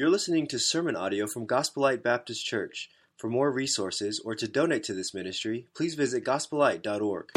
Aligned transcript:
You're 0.00 0.08
listening 0.08 0.46
to 0.46 0.58
sermon 0.58 0.96
audio 0.96 1.26
from 1.26 1.44
Gospel 1.44 1.82
Light 1.82 2.02
Baptist 2.02 2.46
Church. 2.46 2.88
For 3.18 3.28
more 3.28 3.52
resources 3.52 4.18
or 4.24 4.34
to 4.34 4.48
donate 4.48 4.82
to 4.84 4.94
this 4.94 5.12
ministry, 5.12 5.66
please 5.76 5.94
visit 5.94 6.24
gospelite.org. 6.24 7.28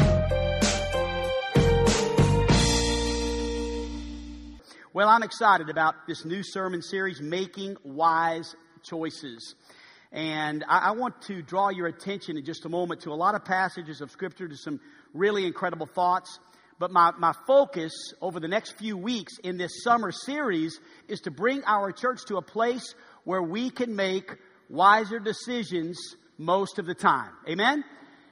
Well, 4.94 5.10
I'm 5.10 5.22
excited 5.22 5.68
about 5.68 6.06
this 6.08 6.24
new 6.24 6.42
sermon 6.42 6.80
series, 6.80 7.20
Making 7.20 7.76
Wise 7.84 8.56
Choices. 8.82 9.56
And 10.10 10.64
I, 10.66 10.92
want 10.92 11.20
to 11.26 11.42
draw 11.42 11.68
your 11.68 11.88
attention 11.88 12.38
in 12.38 12.46
just 12.46 12.64
a 12.64 12.70
moment 12.70 13.02
to 13.02 13.10
a 13.10 13.14
lot 13.14 13.34
of 13.34 13.44
passages 13.44 14.00
of 14.00 14.10
Scripture, 14.10 14.48
to 14.48 14.56
some 14.56 14.80
really 15.12 15.44
incredible 15.44 15.84
thoughts. 15.84 16.38
But 16.78 16.90
my, 16.90 17.12
my 17.18 17.32
focus 17.46 17.92
over 18.20 18.40
the 18.40 18.48
next 18.48 18.78
few 18.78 18.96
weeks 18.96 19.38
in 19.42 19.56
this 19.56 19.82
summer 19.82 20.10
series 20.10 20.78
is 21.08 21.20
to 21.20 21.30
bring 21.30 21.62
our 21.64 21.92
church 21.92 22.20
to 22.26 22.36
a 22.36 22.42
place 22.42 22.94
where 23.24 23.42
we 23.42 23.70
can 23.70 23.94
make 23.94 24.30
wiser 24.68 25.18
decisions 25.18 25.98
most 26.36 26.78
of 26.78 26.86
the 26.86 26.94
time. 26.94 27.30
Amen? 27.48 27.84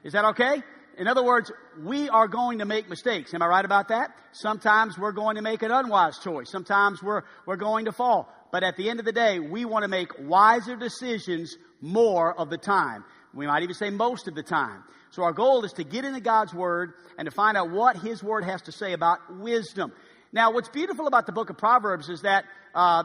Is 0.02 0.12
that 0.14 0.24
okay? 0.26 0.62
In 0.98 1.08
other 1.08 1.24
words, 1.24 1.50
we 1.80 2.08
are 2.08 2.28
going 2.28 2.58
to 2.58 2.64
make 2.64 2.88
mistakes. 2.88 3.32
Am 3.32 3.42
I 3.42 3.46
right 3.46 3.64
about 3.64 3.88
that? 3.88 4.10
Sometimes 4.32 4.98
we're 4.98 5.12
going 5.12 5.36
to 5.36 5.42
make 5.42 5.62
an 5.62 5.70
unwise 5.70 6.18
choice. 6.18 6.50
Sometimes 6.50 7.02
we're, 7.02 7.22
we're 7.46 7.56
going 7.56 7.86
to 7.86 7.92
fall. 7.92 8.28
But 8.50 8.62
at 8.62 8.76
the 8.76 8.90
end 8.90 9.00
of 9.00 9.06
the 9.06 9.12
day, 9.12 9.38
we 9.38 9.64
want 9.64 9.84
to 9.84 9.88
make 9.88 10.10
wiser 10.18 10.76
decisions 10.76 11.56
more 11.80 12.38
of 12.38 12.50
the 12.50 12.58
time. 12.58 13.04
We 13.34 13.46
might 13.46 13.62
even 13.62 13.74
say 13.74 13.90
most 13.90 14.28
of 14.28 14.34
the 14.34 14.42
time. 14.42 14.84
So 15.10 15.22
our 15.24 15.32
goal 15.32 15.64
is 15.64 15.74
to 15.74 15.84
get 15.84 16.04
into 16.04 16.20
God's 16.20 16.54
Word 16.54 16.94
and 17.18 17.26
to 17.26 17.30
find 17.30 17.56
out 17.56 17.70
what 17.70 17.96
His 17.96 18.22
Word 18.22 18.44
has 18.44 18.62
to 18.62 18.72
say 18.72 18.92
about 18.92 19.18
wisdom. 19.38 19.92
Now, 20.32 20.52
what's 20.52 20.68
beautiful 20.68 21.06
about 21.06 21.26
the 21.26 21.32
book 21.32 21.50
of 21.50 21.58
Proverbs 21.58 22.08
is 22.08 22.22
that 22.22 22.44
uh, 22.74 23.04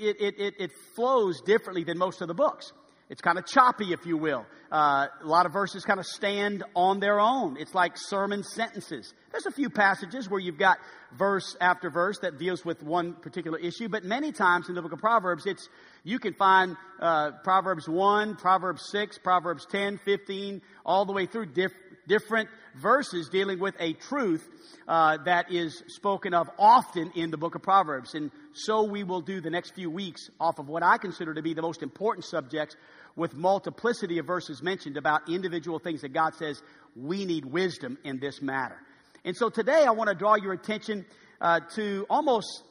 it, 0.00 0.16
it, 0.20 0.54
it, 0.58 0.72
flows 0.94 1.40
differently 1.40 1.84
than 1.84 1.98
most 1.98 2.20
of 2.20 2.28
the 2.28 2.34
books. 2.34 2.72
It's 3.08 3.20
kind 3.20 3.38
of 3.38 3.46
choppy, 3.46 3.92
if 3.92 4.04
you 4.04 4.16
will. 4.16 4.46
Uh, 4.70 5.06
a 5.22 5.26
lot 5.26 5.46
of 5.46 5.52
verses 5.52 5.84
kind 5.84 6.00
of 6.00 6.06
stand 6.06 6.64
on 6.74 6.98
their 6.98 7.20
own. 7.20 7.56
It's 7.56 7.72
like 7.72 7.92
sermon 7.94 8.42
sentences. 8.42 9.14
There's 9.30 9.46
a 9.46 9.52
few 9.52 9.70
passages 9.70 10.28
where 10.28 10.40
you've 10.40 10.58
got 10.58 10.78
verse 11.16 11.56
after 11.60 11.88
verse 11.88 12.18
that 12.22 12.38
deals 12.38 12.64
with 12.64 12.82
one 12.82 13.14
particular 13.14 13.58
issue, 13.58 13.88
but 13.88 14.04
many 14.04 14.32
times 14.32 14.68
in 14.68 14.74
the 14.74 14.82
book 14.82 14.92
of 14.92 14.98
Proverbs, 14.98 15.46
it's 15.46 15.68
you 16.02 16.18
can 16.18 16.34
find 16.34 16.76
uh, 17.00 17.30
Proverbs 17.44 17.88
1, 17.88 18.36
Proverbs 18.36 18.82
6, 18.90 19.18
Proverbs 19.18 19.66
10, 19.70 19.98
15, 19.98 20.60
all 20.84 21.04
the 21.04 21.12
way 21.12 21.26
through 21.26 21.46
diff- 21.46 21.72
different 22.08 22.48
verses 22.76 23.28
dealing 23.28 23.58
with 23.58 23.74
a 23.78 23.92
truth 23.94 24.48
uh, 24.88 25.18
that 25.24 25.52
is 25.52 25.82
spoken 25.88 26.34
of 26.34 26.48
often 26.58 27.10
in 27.14 27.30
the 27.30 27.36
book 27.36 27.54
of 27.54 27.62
Proverbs. 27.62 28.14
And 28.14 28.30
so 28.52 28.84
we 28.84 29.04
will 29.04 29.20
do 29.20 29.40
the 29.40 29.50
next 29.50 29.74
few 29.74 29.90
weeks 29.90 30.30
off 30.40 30.58
of 30.58 30.68
what 30.68 30.82
I 30.82 30.98
consider 30.98 31.34
to 31.34 31.42
be 31.42 31.54
the 31.54 31.62
most 31.62 31.82
important 31.82 32.24
subjects 32.24 32.76
with 33.16 33.34
multiplicity 33.34 34.18
of 34.18 34.26
verses 34.26 34.62
mentioned 34.62 34.96
about 34.96 35.28
individual 35.28 35.78
things 35.78 36.02
that 36.02 36.12
God 36.12 36.34
says 36.34 36.62
we 36.94 37.24
need 37.24 37.44
wisdom 37.44 37.98
in 38.04 38.20
this 38.20 38.40
matter. 38.40 38.76
And 39.24 39.36
so 39.36 39.48
today 39.48 39.84
I 39.86 39.90
want 39.90 40.08
to 40.08 40.14
draw 40.14 40.36
your 40.36 40.52
attention 40.52 41.04
uh, 41.40 41.60
to 41.74 42.06
almost 42.08 42.62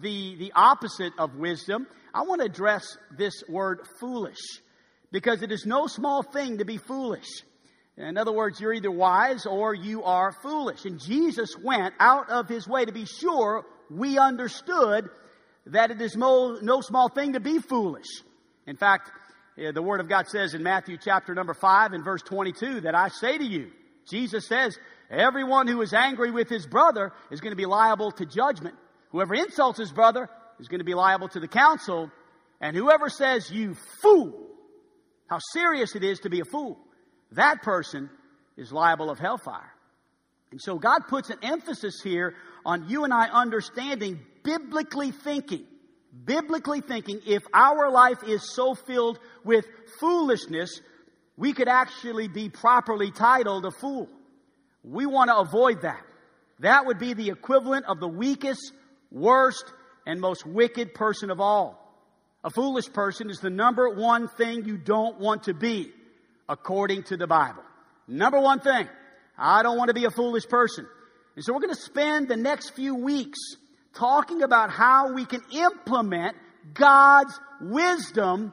the, 0.00 0.36
the 0.36 0.52
opposite 0.54 1.12
of 1.18 1.34
wisdom. 1.36 1.86
I 2.14 2.22
want 2.22 2.40
to 2.40 2.46
address 2.46 2.96
this 3.16 3.42
word 3.48 3.80
foolish 3.98 4.38
because 5.12 5.42
it 5.42 5.52
is 5.52 5.66
no 5.66 5.86
small 5.86 6.22
thing 6.22 6.58
to 6.58 6.64
be 6.64 6.76
foolish. 6.76 7.28
In 7.96 8.16
other 8.16 8.32
words, 8.32 8.60
you're 8.60 8.72
either 8.72 8.90
wise 8.90 9.44
or 9.44 9.74
you 9.74 10.04
are 10.04 10.32
foolish. 10.32 10.84
And 10.84 10.98
Jesus 10.98 11.54
went 11.62 11.94
out 12.00 12.30
of 12.30 12.48
his 12.48 12.66
way 12.66 12.84
to 12.84 12.92
be 12.92 13.04
sure 13.04 13.64
we 13.90 14.18
understood 14.18 15.10
that 15.66 15.90
it 15.90 16.00
is 16.00 16.16
no, 16.16 16.58
no 16.62 16.80
small 16.80 17.08
thing 17.08 17.34
to 17.34 17.40
be 17.40 17.58
foolish. 17.58 18.06
In 18.66 18.76
fact, 18.76 19.10
Uh, 19.60 19.72
the 19.72 19.82
Word 19.82 20.00
of 20.00 20.08
God 20.08 20.26
says 20.26 20.54
in 20.54 20.62
Matthew 20.62 20.96
chapter 20.96 21.34
number 21.34 21.52
5 21.52 21.92
and 21.92 22.02
verse 22.02 22.22
22 22.22 22.82
that 22.82 22.94
I 22.94 23.08
say 23.08 23.36
to 23.36 23.44
you, 23.44 23.70
Jesus 24.08 24.46
says, 24.46 24.78
everyone 25.10 25.66
who 25.66 25.82
is 25.82 25.92
angry 25.92 26.30
with 26.30 26.48
his 26.48 26.66
brother 26.66 27.12
is 27.30 27.40
going 27.40 27.52
to 27.52 27.56
be 27.56 27.66
liable 27.66 28.10
to 28.12 28.24
judgment. 28.24 28.74
Whoever 29.10 29.34
insults 29.34 29.78
his 29.78 29.92
brother 29.92 30.30
is 30.60 30.68
going 30.68 30.78
to 30.78 30.84
be 30.84 30.94
liable 30.94 31.28
to 31.30 31.40
the 31.40 31.48
council. 31.48 32.10
And 32.60 32.74
whoever 32.74 33.10
says, 33.10 33.50
you 33.50 33.74
fool, 34.00 34.48
how 35.28 35.38
serious 35.52 35.94
it 35.94 36.04
is 36.04 36.20
to 36.20 36.30
be 36.30 36.40
a 36.40 36.44
fool, 36.44 36.78
that 37.32 37.62
person 37.62 38.08
is 38.56 38.72
liable 38.72 39.10
of 39.10 39.18
hellfire. 39.18 39.72
And 40.52 40.60
so 40.60 40.78
God 40.78 41.00
puts 41.08 41.28
an 41.28 41.38
emphasis 41.42 42.00
here 42.02 42.34
on 42.64 42.88
you 42.88 43.04
and 43.04 43.12
I 43.12 43.28
understanding 43.28 44.20
biblically 44.42 45.10
thinking. 45.10 45.66
Biblically 46.24 46.80
thinking, 46.80 47.20
if 47.26 47.42
our 47.52 47.90
life 47.90 48.22
is 48.26 48.52
so 48.54 48.74
filled 48.74 49.18
with 49.44 49.64
foolishness, 50.00 50.80
we 51.36 51.52
could 51.52 51.68
actually 51.68 52.28
be 52.28 52.48
properly 52.48 53.10
titled 53.10 53.64
a 53.64 53.70
fool. 53.70 54.08
We 54.82 55.06
want 55.06 55.28
to 55.30 55.36
avoid 55.36 55.82
that. 55.82 56.02
That 56.60 56.86
would 56.86 56.98
be 56.98 57.14
the 57.14 57.30
equivalent 57.30 57.86
of 57.86 58.00
the 58.00 58.08
weakest, 58.08 58.72
worst, 59.10 59.64
and 60.06 60.20
most 60.20 60.44
wicked 60.44 60.94
person 60.94 61.30
of 61.30 61.40
all. 61.40 61.76
A 62.42 62.50
foolish 62.50 62.92
person 62.92 63.30
is 63.30 63.38
the 63.38 63.50
number 63.50 63.88
one 63.88 64.28
thing 64.28 64.64
you 64.64 64.76
don't 64.76 65.18
want 65.18 65.44
to 65.44 65.54
be 65.54 65.92
according 66.48 67.04
to 67.04 67.16
the 67.16 67.26
Bible. 67.26 67.62
Number 68.08 68.40
one 68.40 68.60
thing, 68.60 68.88
I 69.38 69.62
don't 69.62 69.78
want 69.78 69.88
to 69.88 69.94
be 69.94 70.06
a 70.06 70.10
foolish 70.10 70.48
person. 70.48 70.86
And 71.36 71.44
so 71.44 71.52
we're 71.52 71.60
going 71.60 71.74
to 71.74 71.80
spend 71.80 72.28
the 72.28 72.36
next 72.36 72.70
few 72.70 72.94
weeks 72.94 73.38
talking 73.94 74.42
about 74.42 74.70
how 74.70 75.12
we 75.12 75.24
can 75.24 75.42
implement 75.52 76.36
God's 76.74 77.38
wisdom 77.60 78.52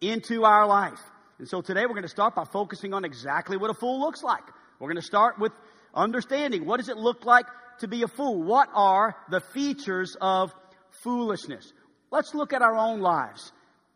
into 0.00 0.44
our 0.44 0.66
life. 0.66 1.00
And 1.38 1.48
so 1.48 1.60
today 1.60 1.82
we're 1.82 1.94
going 1.94 2.02
to 2.02 2.08
start 2.08 2.34
by 2.34 2.44
focusing 2.44 2.94
on 2.94 3.04
exactly 3.04 3.56
what 3.56 3.70
a 3.70 3.74
fool 3.74 4.00
looks 4.00 4.22
like. 4.22 4.44
We're 4.78 4.88
going 4.88 5.00
to 5.00 5.06
start 5.06 5.38
with 5.38 5.52
understanding 5.94 6.66
what 6.66 6.78
does 6.78 6.88
it 6.88 6.96
look 6.96 7.24
like 7.24 7.46
to 7.80 7.88
be 7.88 8.02
a 8.02 8.08
fool? 8.08 8.42
What 8.42 8.68
are 8.74 9.16
the 9.30 9.40
features 9.40 10.16
of 10.20 10.54
foolishness? 11.02 11.72
Let's 12.10 12.34
look 12.34 12.52
at 12.52 12.62
our 12.62 12.76
own 12.76 13.00
lives. 13.00 13.52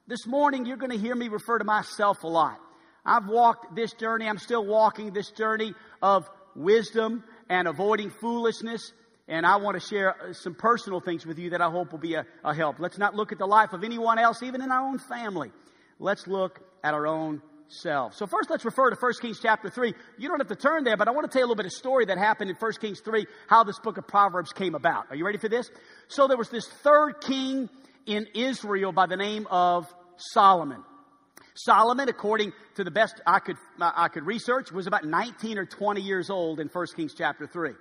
This 0.06 0.26
morning 0.26 0.66
you're 0.66 0.76
going 0.76 0.90
to 0.90 0.98
hear 0.98 1.14
me 1.14 1.28
refer 1.28 1.58
to 1.58 1.64
myself 1.64 2.24
a 2.24 2.26
lot. 2.26 2.58
I've 3.04 3.26
walked 3.26 3.74
this 3.74 3.92
journey. 3.92 4.26
I'm 4.26 4.38
still 4.38 4.64
walking 4.64 5.12
this 5.12 5.30
journey 5.30 5.74
of 6.02 6.28
wisdom 6.56 7.24
and 7.48 7.68
avoiding 7.68 8.10
foolishness. 8.10 8.92
And 9.28 9.44
I 9.44 9.56
want 9.56 9.80
to 9.80 9.86
share 9.86 10.14
uh, 10.20 10.32
some 10.32 10.54
personal 10.54 11.00
things 11.00 11.26
with 11.26 11.38
you 11.38 11.50
that 11.50 11.60
I 11.60 11.70
hope 11.70 11.92
will 11.92 11.98
be 11.98 12.14
a, 12.14 12.24
a 12.42 12.54
help. 12.54 12.80
Let's 12.80 12.96
not 12.96 13.14
look 13.14 13.30
at 13.30 13.38
the 13.38 13.46
life 13.46 13.74
of 13.74 13.84
anyone 13.84 14.18
else, 14.18 14.42
even 14.42 14.62
in 14.62 14.72
our 14.72 14.86
own 14.86 14.98
family. 14.98 15.52
Let's 15.98 16.26
look 16.26 16.60
at 16.82 16.94
our 16.94 17.06
own 17.06 17.42
selves. 17.68 18.16
So 18.16 18.26
first 18.26 18.48
let's 18.48 18.64
refer 18.64 18.88
to 18.88 18.96
1 18.98 19.12
Kings 19.20 19.38
chapter 19.42 19.68
3. 19.68 19.92
You 20.16 20.28
don't 20.28 20.38
have 20.38 20.48
to 20.48 20.56
turn 20.56 20.84
there, 20.84 20.96
but 20.96 21.08
I 21.08 21.10
want 21.10 21.30
to 21.30 21.32
tell 21.32 21.40
you 21.40 21.44
a 21.44 21.48
little 21.48 21.56
bit 21.56 21.66
of 21.66 21.72
story 21.72 22.06
that 22.06 22.16
happened 22.16 22.48
in 22.48 22.56
1 22.56 22.72
Kings 22.80 23.00
3, 23.00 23.26
how 23.48 23.64
this 23.64 23.78
book 23.78 23.98
of 23.98 24.06
Proverbs 24.08 24.52
came 24.52 24.74
about. 24.74 25.06
Are 25.10 25.16
you 25.16 25.26
ready 25.26 25.38
for 25.38 25.50
this? 25.50 25.70
So 26.08 26.26
there 26.26 26.38
was 26.38 26.48
this 26.48 26.66
third 26.82 27.20
king 27.20 27.68
in 28.06 28.26
Israel 28.34 28.92
by 28.92 29.06
the 29.06 29.16
name 29.16 29.46
of 29.50 29.86
Solomon. 30.16 30.82
Solomon, 31.54 32.08
according 32.08 32.52
to 32.76 32.84
the 32.84 32.90
best 32.90 33.20
I 33.26 33.40
could, 33.40 33.56
I 33.80 34.08
could 34.08 34.24
research, 34.24 34.72
was 34.72 34.86
about 34.86 35.04
19 35.04 35.58
or 35.58 35.66
20 35.66 36.00
years 36.00 36.30
old 36.30 36.60
in 36.60 36.68
1 36.68 36.86
Kings 36.96 37.14
chapter 37.14 37.46
3. 37.46 37.72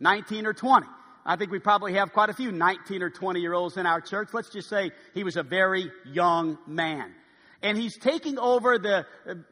19 0.00 0.46
or 0.46 0.52
20. 0.52 0.86
I 1.26 1.36
think 1.36 1.50
we 1.50 1.58
probably 1.58 1.94
have 1.94 2.12
quite 2.12 2.28
a 2.28 2.34
few 2.34 2.52
19 2.52 3.02
or 3.02 3.10
20 3.10 3.40
year 3.40 3.54
olds 3.54 3.76
in 3.76 3.86
our 3.86 4.00
church. 4.00 4.28
Let's 4.32 4.50
just 4.50 4.68
say 4.68 4.90
he 5.14 5.24
was 5.24 5.36
a 5.36 5.42
very 5.42 5.90
young 6.04 6.58
man. 6.66 7.12
And 7.62 7.78
he's 7.78 7.96
taking 7.96 8.38
over 8.38 8.78
the, 8.78 9.06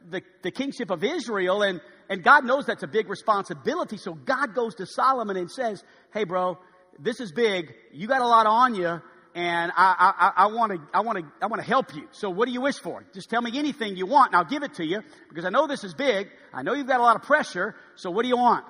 the, 0.07 0.21
the 0.43 0.51
kingship 0.51 0.91
of 0.91 1.03
Israel 1.03 1.63
and, 1.63 1.81
and 2.09 2.23
God 2.23 2.45
knows 2.45 2.67
that's 2.67 2.83
a 2.83 2.87
big 2.87 3.09
responsibility. 3.09 3.97
So 3.97 4.13
God 4.13 4.53
goes 4.53 4.75
to 4.75 4.85
Solomon 4.85 5.35
and 5.35 5.49
says, 5.49 5.83
Hey 6.13 6.25
bro, 6.25 6.59
this 6.99 7.19
is 7.19 7.31
big. 7.31 7.73
You 7.91 8.07
got 8.07 8.21
a 8.21 8.27
lot 8.27 8.45
on 8.45 8.75
you 8.75 9.01
and 9.33 9.71
I 9.75 10.47
want 10.53 10.73
to, 10.73 10.79
I 10.93 10.99
want 11.01 11.17
to, 11.17 11.25
I 11.41 11.47
want 11.47 11.59
to 11.59 11.67
help 11.67 11.95
you. 11.95 12.07
So 12.11 12.29
what 12.29 12.45
do 12.45 12.51
you 12.51 12.61
wish 12.61 12.77
for? 12.77 13.03
Just 13.15 13.31
tell 13.31 13.41
me 13.41 13.57
anything 13.57 13.95
you 13.95 14.05
want 14.05 14.27
and 14.31 14.35
I'll 14.35 14.49
give 14.49 14.61
it 14.61 14.75
to 14.75 14.85
you 14.85 15.01
because 15.29 15.43
I 15.43 15.49
know 15.49 15.65
this 15.65 15.83
is 15.83 15.95
big. 15.95 16.27
I 16.53 16.61
know 16.61 16.75
you've 16.75 16.87
got 16.87 16.99
a 16.99 17.03
lot 17.03 17.15
of 17.15 17.23
pressure. 17.23 17.75
So 17.95 18.11
what 18.11 18.21
do 18.21 18.29
you 18.29 18.37
want? 18.37 18.63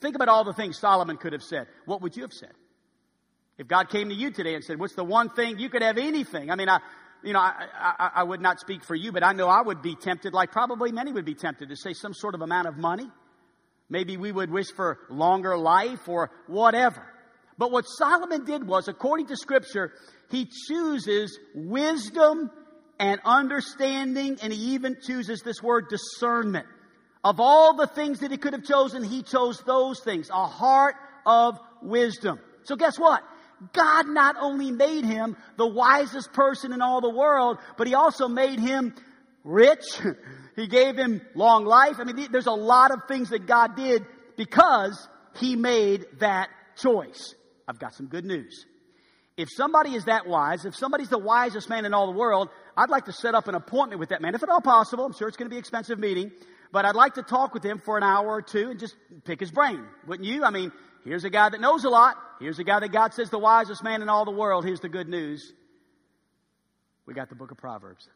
Think 0.00 0.16
about 0.16 0.28
all 0.28 0.44
the 0.44 0.52
things 0.52 0.78
Solomon 0.78 1.16
could 1.16 1.32
have 1.32 1.42
said. 1.42 1.66
What 1.86 2.02
would 2.02 2.16
you 2.16 2.22
have 2.22 2.32
said? 2.32 2.52
If 3.56 3.68
God 3.68 3.88
came 3.88 4.08
to 4.08 4.14
you 4.14 4.30
today 4.30 4.54
and 4.54 4.64
said, 4.64 4.78
what's 4.80 4.94
the 4.94 5.04
one 5.04 5.30
thing 5.30 5.58
you 5.58 5.68
could 5.68 5.82
have 5.82 5.96
anything? 5.96 6.50
I 6.50 6.56
mean, 6.56 6.68
I, 6.68 6.80
you 7.22 7.32
know, 7.32 7.38
I, 7.38 7.68
I, 7.78 8.10
I 8.16 8.22
would 8.24 8.40
not 8.40 8.58
speak 8.60 8.84
for 8.84 8.94
you, 8.94 9.12
but 9.12 9.22
I 9.22 9.32
know 9.32 9.48
I 9.48 9.62
would 9.62 9.80
be 9.80 9.94
tempted, 9.94 10.34
like 10.34 10.50
probably 10.50 10.92
many 10.92 11.12
would 11.12 11.24
be 11.24 11.34
tempted 11.34 11.68
to 11.68 11.76
say 11.76 11.92
some 11.92 12.14
sort 12.14 12.34
of 12.34 12.42
amount 12.42 12.66
of 12.66 12.76
money. 12.76 13.08
Maybe 13.88 14.16
we 14.16 14.32
would 14.32 14.50
wish 14.50 14.72
for 14.74 14.98
longer 15.08 15.56
life 15.56 16.08
or 16.08 16.30
whatever. 16.46 17.06
But 17.56 17.70
what 17.70 17.84
Solomon 17.84 18.44
did 18.44 18.66
was, 18.66 18.88
according 18.88 19.28
to 19.28 19.36
scripture, 19.36 19.92
he 20.30 20.48
chooses 20.68 21.38
wisdom 21.54 22.50
and 22.98 23.20
understanding, 23.24 24.38
and 24.42 24.52
he 24.52 24.74
even 24.74 24.96
chooses 25.00 25.42
this 25.42 25.62
word 25.62 25.86
discernment. 25.88 26.66
Of 27.24 27.40
all 27.40 27.74
the 27.74 27.86
things 27.86 28.20
that 28.20 28.30
he 28.30 28.36
could 28.36 28.52
have 28.52 28.64
chosen, 28.64 29.02
he 29.02 29.22
chose 29.22 29.58
those 29.60 30.00
things, 30.00 30.28
a 30.30 30.46
heart 30.46 30.94
of 31.24 31.58
wisdom. 31.82 32.38
So 32.64 32.76
guess 32.76 32.98
what? 32.98 33.22
God 33.72 34.08
not 34.08 34.36
only 34.38 34.70
made 34.70 35.04
him 35.04 35.36
the 35.56 35.66
wisest 35.66 36.32
person 36.34 36.72
in 36.72 36.82
all 36.82 37.00
the 37.00 37.10
world, 37.10 37.58
but 37.78 37.86
he 37.86 37.94
also 37.94 38.28
made 38.28 38.60
him 38.60 38.94
rich. 39.42 39.84
He 40.56 40.68
gave 40.68 40.96
him 40.96 41.20
long 41.34 41.64
life. 41.64 41.96
I 41.98 42.04
mean, 42.04 42.28
there's 42.30 42.46
a 42.46 42.52
lot 42.52 42.92
of 42.92 43.08
things 43.08 43.30
that 43.30 43.44
God 43.44 43.74
did 43.74 44.06
because 44.36 45.08
he 45.36 45.56
made 45.56 46.06
that 46.20 46.48
choice. 46.76 47.34
I've 47.66 47.80
got 47.80 47.94
some 47.94 48.06
good 48.06 48.24
news. 48.24 48.64
If 49.36 49.48
somebody 49.50 49.94
is 49.94 50.04
that 50.04 50.28
wise, 50.28 50.64
if 50.64 50.76
somebody's 50.76 51.08
the 51.08 51.18
wisest 51.18 51.68
man 51.68 51.84
in 51.84 51.92
all 51.92 52.06
the 52.06 52.16
world, 52.16 52.50
I'd 52.76 52.88
like 52.88 53.06
to 53.06 53.12
set 53.12 53.34
up 53.34 53.48
an 53.48 53.56
appointment 53.56 53.98
with 53.98 54.10
that 54.10 54.22
man. 54.22 54.36
If 54.36 54.44
at 54.44 54.48
all 54.48 54.60
possible, 54.60 55.04
I'm 55.04 55.12
sure 55.12 55.26
it's 55.26 55.36
going 55.36 55.46
to 55.46 55.50
be 55.50 55.56
an 55.56 55.60
expensive 55.60 55.98
meeting, 55.98 56.30
but 56.74 56.84
I'd 56.84 56.96
like 56.96 57.14
to 57.14 57.22
talk 57.22 57.54
with 57.54 57.64
him 57.64 57.78
for 57.78 57.96
an 57.96 58.02
hour 58.02 58.26
or 58.26 58.42
two 58.42 58.70
and 58.70 58.80
just 58.80 58.96
pick 59.24 59.38
his 59.38 59.52
brain. 59.52 59.84
Wouldn't 60.08 60.28
you? 60.28 60.42
I 60.42 60.50
mean, 60.50 60.72
here's 61.04 61.22
a 61.22 61.30
guy 61.30 61.48
that 61.48 61.60
knows 61.60 61.84
a 61.84 61.88
lot. 61.88 62.16
Here's 62.40 62.58
a 62.58 62.64
guy 62.64 62.80
that 62.80 62.90
God 62.90 63.14
says 63.14 63.30
the 63.30 63.38
wisest 63.38 63.84
man 63.84 64.02
in 64.02 64.08
all 64.08 64.24
the 64.24 64.32
world. 64.32 64.64
Here's 64.64 64.80
the 64.80 64.88
good 64.88 65.08
news. 65.08 65.52
We 67.06 67.14
got 67.14 67.28
the 67.28 67.36
book 67.36 67.52
of 67.52 67.58
Proverbs. 67.58 68.08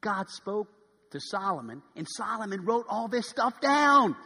God 0.00 0.30
spoke 0.30 0.68
to 1.10 1.20
Solomon, 1.20 1.82
and 1.94 2.06
Solomon 2.16 2.64
wrote 2.64 2.86
all 2.88 3.08
this 3.08 3.28
stuff 3.28 3.60
down. 3.60 4.16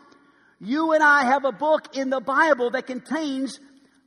You 0.60 0.92
and 0.92 1.02
I 1.02 1.24
have 1.24 1.44
a 1.44 1.52
book 1.52 1.96
in 1.96 2.10
the 2.10 2.20
Bible 2.20 2.70
that 2.70 2.86
contains 2.86 3.58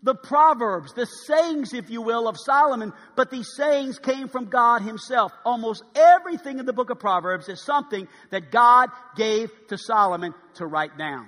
the 0.04 0.16
Proverbs, 0.16 0.94
the 0.94 1.06
sayings, 1.06 1.74
if 1.74 1.90
you 1.90 2.01
will, 2.01 2.28
of 2.28 2.38
Solomon, 2.38 2.94
but 3.16 3.30
these 3.30 3.50
sayings 3.56 4.00
came 4.00 4.28
from 4.28 4.46
God 4.46 4.81
Himself. 4.81 5.31
Almost 5.44 5.84
everything 5.96 6.60
in 6.60 6.66
the 6.66 6.74
book 6.74 6.90
of 6.90 7.00
Proverbs 7.00 7.50
is 7.50 7.63
something 7.63 8.07
that 8.30 8.51
God 8.51 8.90
gave 9.16 9.51
to 9.68 9.78
Solomon 9.78 10.34
to 10.56 10.66
write 10.66 10.98
down. 10.98 11.28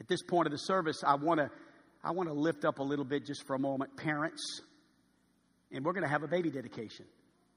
At 0.00 0.08
this 0.08 0.22
point 0.22 0.46
of 0.46 0.52
the 0.52 0.58
service, 0.58 1.02
I 1.06 1.14
want 1.14 1.40
to 1.40 1.50
I 2.04 2.10
want 2.10 2.28
to 2.28 2.34
lift 2.34 2.64
up 2.64 2.80
a 2.80 2.82
little 2.82 3.04
bit 3.04 3.26
just 3.26 3.46
for 3.46 3.54
a 3.54 3.58
moment, 3.60 3.96
parents, 3.96 4.60
and 5.70 5.84
we're 5.84 5.92
going 5.92 6.02
to 6.02 6.10
have 6.10 6.24
a 6.24 6.28
baby 6.28 6.50
dedication. 6.50 7.06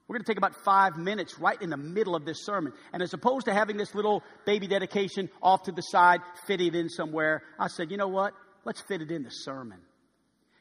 We're 0.08 0.18
going 0.18 0.24
to 0.24 0.32
take 0.32 0.38
about 0.38 0.56
five 0.64 0.98
minutes 0.98 1.40
right 1.40 1.60
in 1.60 1.72
the 1.72 1.78
middle 1.78 2.16
of 2.16 2.26
this 2.26 2.46
sermon. 2.46 2.74
And 2.94 3.02
as 3.02 3.12
opposed 3.16 3.48
to 3.48 3.54
having 3.54 3.76
this 3.76 3.96
little 3.96 4.22
baby 4.46 4.68
dedication 4.68 5.32
off 5.42 5.64
to 5.64 5.72
the 5.72 5.82
side, 5.82 6.20
fit 6.46 6.62
it 6.62 6.76
in 6.76 6.90
somewhere, 6.90 7.42
I 7.58 7.68
said, 7.68 7.90
you 7.90 7.98
know 7.98 8.08
what? 8.08 8.34
Let's 8.66 8.82
fit 8.82 9.02
it 9.02 9.10
in 9.10 9.24
the 9.24 9.32
sermon. 9.32 9.80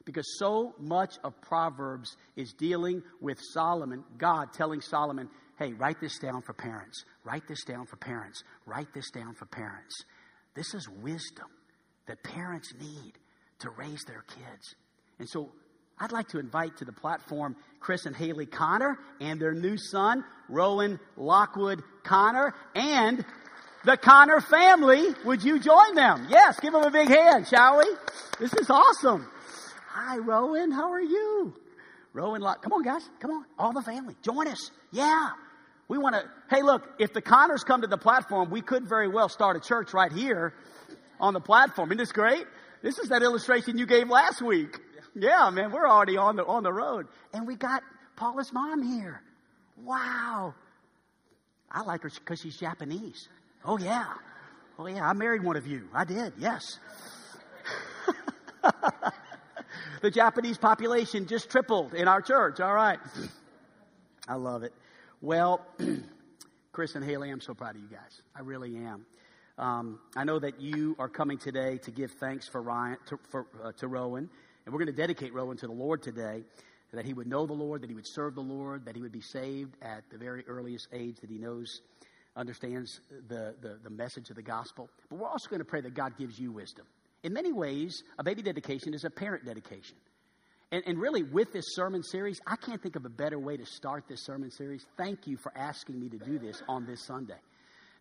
Because 0.04 0.38
so 0.38 0.74
much 0.78 1.14
of 1.24 1.40
Proverbs 1.40 2.16
is 2.36 2.52
dealing 2.52 3.02
with 3.20 3.38
Solomon, 3.52 4.04
God 4.18 4.52
telling 4.52 4.80
Solomon, 4.80 5.28
hey, 5.58 5.72
write 5.72 6.00
this 6.00 6.18
down 6.18 6.42
for 6.42 6.52
parents. 6.52 7.04
Write 7.24 7.46
this 7.48 7.64
down 7.64 7.86
for 7.86 7.96
parents. 7.96 8.42
Write 8.66 8.92
this 8.92 9.10
down 9.10 9.34
for 9.34 9.46
parents. 9.46 9.94
This 10.54 10.74
is 10.74 10.88
wisdom 10.88 11.46
that 12.06 12.22
parents 12.22 12.72
need 12.78 13.12
to 13.60 13.70
raise 13.70 14.02
their 14.06 14.24
kids. 14.28 14.74
And 15.18 15.28
so 15.28 15.52
I'd 15.98 16.12
like 16.12 16.28
to 16.28 16.38
invite 16.38 16.76
to 16.78 16.84
the 16.84 16.92
platform 16.92 17.56
Chris 17.80 18.04
and 18.04 18.14
Haley 18.14 18.46
Connor 18.46 18.98
and 19.20 19.40
their 19.40 19.54
new 19.54 19.76
son, 19.78 20.24
Rowan 20.48 20.98
Lockwood 21.16 21.82
Connor, 22.02 22.54
and 22.74 23.24
the 23.84 23.96
Connor 23.96 24.40
family. 24.40 25.06
Would 25.24 25.42
you 25.42 25.58
join 25.58 25.94
them? 25.94 26.26
Yes, 26.28 26.58
give 26.60 26.72
them 26.72 26.82
a 26.82 26.90
big 26.90 27.08
hand, 27.08 27.46
shall 27.46 27.78
we? 27.78 27.86
This 28.38 28.52
is 28.54 28.68
awesome. 28.70 29.28
Hi, 29.94 30.18
Rowan. 30.18 30.72
How 30.72 30.90
are 30.90 31.00
you? 31.00 31.54
Rowan, 32.12 32.40
Lock. 32.40 32.62
Come 32.62 32.72
on, 32.72 32.82
guys. 32.82 33.08
Come 33.20 33.30
on. 33.30 33.44
All 33.56 33.72
the 33.72 33.80
family. 33.80 34.16
Join 34.22 34.48
us. 34.48 34.72
Yeah. 34.90 35.30
We 35.86 35.98
want 35.98 36.16
to. 36.16 36.24
Hey, 36.50 36.62
look, 36.62 36.82
if 36.98 37.12
the 37.12 37.22
Connors 37.22 37.62
come 37.62 37.82
to 37.82 37.86
the 37.86 37.96
platform, 37.96 38.50
we 38.50 38.60
could 38.60 38.88
very 38.88 39.06
well 39.06 39.28
start 39.28 39.56
a 39.56 39.60
church 39.60 39.94
right 39.94 40.10
here 40.10 40.52
on 41.20 41.32
the 41.32 41.40
platform. 41.40 41.90
Isn't 41.90 41.98
this 41.98 42.10
great? 42.10 42.44
This 42.82 42.98
is 42.98 43.10
that 43.10 43.22
illustration 43.22 43.78
you 43.78 43.86
gave 43.86 44.10
last 44.10 44.42
week. 44.42 44.80
Yeah, 45.14 45.48
man, 45.50 45.70
we're 45.70 45.86
already 45.88 46.16
on 46.16 46.34
the 46.34 46.44
on 46.44 46.64
the 46.64 46.72
road, 46.72 47.06
and 47.32 47.46
we 47.46 47.54
got 47.54 47.84
Paula's 48.16 48.52
mom 48.52 48.82
here. 48.82 49.22
Wow, 49.76 50.54
I 51.70 51.82
like 51.82 52.02
her 52.02 52.10
because 52.10 52.40
she's 52.40 52.56
Japanese. 52.56 53.28
Oh 53.64 53.78
yeah, 53.78 54.12
oh 54.76 54.86
yeah, 54.86 55.08
I 55.08 55.12
married 55.12 55.44
one 55.44 55.56
of 55.56 55.68
you. 55.68 55.88
I 55.94 56.04
did, 56.04 56.32
yes. 56.36 56.78
the 60.04 60.10
Japanese 60.10 60.58
population 60.58 61.26
just 61.26 61.48
tripled 61.48 61.94
in 61.94 62.08
our 62.08 62.20
church. 62.20 62.60
All 62.60 62.74
right, 62.74 62.98
I 64.28 64.34
love 64.34 64.62
it. 64.62 64.74
Well, 65.22 65.64
Chris 66.72 66.94
and 66.94 67.02
Haley, 67.02 67.30
I'm 67.30 67.40
so 67.40 67.54
proud 67.54 67.74
of 67.76 67.80
you 67.80 67.88
guys. 67.88 68.20
I 68.36 68.40
really 68.40 68.76
am. 68.76 69.06
Um, 69.56 69.98
I 70.14 70.24
know 70.24 70.38
that 70.38 70.60
you 70.60 70.94
are 70.98 71.08
coming 71.08 71.38
today 71.38 71.78
to 71.78 71.90
give 71.90 72.10
thanks 72.12 72.46
for 72.46 72.60
Ryan 72.60 72.98
to, 73.06 73.18
for, 73.30 73.46
uh, 73.62 73.72
to 73.78 73.88
Rowan 73.88 74.28
and 74.66 74.72
we're 74.74 74.78
going 74.78 74.94
to 74.94 75.00
dedicate 75.00 75.32
Rowan 75.32 75.56
to 75.58 75.66
the 75.66 75.72
Lord 75.72 76.02
today, 76.02 76.42
that 76.92 77.06
he 77.06 77.14
would 77.14 77.26
know 77.26 77.46
the 77.46 77.54
Lord, 77.54 77.82
that 77.82 77.88
he 77.88 77.94
would 77.94 78.06
serve 78.06 78.34
the 78.34 78.42
Lord, 78.42 78.84
that 78.84 78.94
he 78.96 79.00
would 79.00 79.12
be 79.12 79.22
saved 79.22 79.76
at 79.80 80.04
the 80.10 80.18
very 80.18 80.44
earliest 80.46 80.88
age 80.92 81.16
that 81.20 81.30
he 81.30 81.38
knows, 81.38 81.80
understands 82.36 83.00
the, 83.28 83.54
the, 83.62 83.78
the 83.82 83.90
message 83.90 84.28
of 84.28 84.36
the 84.36 84.42
gospel. 84.42 84.90
But 85.08 85.18
we're 85.18 85.28
also 85.28 85.48
going 85.48 85.60
to 85.60 85.64
pray 85.64 85.80
that 85.80 85.94
God 85.94 86.16
gives 86.18 86.38
you 86.38 86.52
wisdom. 86.52 86.86
In 87.24 87.32
many 87.32 87.52
ways, 87.52 88.02
a 88.18 88.22
baby 88.22 88.42
dedication 88.42 88.94
is 88.94 89.04
a 89.04 89.10
parent 89.10 89.46
dedication. 89.46 89.96
And, 90.70 90.82
and, 90.86 90.98
really, 90.98 91.22
with 91.22 91.52
this 91.52 91.64
sermon 91.68 92.02
series, 92.02 92.40
I 92.46 92.56
can't 92.56 92.82
think 92.82 92.96
of 92.96 93.04
a 93.04 93.08
better 93.08 93.38
way 93.38 93.56
to 93.56 93.64
start 93.64 94.04
this 94.08 94.24
sermon 94.24 94.50
series. 94.50 94.84
Thank 94.96 95.26
you 95.26 95.36
for 95.36 95.56
asking 95.56 95.98
me 95.98 96.08
to 96.10 96.18
do 96.18 96.38
this 96.38 96.62
on 96.68 96.84
this 96.84 97.02
Sunday. 97.04 97.38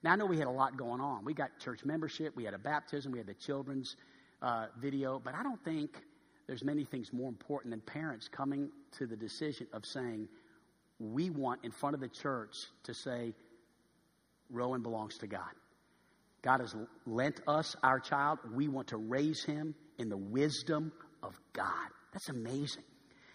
Now, 0.04 0.14
I 0.14 0.16
know 0.18 0.25
we 0.25 0.38
had 0.38 0.48
a 0.48 0.52
lot 0.52 0.75
going 0.75 1.00
on. 1.00 1.24
We 1.24 1.34
got 1.34 1.58
church 1.60 1.86
membership, 1.86 2.36
we 2.36 2.44
had 2.44 2.54
a 2.54 2.60
baptism, 2.60 3.14
we 3.14 3.20
had 3.20 3.28
the 3.28 3.34
children's 3.34 3.96
uh, 4.42 4.66
video, 4.81 5.22
but 5.24 5.34
I 5.34 5.44
don't 5.44 5.64
think 5.64 6.02
there's 6.48 6.64
many 6.64 6.84
things 6.84 7.14
more 7.14 7.30
important 7.30 7.72
than 7.72 7.80
parents 7.81 8.28
coming 8.28 8.70
to 8.98 9.08
the 9.08 9.16
decision 9.16 9.68
of 9.72 9.86
saying, 9.86 10.28
we 11.00 11.30
want 11.30 11.64
in 11.64 11.72
front 11.72 11.96
of 11.96 12.02
the 12.02 12.10
church 12.10 12.54
to 12.84 12.94
say, 12.94 13.34
Rowan 14.50 14.81
belongs 14.81 15.18
to 15.20 15.28
God. 15.28 15.52
God 16.44 16.60
has 16.60 16.75
lent 17.06 17.40
us 17.48 17.75
our 17.81 18.00
child. 18.00 18.40
We 18.54 18.68
want 18.68 18.90
to 18.90 18.98
raise 18.98 19.44
him 19.44 19.74
in 19.98 20.10
the 20.10 20.18
wisdom 20.18 20.92
of 21.24 21.34
God. 21.54 21.90
That's 22.12 22.30
amazing. 22.30 22.84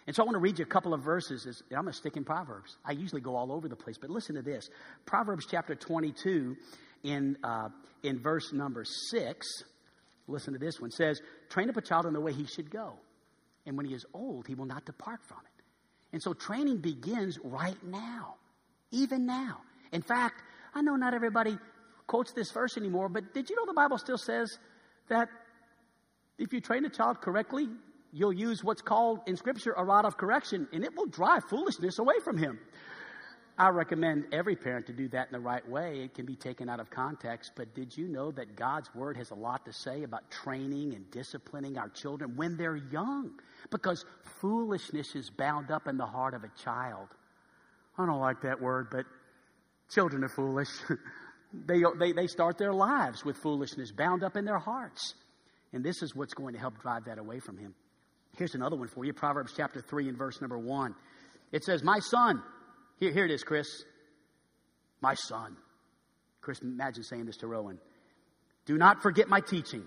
And 0.07 0.15
so 0.15 0.23
I 0.23 0.25
want 0.25 0.35
to 0.35 0.39
read 0.39 0.57
you 0.57 0.63
a 0.63 0.67
couple 0.67 0.93
of 0.93 1.03
verses. 1.03 1.45
I'm 1.71 1.83
going 1.83 1.91
to 1.91 1.93
stick 1.93 2.17
in 2.17 2.23
Proverbs. 2.23 2.77
I 2.85 2.93
usually 2.93 3.21
go 3.21 3.35
all 3.35 3.51
over 3.51 3.67
the 3.67 3.75
place, 3.75 3.97
but 3.99 4.09
listen 4.09 4.35
to 4.35 4.41
this. 4.41 4.69
Proverbs 5.05 5.45
chapter 5.49 5.75
22, 5.75 6.55
in, 7.03 7.37
uh, 7.43 7.69
in 8.03 8.19
verse 8.19 8.53
number 8.53 8.85
6, 8.85 9.47
listen 10.27 10.53
to 10.53 10.59
this 10.59 10.79
one, 10.79 10.91
says, 10.91 11.21
Train 11.49 11.69
up 11.69 11.77
a 11.77 11.81
child 11.81 12.05
in 12.05 12.13
the 12.13 12.21
way 12.21 12.33
he 12.33 12.45
should 12.45 12.71
go. 12.71 12.93
And 13.65 13.75
when 13.75 13.85
he 13.85 13.93
is 13.93 14.05
old, 14.13 14.47
he 14.47 14.55
will 14.55 14.65
not 14.65 14.85
depart 14.85 15.19
from 15.27 15.39
it. 15.39 15.63
And 16.11 16.21
so 16.23 16.33
training 16.33 16.77
begins 16.77 17.37
right 17.43 17.77
now, 17.83 18.35
even 18.91 19.25
now. 19.25 19.61
In 19.91 20.01
fact, 20.01 20.41
I 20.73 20.81
know 20.81 20.95
not 20.95 21.13
everybody 21.13 21.57
quotes 22.09 22.31
this 22.33 22.51
verse 22.51 22.75
anymore, 22.75 23.07
but 23.07 23.33
did 23.35 23.49
you 23.49 23.55
know 23.55 23.67
the 23.67 23.73
Bible 23.73 23.99
still 23.99 24.17
says 24.17 24.57
that 25.09 25.29
if 26.39 26.51
you 26.51 26.59
train 26.59 26.83
a 26.83 26.89
child 26.89 27.21
correctly, 27.21 27.67
you'll 28.11 28.33
use 28.33 28.63
what's 28.63 28.81
called 28.81 29.19
in 29.27 29.37
Scripture 29.37 29.73
a 29.77 29.83
rod 29.85 30.05
of 30.05 30.17
correction, 30.17 30.67
and 30.73 30.83
it 30.83 30.95
will 30.95 31.05
drive 31.05 31.43
foolishness 31.49 31.99
away 31.99 32.15
from 32.23 32.35
him. 32.35 32.57
I 33.59 33.69
recommend 33.69 34.25
every 34.31 34.55
parent 34.55 34.87
to 34.87 34.93
do 34.93 35.07
that 35.09 35.27
in 35.27 35.33
the 35.33 35.39
right 35.39 35.67
way. 35.69 35.99
It 35.99 36.15
can 36.15 36.25
be 36.25 36.35
taken 36.35 36.67
out 36.67 36.79
of 36.79 36.89
context, 36.89 37.51
but 37.55 37.75
did 37.75 37.95
you 37.95 38.07
know 38.07 38.31
that 38.31 38.55
God's 38.55 38.89
Word 38.95 39.15
has 39.17 39.29
a 39.29 39.35
lot 39.35 39.65
to 39.65 39.73
say 39.73 40.01
about 40.03 40.31
training 40.31 40.95
and 40.95 41.11
disciplining 41.11 41.77
our 41.77 41.89
children 41.89 42.35
when 42.35 42.57
they're 42.57 42.77
young? 42.77 43.31
Because 43.69 44.03
foolishness 44.39 45.13
is 45.13 45.29
bound 45.29 45.69
up 45.69 45.87
in 45.87 45.97
the 45.97 46.05
heart 46.05 46.33
of 46.33 46.43
a 46.43 46.51
child. 46.63 47.09
I 47.99 48.07
don't 48.07 48.19
like 48.19 48.41
that 48.41 48.59
word, 48.59 48.87
but 48.89 49.05
children 49.89 50.23
are 50.23 50.29
foolish. 50.29 50.69
they, 51.53 51.81
they, 51.97 52.11
they 52.11 52.27
start 52.27 52.57
their 52.57 52.73
lives 52.73 53.25
with 53.25 53.37
foolishness 53.37 53.91
bound 53.91 54.23
up 54.23 54.35
in 54.35 54.45
their 54.45 54.59
hearts. 54.59 55.15
And 55.73 55.83
this 55.83 56.01
is 56.01 56.15
what's 56.15 56.33
going 56.33 56.53
to 56.53 56.59
help 56.59 56.79
drive 56.81 57.05
that 57.05 57.17
away 57.17 57.39
from 57.39 57.57
him. 57.57 57.73
Here's 58.37 58.55
another 58.55 58.75
one 58.75 58.87
for 58.87 59.05
you 59.05 59.13
Proverbs 59.13 59.53
chapter 59.55 59.81
3 59.81 60.09
and 60.09 60.17
verse 60.17 60.39
number 60.41 60.57
1. 60.57 60.95
It 61.51 61.63
says, 61.63 61.83
My 61.83 61.99
son, 61.99 62.41
here, 62.99 63.11
here 63.11 63.25
it 63.25 63.31
is, 63.31 63.43
Chris. 63.43 63.67
My 65.01 65.15
son. 65.15 65.55
Chris, 66.41 66.59
imagine 66.61 67.03
saying 67.03 67.25
this 67.25 67.37
to 67.37 67.47
Rowan. 67.47 67.79
Do 68.65 68.77
not 68.77 69.01
forget 69.01 69.27
my 69.27 69.39
teaching. 69.39 69.83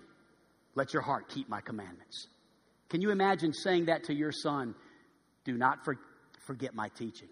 Let 0.75 0.92
your 0.92 1.02
heart 1.02 1.28
keep 1.28 1.49
my 1.49 1.61
commandments. 1.61 2.26
Can 2.88 3.00
you 3.00 3.11
imagine 3.11 3.52
saying 3.52 3.87
that 3.87 4.04
to 4.04 4.14
your 4.14 4.33
son? 4.33 4.75
Do 5.45 5.57
not 5.57 5.85
for, 5.85 5.97
forget 6.47 6.75
my 6.75 6.88
teaching. 6.97 7.28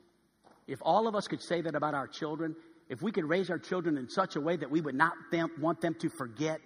If 0.67 0.79
all 0.83 1.09
of 1.09 1.15
us 1.15 1.27
could 1.27 1.43
say 1.43 1.61
that 1.63 1.75
about 1.75 1.95
our 1.95 2.07
children, 2.07 2.55
if 2.91 3.01
we 3.01 3.13
could 3.13 3.25
raise 3.25 3.51
our 3.51 3.59
children 3.59 3.97
in 3.97 4.11
such 4.11 4.35
a 4.35 4.41
way 4.41 4.57
that 4.57 4.69
we 4.69 4.81
would 4.81 4.97
not 4.97 5.13
them, 5.31 5.49
want 5.61 5.81
them 5.81 5.95
to 6.01 6.09
forget 6.11 6.61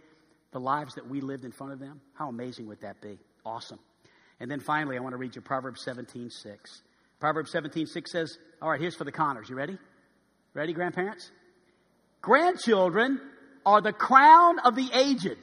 the 0.52 0.59
lives 0.59 0.95
that 0.95 1.07
we 1.07 1.21
lived 1.21 1.45
in 1.45 1.52
front 1.52 1.75
of 1.75 1.78
them, 1.78 2.00
how 2.14 2.31
amazing 2.31 2.66
would 2.66 2.81
that 2.81 3.02
be? 3.02 3.19
Awesome. 3.45 3.78
And 4.40 4.50
then 4.50 4.59
finally, 4.59 4.97
I 4.97 5.00
want 5.00 5.12
to 5.12 5.19
read 5.19 5.37
you 5.37 5.43
Proverbs 5.43 5.83
17 5.85 6.31
6. 6.31 6.83
Proverbs 7.21 7.52
17, 7.52 7.87
6 7.87 8.11
says, 8.11 8.38
All 8.62 8.71
right, 8.71 8.81
here's 8.81 8.97
for 8.97 9.04
the 9.04 9.12
Connors. 9.12 9.49
You 9.49 9.57
ready? 9.57 9.78
Ready, 10.54 10.73
grandparents? 10.73 11.31
Grandchildren 12.23 13.21
are 13.66 13.83
the 13.83 13.93
crown 13.93 14.59
of 14.61 14.75
the 14.75 14.88
aged, 14.95 15.37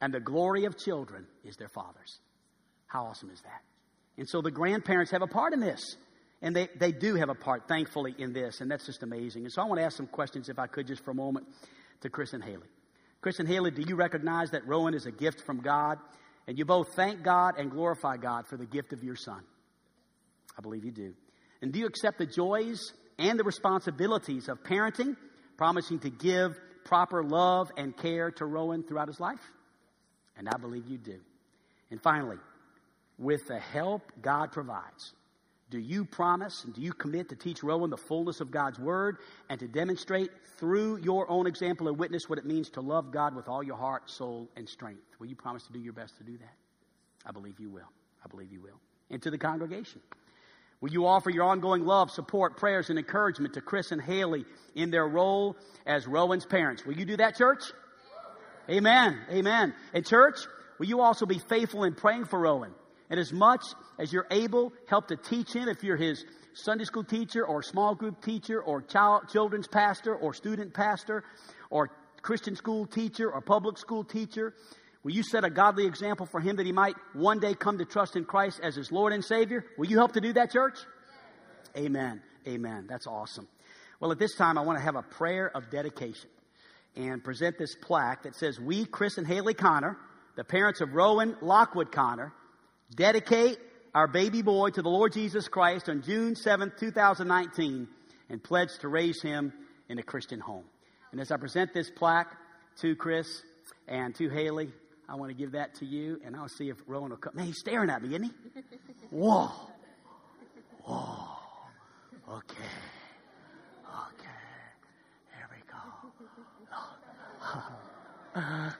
and 0.00 0.14
the 0.14 0.20
glory 0.20 0.64
of 0.64 0.78
children 0.78 1.26
is 1.44 1.56
their 1.56 1.68
fathers. 1.68 2.20
How 2.86 3.06
awesome 3.06 3.30
is 3.30 3.40
that? 3.40 3.62
And 4.16 4.28
so 4.28 4.42
the 4.42 4.50
grandparents 4.50 5.10
have 5.10 5.22
a 5.22 5.26
part 5.26 5.52
in 5.52 5.60
this. 5.60 5.96
And 6.46 6.54
they, 6.54 6.68
they 6.78 6.92
do 6.92 7.16
have 7.16 7.28
a 7.28 7.34
part, 7.34 7.66
thankfully, 7.66 8.14
in 8.16 8.32
this. 8.32 8.60
And 8.60 8.70
that's 8.70 8.86
just 8.86 9.02
amazing. 9.02 9.42
And 9.42 9.52
so 9.52 9.62
I 9.62 9.64
want 9.64 9.80
to 9.80 9.84
ask 9.84 9.96
some 9.96 10.06
questions, 10.06 10.48
if 10.48 10.60
I 10.60 10.68
could, 10.68 10.86
just 10.86 11.04
for 11.04 11.10
a 11.10 11.14
moment, 11.14 11.48
to 12.02 12.08
Chris 12.08 12.34
and 12.34 12.44
Haley. 12.44 12.68
Chris 13.20 13.40
and 13.40 13.48
Haley, 13.48 13.72
do 13.72 13.82
you 13.82 13.96
recognize 13.96 14.52
that 14.52 14.64
Rowan 14.64 14.94
is 14.94 15.06
a 15.06 15.10
gift 15.10 15.40
from 15.40 15.60
God? 15.60 15.98
And 16.46 16.56
you 16.56 16.64
both 16.64 16.94
thank 16.94 17.24
God 17.24 17.54
and 17.58 17.68
glorify 17.68 18.16
God 18.16 18.46
for 18.46 18.56
the 18.56 18.64
gift 18.64 18.92
of 18.92 19.02
your 19.02 19.16
son? 19.16 19.40
I 20.56 20.60
believe 20.60 20.84
you 20.84 20.92
do. 20.92 21.14
And 21.62 21.72
do 21.72 21.80
you 21.80 21.86
accept 21.86 22.18
the 22.18 22.26
joys 22.26 22.92
and 23.18 23.40
the 23.40 23.42
responsibilities 23.42 24.48
of 24.48 24.62
parenting, 24.62 25.16
promising 25.56 25.98
to 25.98 26.10
give 26.10 26.56
proper 26.84 27.24
love 27.24 27.72
and 27.76 27.96
care 27.96 28.30
to 28.30 28.46
Rowan 28.46 28.84
throughout 28.84 29.08
his 29.08 29.18
life? 29.18 29.42
And 30.38 30.48
I 30.48 30.58
believe 30.58 30.86
you 30.86 30.98
do. 30.98 31.18
And 31.90 32.00
finally, 32.00 32.36
with 33.18 33.48
the 33.48 33.58
help 33.58 34.02
God 34.22 34.52
provides, 34.52 35.12
do 35.68 35.78
you 35.78 36.04
promise 36.04 36.62
and 36.64 36.72
do 36.74 36.80
you 36.80 36.92
commit 36.92 37.28
to 37.30 37.36
teach 37.36 37.62
Rowan 37.64 37.90
the 37.90 37.96
fullness 37.96 38.40
of 38.40 38.52
God's 38.52 38.78
Word 38.78 39.18
and 39.48 39.58
to 39.58 39.66
demonstrate 39.66 40.30
through 40.58 40.98
your 40.98 41.28
own 41.28 41.46
example 41.46 41.88
and 41.88 41.98
witness 41.98 42.28
what 42.28 42.38
it 42.38 42.46
means 42.46 42.70
to 42.70 42.80
love 42.80 43.10
God 43.10 43.34
with 43.34 43.48
all 43.48 43.62
your 43.64 43.76
heart, 43.76 44.08
soul, 44.08 44.48
and 44.56 44.68
strength? 44.68 45.02
Will 45.18 45.26
you 45.26 45.34
promise 45.34 45.64
to 45.66 45.72
do 45.72 45.80
your 45.80 45.92
best 45.92 46.16
to 46.18 46.24
do 46.24 46.38
that? 46.38 46.54
I 47.26 47.32
believe 47.32 47.58
you 47.58 47.68
will. 47.68 47.90
I 48.24 48.28
believe 48.28 48.52
you 48.52 48.60
will. 48.60 48.78
And 49.10 49.20
to 49.22 49.30
the 49.30 49.38
congregation, 49.38 50.00
will 50.80 50.92
you 50.92 51.06
offer 51.06 51.30
your 51.30 51.44
ongoing 51.44 51.84
love, 51.84 52.12
support, 52.12 52.56
prayers, 52.56 52.88
and 52.88 52.98
encouragement 52.98 53.54
to 53.54 53.60
Chris 53.60 53.90
and 53.90 54.00
Haley 54.00 54.44
in 54.76 54.92
their 54.92 55.06
role 55.06 55.56
as 55.84 56.06
Rowan's 56.06 56.46
parents? 56.46 56.86
Will 56.86 56.94
you 56.94 57.04
do 57.04 57.16
that, 57.16 57.36
church? 57.36 57.64
Amen. 58.70 59.18
Amen. 59.30 59.74
And 59.92 60.06
church, 60.06 60.38
will 60.78 60.86
you 60.86 61.00
also 61.00 61.26
be 61.26 61.40
faithful 61.40 61.82
in 61.82 61.94
praying 61.94 62.26
for 62.26 62.38
Rowan? 62.38 62.72
And 63.10 63.20
as 63.20 63.32
much 63.32 63.62
as 63.98 64.12
you're 64.12 64.26
able, 64.30 64.72
help 64.88 65.08
to 65.08 65.16
teach 65.16 65.52
him 65.52 65.68
if 65.68 65.82
you're 65.82 65.96
his 65.96 66.24
Sunday 66.54 66.84
school 66.84 67.04
teacher 67.04 67.46
or 67.46 67.62
small 67.62 67.94
group 67.94 68.22
teacher 68.22 68.60
or 68.60 68.82
child, 68.82 69.28
children's 69.28 69.68
pastor 69.68 70.14
or 70.14 70.34
student 70.34 70.74
pastor 70.74 71.22
or 71.70 71.90
Christian 72.22 72.56
school 72.56 72.86
teacher 72.86 73.30
or 73.30 73.40
public 73.40 73.78
school 73.78 74.02
teacher. 74.04 74.54
Will 75.04 75.12
you 75.12 75.22
set 75.22 75.44
a 75.44 75.50
godly 75.50 75.86
example 75.86 76.26
for 76.26 76.40
him 76.40 76.56
that 76.56 76.66
he 76.66 76.72
might 76.72 76.96
one 77.12 77.38
day 77.38 77.54
come 77.54 77.78
to 77.78 77.84
trust 77.84 78.16
in 78.16 78.24
Christ 78.24 78.58
as 78.62 78.74
his 78.74 78.90
Lord 78.90 79.12
and 79.12 79.24
Savior? 79.24 79.64
Will 79.78 79.86
you 79.86 79.98
help 79.98 80.12
to 80.12 80.20
do 80.20 80.32
that, 80.32 80.50
church? 80.50 80.78
Amen. 81.76 82.20
Amen. 82.48 82.86
That's 82.88 83.06
awesome. 83.06 83.46
Well, 84.00 84.10
at 84.10 84.18
this 84.18 84.34
time, 84.34 84.58
I 84.58 84.62
want 84.62 84.78
to 84.78 84.84
have 84.84 84.96
a 84.96 85.02
prayer 85.02 85.48
of 85.54 85.70
dedication 85.70 86.28
and 86.96 87.22
present 87.22 87.58
this 87.58 87.76
plaque 87.76 88.24
that 88.24 88.34
says, 88.34 88.58
We, 88.58 88.84
Chris 88.84 89.18
and 89.18 89.26
Haley 89.26 89.54
Connor, 89.54 89.96
the 90.36 90.44
parents 90.44 90.80
of 90.80 90.94
Rowan 90.94 91.36
Lockwood 91.40 91.92
Connor, 91.92 92.32
dedicate 92.94 93.58
our 93.94 94.06
baby 94.06 94.42
boy 94.42 94.70
to 94.70 94.82
the 94.82 94.88
Lord 94.88 95.12
Jesus 95.12 95.48
Christ 95.48 95.88
on 95.88 96.02
June 96.02 96.34
7th, 96.34 96.78
2019, 96.78 97.88
and 98.28 98.42
pledge 98.42 98.68
to 98.80 98.88
raise 98.88 99.22
him 99.22 99.52
in 99.88 99.98
a 99.98 100.02
Christian 100.02 100.40
home. 100.40 100.64
And 101.12 101.20
as 101.20 101.30
I 101.30 101.36
present 101.36 101.72
this 101.72 101.90
plaque 101.90 102.34
to 102.80 102.94
Chris 102.96 103.42
and 103.88 104.14
to 104.16 104.28
Haley, 104.28 104.72
I 105.08 105.14
want 105.14 105.30
to 105.30 105.36
give 105.36 105.52
that 105.52 105.74
to 105.76 105.86
you, 105.86 106.20
and 106.24 106.36
I'll 106.36 106.48
see 106.48 106.68
if 106.68 106.76
Rowan 106.86 107.10
will 107.10 107.16
come. 107.16 107.36
Man, 107.36 107.46
he's 107.46 107.58
staring 107.58 107.90
at 107.90 108.02
me, 108.02 108.08
isn't 108.10 108.24
he? 108.24 108.30
Whoa. 109.10 109.50
Whoa. 110.82 111.28
Okay. 112.28 112.54
Okay. 114.08 114.28
Here 115.32 115.48
we 115.50 115.58
go. 115.70 115.78
oh, 118.36 118.72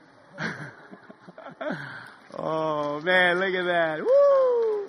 man, 2.39 3.39
look 3.39 3.55
at 3.55 3.65
that. 3.65 4.01
Woo! 4.01 4.89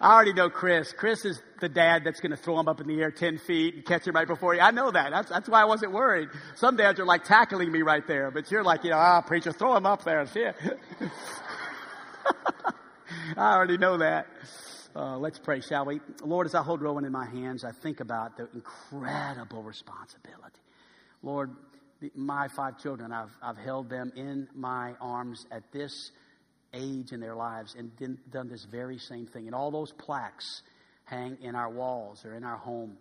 I 0.00 0.14
already 0.14 0.32
know 0.32 0.48
Chris. 0.50 0.92
Chris 0.92 1.24
is 1.24 1.40
the 1.60 1.68
dad 1.68 2.04
that's 2.04 2.20
going 2.20 2.30
to 2.30 2.36
throw 2.36 2.60
him 2.60 2.68
up 2.68 2.80
in 2.80 2.86
the 2.86 3.00
air 3.00 3.10
10 3.10 3.38
feet 3.38 3.74
and 3.74 3.84
catch 3.84 4.06
him 4.06 4.14
right 4.14 4.28
before 4.28 4.54
you. 4.54 4.60
I 4.60 4.70
know 4.70 4.90
that. 4.90 5.10
That's, 5.10 5.28
that's 5.28 5.48
why 5.48 5.62
I 5.62 5.64
wasn't 5.64 5.92
worried. 5.92 6.28
Some 6.54 6.76
dads 6.76 7.00
are 7.00 7.04
like 7.04 7.24
tackling 7.24 7.72
me 7.72 7.82
right 7.82 8.06
there, 8.06 8.30
but 8.30 8.50
you're 8.50 8.62
like, 8.62 8.84
you 8.84 8.90
know, 8.90 8.98
ah, 8.98 9.22
preacher, 9.22 9.52
throw 9.52 9.76
him 9.76 9.86
up 9.86 10.04
there. 10.04 10.24
See 10.26 10.44
I 13.36 13.54
already 13.54 13.78
know 13.78 13.98
that. 13.98 14.26
Uh, 14.94 15.18
let's 15.18 15.38
pray, 15.38 15.60
shall 15.60 15.84
we? 15.84 16.00
Lord, 16.22 16.46
as 16.46 16.54
I 16.54 16.62
hold 16.62 16.80
Rowan 16.80 17.04
in 17.04 17.12
my 17.12 17.26
hands, 17.26 17.64
I 17.64 17.72
think 17.72 18.00
about 18.00 18.36
the 18.36 18.48
incredible 18.54 19.62
responsibility. 19.62 20.60
Lord, 21.22 21.50
my 22.14 22.48
five 22.48 22.78
children, 22.78 23.12
I've, 23.12 23.36
I've 23.42 23.58
held 23.58 23.90
them 23.90 24.12
in 24.16 24.48
my 24.54 24.94
arms 25.00 25.46
at 25.50 25.70
this 25.72 26.12
age 26.76 27.12
in 27.12 27.20
their 27.20 27.34
lives 27.34 27.74
and 27.76 27.90
done 28.30 28.48
this 28.48 28.64
very 28.70 28.98
same 28.98 29.26
thing. 29.26 29.46
And 29.46 29.54
all 29.54 29.70
those 29.70 29.92
plaques 29.92 30.62
hang 31.04 31.38
in 31.40 31.54
our 31.54 31.70
walls 31.70 32.24
or 32.24 32.34
in 32.34 32.44
our 32.44 32.58
home 32.58 32.96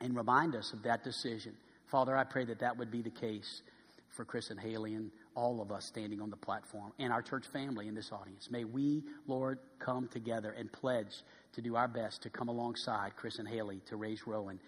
and 0.00 0.16
remind 0.16 0.54
us 0.54 0.72
of 0.72 0.82
that 0.84 1.04
decision. 1.04 1.52
Father, 1.86 2.16
I 2.16 2.24
pray 2.24 2.44
that 2.44 2.60
that 2.60 2.78
would 2.78 2.90
be 2.90 3.02
the 3.02 3.10
case 3.10 3.62
for 4.08 4.24
Chris 4.24 4.50
and 4.50 4.60
Haley 4.60 4.94
and 4.94 5.10
all 5.34 5.60
of 5.62 5.70
us 5.72 5.86
standing 5.86 6.20
on 6.20 6.30
the 6.30 6.36
platform 6.36 6.92
and 6.98 7.12
our 7.12 7.22
church 7.22 7.46
family 7.52 7.88
in 7.88 7.94
this 7.94 8.10
audience. 8.12 8.48
May 8.50 8.64
we, 8.64 9.02
Lord, 9.26 9.58
come 9.78 10.08
together 10.08 10.54
and 10.56 10.70
pledge 10.70 11.22
to 11.54 11.62
do 11.62 11.76
our 11.76 11.88
best 11.88 12.22
to 12.22 12.30
come 12.30 12.48
alongside 12.48 13.16
Chris 13.16 13.38
and 13.38 13.48
Haley 13.48 13.80
to 13.86 13.96
raise 13.96 14.26
Rowan 14.26 14.60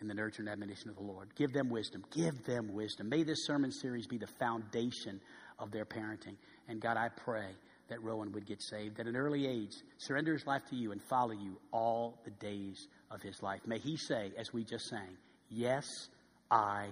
in 0.00 0.08
the 0.08 0.14
nurture 0.14 0.42
and 0.42 0.48
admonition 0.48 0.90
of 0.90 0.96
the 0.96 1.02
Lord. 1.02 1.28
Give 1.36 1.52
them 1.52 1.70
wisdom. 1.70 2.04
Give 2.10 2.44
them 2.44 2.72
wisdom. 2.74 3.08
May 3.08 3.22
this 3.22 3.46
sermon 3.46 3.70
series 3.70 4.06
be 4.06 4.18
the 4.18 4.26
foundation 4.26 5.20
of 5.58 5.70
their 5.70 5.84
parenting. 5.84 6.36
And 6.68 6.80
God, 6.80 6.96
I 6.96 7.08
pray 7.08 7.48
that 7.88 8.02
Rowan 8.02 8.32
would 8.32 8.46
get 8.46 8.62
saved 8.62 8.98
at 8.98 9.06
an 9.06 9.16
early 9.16 9.46
age, 9.46 9.74
surrender 9.98 10.32
his 10.32 10.46
life 10.46 10.62
to 10.70 10.76
you, 10.76 10.92
and 10.92 11.02
follow 11.02 11.32
you 11.32 11.56
all 11.72 12.18
the 12.24 12.30
days 12.30 12.88
of 13.10 13.22
his 13.22 13.42
life. 13.42 13.60
May 13.66 13.78
he 13.78 13.96
say, 13.96 14.32
as 14.36 14.52
we 14.52 14.64
just 14.64 14.88
sang, 14.88 15.16
Yes, 15.48 16.08
I 16.50 16.88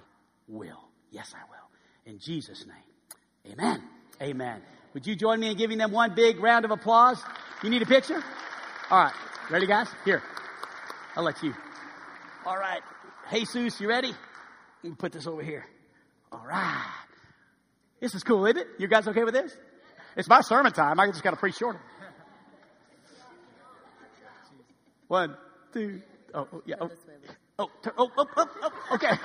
will. 0.46 0.84
Yes, 1.10 1.34
I 1.34 1.42
will. 1.50 2.12
In 2.12 2.18
Jesus' 2.18 2.64
name, 2.66 3.52
amen. 3.52 3.82
Amen. 4.22 4.62
Would 4.92 5.06
you 5.06 5.16
join 5.16 5.40
me 5.40 5.50
in 5.50 5.56
giving 5.56 5.78
them 5.78 5.90
one 5.90 6.14
big 6.14 6.38
round 6.38 6.64
of 6.64 6.70
applause? 6.70 7.20
You 7.62 7.70
need 7.70 7.82
a 7.82 7.86
picture? 7.86 8.22
All 8.90 8.98
right. 9.04 9.12
Ready, 9.50 9.66
guys? 9.66 9.88
Here. 10.04 10.22
I'll 11.16 11.24
let 11.24 11.42
you. 11.42 11.52
All 12.46 12.56
right. 12.56 12.80
Jesus, 13.32 13.80
you 13.80 13.88
ready? 13.88 14.12
Let 14.82 14.90
me 14.90 14.96
put 14.96 15.12
this 15.12 15.26
over 15.26 15.42
here. 15.42 15.64
All 16.30 16.44
right. 16.46 16.86
This 18.00 18.14
is 18.14 18.22
cool, 18.22 18.44
isn't 18.46 18.58
it? 18.58 18.66
You 18.78 18.86
guys 18.86 19.08
okay 19.08 19.24
with 19.24 19.34
this? 19.34 19.56
It's 20.16 20.28
my 20.28 20.40
sermon 20.42 20.72
time. 20.72 21.00
I 21.00 21.06
just 21.08 21.22
got 21.22 21.30
to 21.30 21.36
preach 21.36 21.56
short. 21.56 21.76
One, 25.08 25.36
two, 25.72 26.00
oh, 26.32 26.48
oh 26.52 26.62
yeah. 26.64 26.76
Oh, 26.80 26.90
oh, 27.58 27.68
oh, 27.98 28.10
oh, 28.16 28.26
oh, 28.36 28.46
oh 28.62 28.94
okay. 28.94 29.12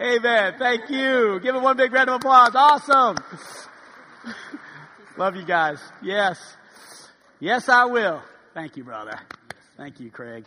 Amen. 0.00 0.54
Thank 0.58 0.88
you. 0.88 1.40
Give 1.42 1.54
it 1.54 1.60
one 1.60 1.76
big 1.76 1.92
round 1.92 2.08
of 2.08 2.16
applause. 2.16 2.54
Awesome. 2.54 3.16
Love 5.18 5.36
you 5.36 5.44
guys. 5.44 5.78
Yes. 6.02 6.56
Yes, 7.38 7.68
I 7.68 7.84
will. 7.84 8.22
Thank 8.54 8.78
you, 8.78 8.84
brother. 8.84 9.18
Thank 9.76 10.00
you, 10.00 10.10
Craig. 10.10 10.46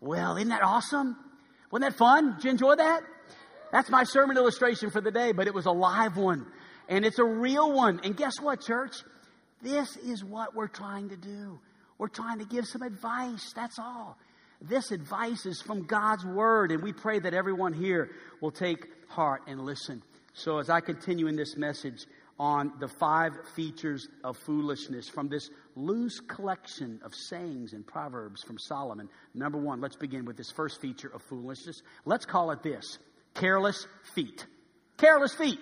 Well, 0.00 0.36
isn't 0.36 0.50
that 0.50 0.62
awesome? 0.62 1.16
Wasn't 1.70 1.90
that 1.90 1.96
fun? 1.96 2.34
Did 2.34 2.44
you 2.44 2.50
enjoy 2.50 2.76
that? 2.76 3.02
That's 3.74 3.90
my 3.90 4.04
sermon 4.04 4.36
illustration 4.36 4.90
for 4.90 5.00
the 5.00 5.10
day, 5.10 5.32
but 5.32 5.48
it 5.48 5.52
was 5.52 5.66
a 5.66 5.72
live 5.72 6.16
one. 6.16 6.46
And 6.88 7.04
it's 7.04 7.18
a 7.18 7.24
real 7.24 7.72
one. 7.72 8.00
And 8.04 8.16
guess 8.16 8.34
what, 8.40 8.60
church? 8.60 8.94
This 9.62 9.96
is 9.96 10.22
what 10.22 10.54
we're 10.54 10.68
trying 10.68 11.08
to 11.08 11.16
do. 11.16 11.58
We're 11.98 12.06
trying 12.06 12.38
to 12.38 12.44
give 12.44 12.66
some 12.66 12.82
advice. 12.82 13.52
That's 13.52 13.80
all. 13.80 14.16
This 14.60 14.92
advice 14.92 15.44
is 15.44 15.60
from 15.60 15.86
God's 15.86 16.24
Word, 16.24 16.70
and 16.70 16.84
we 16.84 16.92
pray 16.92 17.18
that 17.18 17.34
everyone 17.34 17.72
here 17.72 18.12
will 18.40 18.52
take 18.52 18.86
heart 19.08 19.42
and 19.48 19.62
listen. 19.62 20.04
So, 20.34 20.58
as 20.58 20.70
I 20.70 20.80
continue 20.80 21.26
in 21.26 21.34
this 21.34 21.56
message 21.56 22.06
on 22.38 22.74
the 22.78 22.86
five 22.86 23.32
features 23.56 24.06
of 24.22 24.36
foolishness 24.36 25.08
from 25.08 25.28
this 25.28 25.50
loose 25.74 26.20
collection 26.20 27.00
of 27.04 27.12
sayings 27.12 27.72
and 27.72 27.84
proverbs 27.84 28.40
from 28.44 28.56
Solomon, 28.56 29.08
number 29.34 29.58
one, 29.58 29.80
let's 29.80 29.96
begin 29.96 30.26
with 30.26 30.36
this 30.36 30.52
first 30.52 30.80
feature 30.80 31.08
of 31.12 31.22
foolishness. 31.22 31.82
Let's 32.04 32.24
call 32.24 32.52
it 32.52 32.62
this 32.62 32.98
Careless 33.34 33.86
feet. 34.14 34.46
Careless 34.96 35.34
feet. 35.34 35.58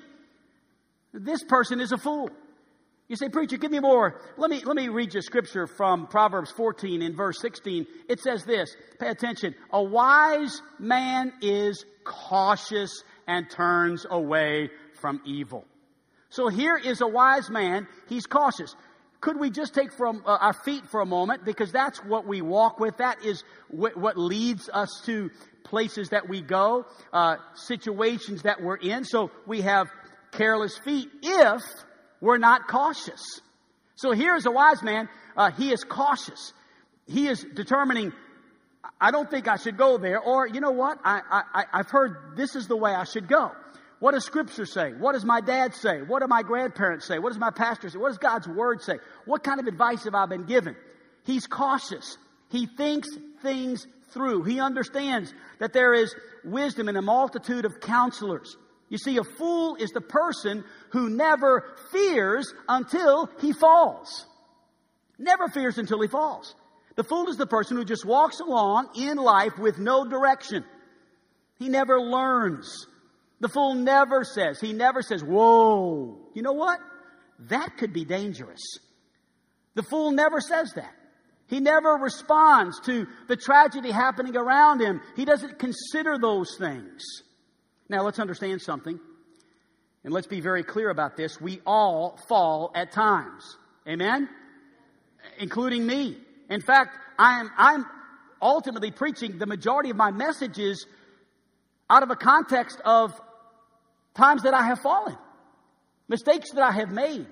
This 1.13 1.43
person 1.45 1.81
is 1.81 1.93
a 1.93 1.99
fool. 1.99 2.31
You 3.09 3.17
say, 3.17 3.29
preacher, 3.29 3.59
give 3.59 3.71
me 3.71 3.81
more. 3.81 4.21
Let 4.39 4.51
me, 4.51 4.63
let 4.65 4.75
me 4.75 4.89
read 4.89 5.13
you 5.13 5.21
scripture 5.21 5.67
from 5.67 6.07
Proverbs 6.07 6.51
14 6.53 7.03
in 7.03 7.15
verse 7.15 7.39
16. 7.41 7.87
It 8.09 8.21
says 8.21 8.45
this. 8.45 8.75
Pay 8.99 9.09
attention. 9.09 9.55
A 9.71 9.83
wise 9.83 10.63
man 10.79 11.33
is 11.43 11.85
cautious 12.05 13.03
and 13.27 13.51
turns 13.51 14.07
away 14.09 14.71
from 15.01 15.21
evil. 15.27 15.67
So 16.31 16.49
here 16.49 16.79
is 16.79 17.03
a 17.03 17.07
wise 17.07 17.51
man. 17.51 17.87
He's 18.09 18.25
cautious. 18.25 18.75
Could 19.23 19.39
we 19.39 19.51
just 19.51 19.73
take 19.73 19.93
from 19.93 20.25
uh, 20.27 20.37
our 20.41 20.53
feet 20.53 20.83
for 20.91 21.01
a 21.01 21.07
moment 21.07 21.45
because 21.45 21.71
that's 21.71 22.05
what 22.05 22.27
we 22.27 22.43
walk 22.43 22.81
with. 22.81 22.97
That 22.97 23.25
is 23.25 23.45
wh- 23.69 23.97
what 23.97 24.19
leads 24.19 24.69
us 24.69 25.01
to 25.07 25.31
places 25.63 26.09
that 26.09 26.29
we 26.29 26.43
go, 26.43 26.87
uh, 27.13 27.37
situations 27.55 28.43
that 28.43 28.61
we're 28.61 28.77
in. 28.77 29.05
So 29.05 29.31
we 29.47 29.61
have 29.61 29.89
careless 30.33 30.77
feet 30.85 31.09
if 31.23 31.63
we're 32.21 32.39
not 32.39 32.67
cautious. 32.67 33.23
So 33.95 34.11
here's 34.11 34.45
a 34.45 34.51
wise 34.51 34.83
man. 34.83 35.09
Uh, 35.37 35.53
he 35.53 35.73
is 35.73 35.85
cautious. 35.85 36.53
He 37.07 37.29
is 37.29 37.47
determining, 37.55 38.13
I 39.01 39.13
don't 39.13 39.31
think 39.31 39.47
I 39.47 39.57
should 39.57 39.77
go 39.77 39.99
there. 39.99 40.19
Or, 40.19 40.49
you 40.49 40.61
know 40.61 40.73
what? 40.73 40.99
I, 41.05 41.21
I, 41.55 41.65
I've 41.73 41.91
heard 41.91 42.37
this 42.37 42.57
is 42.57 42.67
the 42.67 42.77
way 42.77 42.93
I 42.93 43.05
should 43.05 43.29
go. 43.29 43.53
What 44.03 44.15
does 44.15 44.25
Scripture 44.25 44.67
say? 44.67 44.91
What 44.95 45.13
does 45.13 45.25
my 45.25 45.41
dad 45.41 45.77
say? 45.77 46.03
What 46.03 46.23
do 46.23 46.27
my 46.27 46.43
grandparents 46.43 47.07
say? 47.07 47.21
What 47.21 47.29
does 47.29 47.39
my 47.39 47.53
pastor 47.53 47.89
say? 47.89 47.99
What 47.99 48.09
does 48.09 48.19
God's 48.19 48.49
Word 48.49 48.83
say? 48.83 48.99
What 49.27 49.45
kind 49.45 49.61
of 49.61 49.69
advice 49.69 50.03
have 50.03 50.17
I 50.17 50.27
been 50.27 50.43
given? 50.43 50.75
He's 51.23 51.47
cautious. 51.47 52.19
He 52.51 52.67
thinks 52.67 53.07
things 53.43 53.87
through. 54.11 54.43
He 54.43 54.59
understands 54.59 55.33
that 55.61 55.73
there 55.73 55.95
is 55.95 56.13
wisdom 56.43 56.89
in 56.89 56.97
a 56.97 57.01
multitude 57.01 57.65
of 57.65 57.79
counselors. 57.79 58.57
You 58.89 58.99
see, 58.99 59.19
a 59.19 59.23
fool 59.23 59.77
is 59.77 59.91
the 59.91 60.01
person 60.01 60.65
who 60.91 61.09
never 61.09 61.65
fears 61.93 62.53
until 62.69 63.31
he 63.41 63.53
falls. 63.53 64.27
Never 65.17 65.47
fears 65.47 65.79
until 65.79 66.03
he 66.03 66.09
falls. 66.09 66.57
The 66.97 67.05
fool 67.05 67.29
is 67.29 67.37
the 67.37 67.47
person 67.47 67.77
who 67.77 67.85
just 67.85 68.05
walks 68.05 68.41
along 68.41 68.89
in 68.97 69.17
life 69.17 69.57
with 69.59 69.79
no 69.79 70.05
direction. 70.05 70.65
He 71.61 71.69
never 71.69 72.01
learns. 72.01 72.89
The 73.43 73.49
fool 73.49 73.75
never 73.75 74.23
says, 74.23 74.61
he 74.61 74.73
never 74.73 75.03
says, 75.03 75.21
whoa, 75.21 76.17
you 76.33 76.43
know 76.43 76.53
what? 76.53 76.79
That 77.49 77.77
could 77.77 77.93
be 77.93 78.05
dangerous. 78.05 78.61
The 79.75 79.83
fool 79.83 80.13
never 80.13 80.41
says 80.41 80.73
that. 80.77 80.95
He 81.49 81.59
never 81.59 81.95
responds 81.95 82.79
to 82.83 83.09
the 83.27 83.35
tragedy 83.35 83.91
happening 83.91 84.37
around 84.37 84.81
him. 84.81 85.01
He 85.17 85.25
doesn't 85.25 85.59
consider 85.59 86.19
those 86.19 86.57
things. 86.57 87.03
Now, 87.89 88.03
let's 88.05 88.21
understand 88.21 88.63
something. 88.63 89.01
And 90.05 90.15
let's 90.15 90.29
be 90.29 90.41
very 90.41 90.63
clear 90.63 90.89
about 90.89 91.17
this. 91.17 91.41
We 91.41 91.61
all 91.67 92.21
fall 92.29 92.71
at 92.77 92.93
times. 92.93 93.57
Amen? 93.89 94.29
Including 95.41 95.85
me. 95.85 96.17
In 96.49 96.61
fact, 96.61 96.97
I'm, 97.19 97.51
I'm 97.59 97.87
ultimately 98.41 98.93
preaching 98.93 99.39
the 99.39 99.47
majority 99.47 99.91
of 99.91 99.97
my 99.97 100.13
messages 100.13 100.87
out 101.91 102.05
of 102.05 102.11
a 102.11 102.17
context 102.17 102.81
of 102.85 103.21
times 104.15 104.43
that 104.43 104.55
I 104.55 104.67
have 104.67 104.81
fallen, 104.81 105.17
mistakes 106.09 106.51
that 106.53 106.63
I 106.63 106.73
have 106.73 106.91
made. 106.91 107.27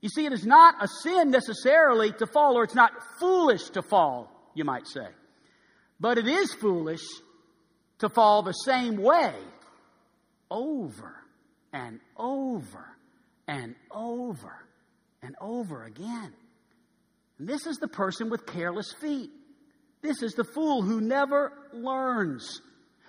You 0.00 0.08
see, 0.08 0.26
it 0.26 0.32
is 0.32 0.46
not 0.46 0.82
a 0.82 0.88
sin 1.02 1.30
necessarily 1.30 2.12
to 2.12 2.26
fall, 2.26 2.56
or 2.56 2.64
it's 2.64 2.74
not 2.74 2.92
foolish 3.18 3.70
to 3.70 3.82
fall, 3.82 4.30
you 4.54 4.64
might 4.64 4.86
say. 4.86 5.06
But 5.98 6.18
it 6.18 6.28
is 6.28 6.52
foolish 6.54 7.02
to 7.98 8.08
fall 8.08 8.42
the 8.42 8.52
same 8.52 8.96
way 8.96 9.34
over 10.50 11.16
and 11.72 11.98
over 12.16 12.86
and 13.48 13.74
over 13.90 14.64
and 15.22 15.34
over 15.40 15.84
again. 15.84 16.32
And 17.38 17.48
this 17.48 17.66
is 17.66 17.78
the 17.78 17.88
person 17.88 18.30
with 18.30 18.46
careless 18.46 18.92
feet. 19.00 19.30
This 20.00 20.22
is 20.22 20.34
the 20.34 20.44
fool 20.44 20.82
who 20.82 21.00
never 21.00 21.52
learns. 21.72 22.60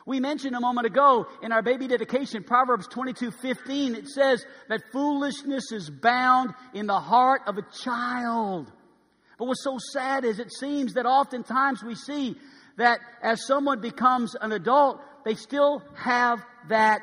We 0.10 0.20
mentioned 0.20 0.56
a 0.56 0.60
moment 0.60 0.88
ago 0.88 1.28
in 1.44 1.52
our 1.52 1.62
baby 1.62 1.88
dedication, 1.88 2.44
Proverbs 2.44 2.88
22 2.88 3.30
15, 3.30 3.94
it 3.94 4.08
says 4.08 4.44
that 4.68 4.82
foolishness 4.92 5.72
is 5.72 5.88
bound 5.92 6.56
in 6.74 6.88
the 6.88 7.00
heart 7.00 7.44
of 7.46 7.60
a 7.60 7.62
child. 7.84 8.72
But 9.38 9.46
what's 9.46 9.64
so 9.64 9.78
sad 9.94 10.26
is 10.26 10.40
it 10.40 10.52
seems 10.52 10.96
that 10.96 11.06
oftentimes 11.06 11.84
we 11.84 11.94
see 11.94 12.36
that 12.78 13.02
as 13.22 13.46
someone 13.46 13.82
becomes 13.82 14.34
an 14.42 14.52
adult, 14.52 15.00
they 15.26 15.36
still 15.36 15.84
have 15.94 16.44
that 16.70 17.02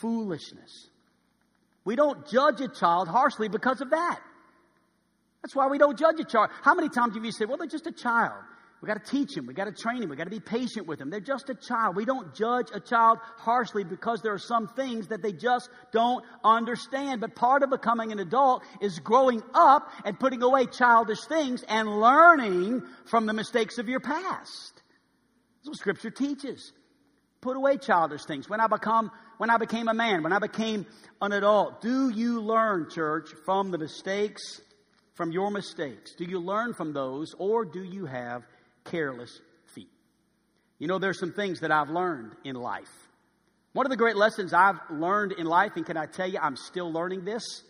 foolishness. 0.00 0.88
We 1.84 1.94
don't 1.94 2.26
judge 2.26 2.60
a 2.60 2.66
child 2.66 3.06
harshly 3.06 3.46
because 3.46 3.80
of 3.80 3.90
that. 3.90 4.18
That's 5.42 5.54
why 5.54 5.68
we 5.68 5.78
don't 5.78 5.96
judge 5.96 6.18
a 6.18 6.24
child. 6.24 6.50
How 6.62 6.74
many 6.74 6.88
times 6.88 7.14
have 7.14 7.24
you 7.24 7.30
said, 7.30 7.48
well, 7.48 7.58
they're 7.58 7.68
just 7.68 7.86
a 7.86 7.92
child? 7.92 8.42
We 8.82 8.86
got 8.88 9.02
to 9.04 9.10
teach 9.10 9.34
them. 9.34 9.46
We 9.46 9.54
got 9.54 9.64
to 9.64 9.72
train 9.72 10.00
them. 10.00 10.10
We 10.10 10.16
got 10.16 10.24
to 10.24 10.30
be 10.30 10.40
patient 10.40 10.86
with 10.86 10.98
them. 10.98 11.08
They're 11.08 11.20
just 11.20 11.48
a 11.48 11.54
child. 11.54 11.96
We 11.96 12.04
don't 12.04 12.34
judge 12.34 12.68
a 12.74 12.80
child 12.80 13.18
harshly 13.38 13.84
because 13.84 14.20
there 14.20 14.34
are 14.34 14.38
some 14.38 14.68
things 14.68 15.08
that 15.08 15.22
they 15.22 15.32
just 15.32 15.70
don't 15.92 16.22
understand. 16.44 17.22
But 17.22 17.34
part 17.34 17.62
of 17.62 17.70
becoming 17.70 18.12
an 18.12 18.18
adult 18.18 18.62
is 18.82 18.98
growing 18.98 19.42
up 19.54 19.90
and 20.04 20.20
putting 20.20 20.42
away 20.42 20.66
childish 20.66 21.24
things 21.26 21.62
and 21.66 21.88
learning 22.00 22.82
from 23.06 23.24
the 23.26 23.32
mistakes 23.32 23.78
of 23.78 23.88
your 23.88 24.00
past. 24.00 24.82
That's 25.56 25.68
what 25.68 25.78
scripture 25.78 26.10
teaches. 26.10 26.72
Put 27.40 27.56
away 27.56 27.78
childish 27.78 28.24
things. 28.24 28.48
When 28.48 28.60
I 28.60 28.66
become, 28.66 29.10
when 29.38 29.48
I 29.48 29.56
became 29.56 29.88
a 29.88 29.94
man, 29.94 30.22
when 30.22 30.32
I 30.32 30.38
became 30.38 30.84
an 31.22 31.32
adult, 31.32 31.80
do 31.80 32.10
you 32.10 32.40
learn, 32.42 32.90
church, 32.90 33.30
from 33.46 33.70
the 33.70 33.78
mistakes, 33.78 34.60
from 35.14 35.32
your 35.32 35.50
mistakes? 35.50 36.14
Do 36.14 36.24
you 36.24 36.40
learn 36.40 36.74
from 36.74 36.92
those 36.92 37.34
or 37.38 37.64
do 37.64 37.82
you 37.82 38.04
have 38.04 38.42
careless 38.86 39.40
feet. 39.66 39.90
You 40.78 40.88
know, 40.88 40.98
there's 40.98 41.18
some 41.18 41.32
things 41.32 41.60
that 41.60 41.70
I've 41.70 41.90
learned 41.90 42.32
in 42.44 42.56
life. 42.56 42.90
One 43.72 43.84
of 43.84 43.90
the 43.90 43.96
great 43.96 44.16
lessons 44.16 44.52
I've 44.52 44.78
learned 44.90 45.32
in 45.32 45.46
life, 45.46 45.72
and 45.76 45.84
can 45.84 45.96
I 45.96 46.06
tell 46.06 46.28
you, 46.28 46.38
I'm 46.40 46.56
still 46.56 46.90
learning 46.90 47.24
this, 47.24 47.62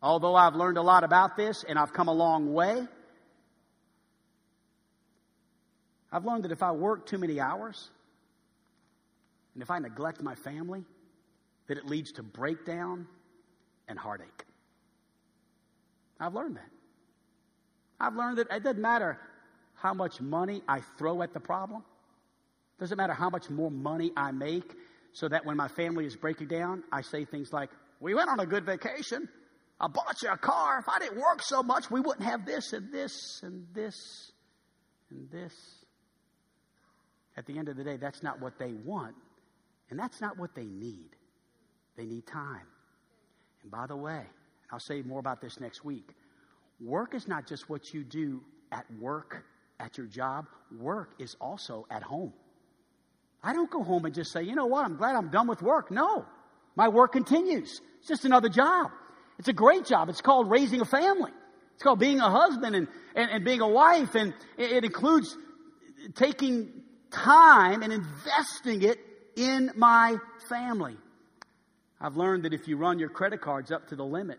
although 0.00 0.36
I've 0.36 0.54
learned 0.54 0.78
a 0.78 0.82
lot 0.82 1.02
about 1.02 1.36
this 1.36 1.64
and 1.68 1.78
I've 1.78 1.92
come 1.92 2.08
a 2.08 2.12
long 2.12 2.52
way. 2.52 2.86
I've 6.12 6.24
learned 6.24 6.44
that 6.44 6.52
if 6.52 6.62
I 6.62 6.72
work 6.72 7.06
too 7.06 7.18
many 7.18 7.40
hours 7.40 7.90
and 9.54 9.62
if 9.62 9.70
I 9.70 9.78
neglect 9.78 10.22
my 10.22 10.34
family, 10.34 10.84
that 11.68 11.78
it 11.78 11.86
leads 11.86 12.12
to 12.12 12.22
breakdown 12.22 13.06
and 13.88 13.98
heartache. 13.98 14.44
I've 16.18 16.34
learned 16.34 16.56
that. 16.56 16.70
I've 18.00 18.16
learned 18.16 18.38
that 18.38 18.48
it 18.50 18.62
doesn't 18.62 18.80
matter 18.80 19.18
how 19.80 19.94
much 19.94 20.20
money 20.20 20.62
I 20.68 20.80
throw 20.98 21.22
at 21.22 21.32
the 21.32 21.40
problem. 21.40 21.82
Doesn't 22.78 22.96
matter 22.96 23.14
how 23.14 23.30
much 23.30 23.50
more 23.50 23.70
money 23.70 24.12
I 24.16 24.30
make, 24.32 24.74
so 25.12 25.28
that 25.28 25.44
when 25.44 25.56
my 25.56 25.68
family 25.68 26.06
is 26.06 26.16
breaking 26.16 26.48
down, 26.48 26.84
I 26.92 27.02
say 27.02 27.24
things 27.24 27.52
like, 27.52 27.70
We 28.00 28.14
went 28.14 28.30
on 28.30 28.40
a 28.40 28.46
good 28.46 28.64
vacation. 28.64 29.28
I 29.80 29.88
bought 29.88 30.22
you 30.22 30.28
a 30.28 30.36
car. 30.36 30.78
If 30.78 30.88
I 30.88 30.98
didn't 30.98 31.18
work 31.18 31.42
so 31.42 31.62
much, 31.62 31.90
we 31.90 32.00
wouldn't 32.00 32.26
have 32.26 32.44
this 32.44 32.74
and 32.74 32.92
this 32.92 33.40
and 33.42 33.66
this 33.74 34.30
and 35.10 35.30
this. 35.30 35.54
At 37.36 37.46
the 37.46 37.58
end 37.58 37.68
of 37.68 37.76
the 37.76 37.84
day, 37.84 37.96
that's 37.96 38.22
not 38.22 38.40
what 38.40 38.58
they 38.58 38.72
want, 38.84 39.14
and 39.88 39.98
that's 39.98 40.20
not 40.20 40.38
what 40.38 40.54
they 40.54 40.66
need. 40.66 41.08
They 41.96 42.04
need 42.04 42.26
time. 42.26 42.66
And 43.62 43.70
by 43.70 43.86
the 43.86 43.96
way, 43.96 44.22
I'll 44.70 44.80
say 44.80 45.00
more 45.02 45.20
about 45.20 45.40
this 45.40 45.58
next 45.60 45.84
week. 45.84 46.10
Work 46.80 47.14
is 47.14 47.26
not 47.26 47.46
just 47.46 47.68
what 47.68 47.92
you 47.92 48.04
do 48.04 48.42
at 48.72 48.84
work 49.00 49.44
at 49.80 49.96
your 49.98 50.06
job, 50.06 50.46
work 50.78 51.14
is 51.18 51.34
also 51.40 51.86
at 51.90 52.02
home. 52.02 52.32
I 53.42 53.54
don't 53.54 53.70
go 53.70 53.82
home 53.82 54.04
and 54.04 54.14
just 54.14 54.32
say, 54.32 54.42
you 54.42 54.54
know 54.54 54.66
what, 54.66 54.84
I'm 54.84 54.96
glad 54.96 55.16
I'm 55.16 55.30
done 55.30 55.48
with 55.48 55.62
work. 55.62 55.90
No, 55.90 56.26
my 56.76 56.88
work 56.88 57.12
continues. 57.12 57.80
It's 57.98 58.08
just 58.08 58.24
another 58.24 58.48
job. 58.48 58.90
It's 59.38 59.48
a 59.48 59.54
great 59.54 59.86
job. 59.86 60.10
It's 60.10 60.20
called 60.20 60.50
raising 60.50 60.82
a 60.82 60.84
family. 60.84 61.32
It's 61.74 61.82
called 61.82 61.98
being 61.98 62.20
a 62.20 62.30
husband 62.30 62.76
and, 62.76 62.88
and, 63.14 63.30
and 63.30 63.44
being 63.44 63.62
a 63.62 63.68
wife. 63.68 64.14
And 64.14 64.34
it, 64.58 64.72
it 64.72 64.84
includes 64.84 65.34
taking 66.14 66.82
time 67.10 67.82
and 67.82 67.92
investing 67.92 68.82
it 68.82 68.98
in 69.36 69.70
my 69.74 70.16
family. 70.50 70.96
I've 71.98 72.16
learned 72.16 72.44
that 72.44 72.52
if 72.52 72.68
you 72.68 72.76
run 72.76 72.98
your 72.98 73.08
credit 73.08 73.40
cards 73.40 73.72
up 73.72 73.88
to 73.88 73.96
the 73.96 74.04
limit, 74.04 74.38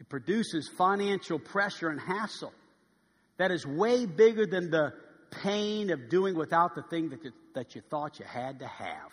it 0.00 0.08
produces 0.08 0.68
financial 0.76 1.38
pressure 1.38 1.88
and 1.88 2.00
hassle 2.00 2.52
that 3.36 3.50
is 3.50 3.66
way 3.66 4.06
bigger 4.06 4.46
than 4.46 4.70
the 4.70 4.92
pain 5.42 5.90
of 5.90 6.08
doing 6.08 6.34
without 6.34 6.74
the 6.74 6.82
thing 6.82 7.10
that 7.10 7.24
you, 7.24 7.32
that 7.54 7.74
you 7.74 7.82
thought 7.90 8.18
you 8.18 8.24
had 8.24 8.60
to 8.60 8.66
have. 8.66 9.12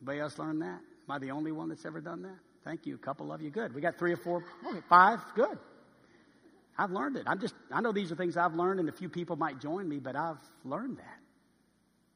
Anybody 0.00 0.20
else 0.20 0.38
learn 0.38 0.58
that? 0.60 0.80
Am 0.80 1.10
I 1.10 1.18
the 1.18 1.30
only 1.30 1.52
one 1.52 1.68
that's 1.68 1.86
ever 1.86 2.00
done 2.00 2.22
that? 2.22 2.36
Thank 2.64 2.86
you. 2.86 2.94
A 2.94 2.98
couple 2.98 3.32
of 3.32 3.40
you. 3.40 3.50
Good. 3.50 3.74
We 3.74 3.80
got 3.80 3.98
three 3.98 4.12
or 4.12 4.16
four, 4.16 4.44
five. 4.88 5.20
Good. 5.34 5.58
I've 6.78 6.90
learned 6.90 7.16
it. 7.16 7.24
I'm 7.26 7.40
just, 7.40 7.54
I 7.70 7.80
know 7.80 7.92
these 7.92 8.12
are 8.12 8.16
things 8.16 8.36
I've 8.36 8.54
learned 8.54 8.80
and 8.80 8.88
a 8.88 8.92
few 8.92 9.08
people 9.08 9.36
might 9.36 9.60
join 9.60 9.88
me, 9.88 9.98
but 9.98 10.16
I've 10.16 10.38
learned 10.64 10.98
that. 10.98 11.18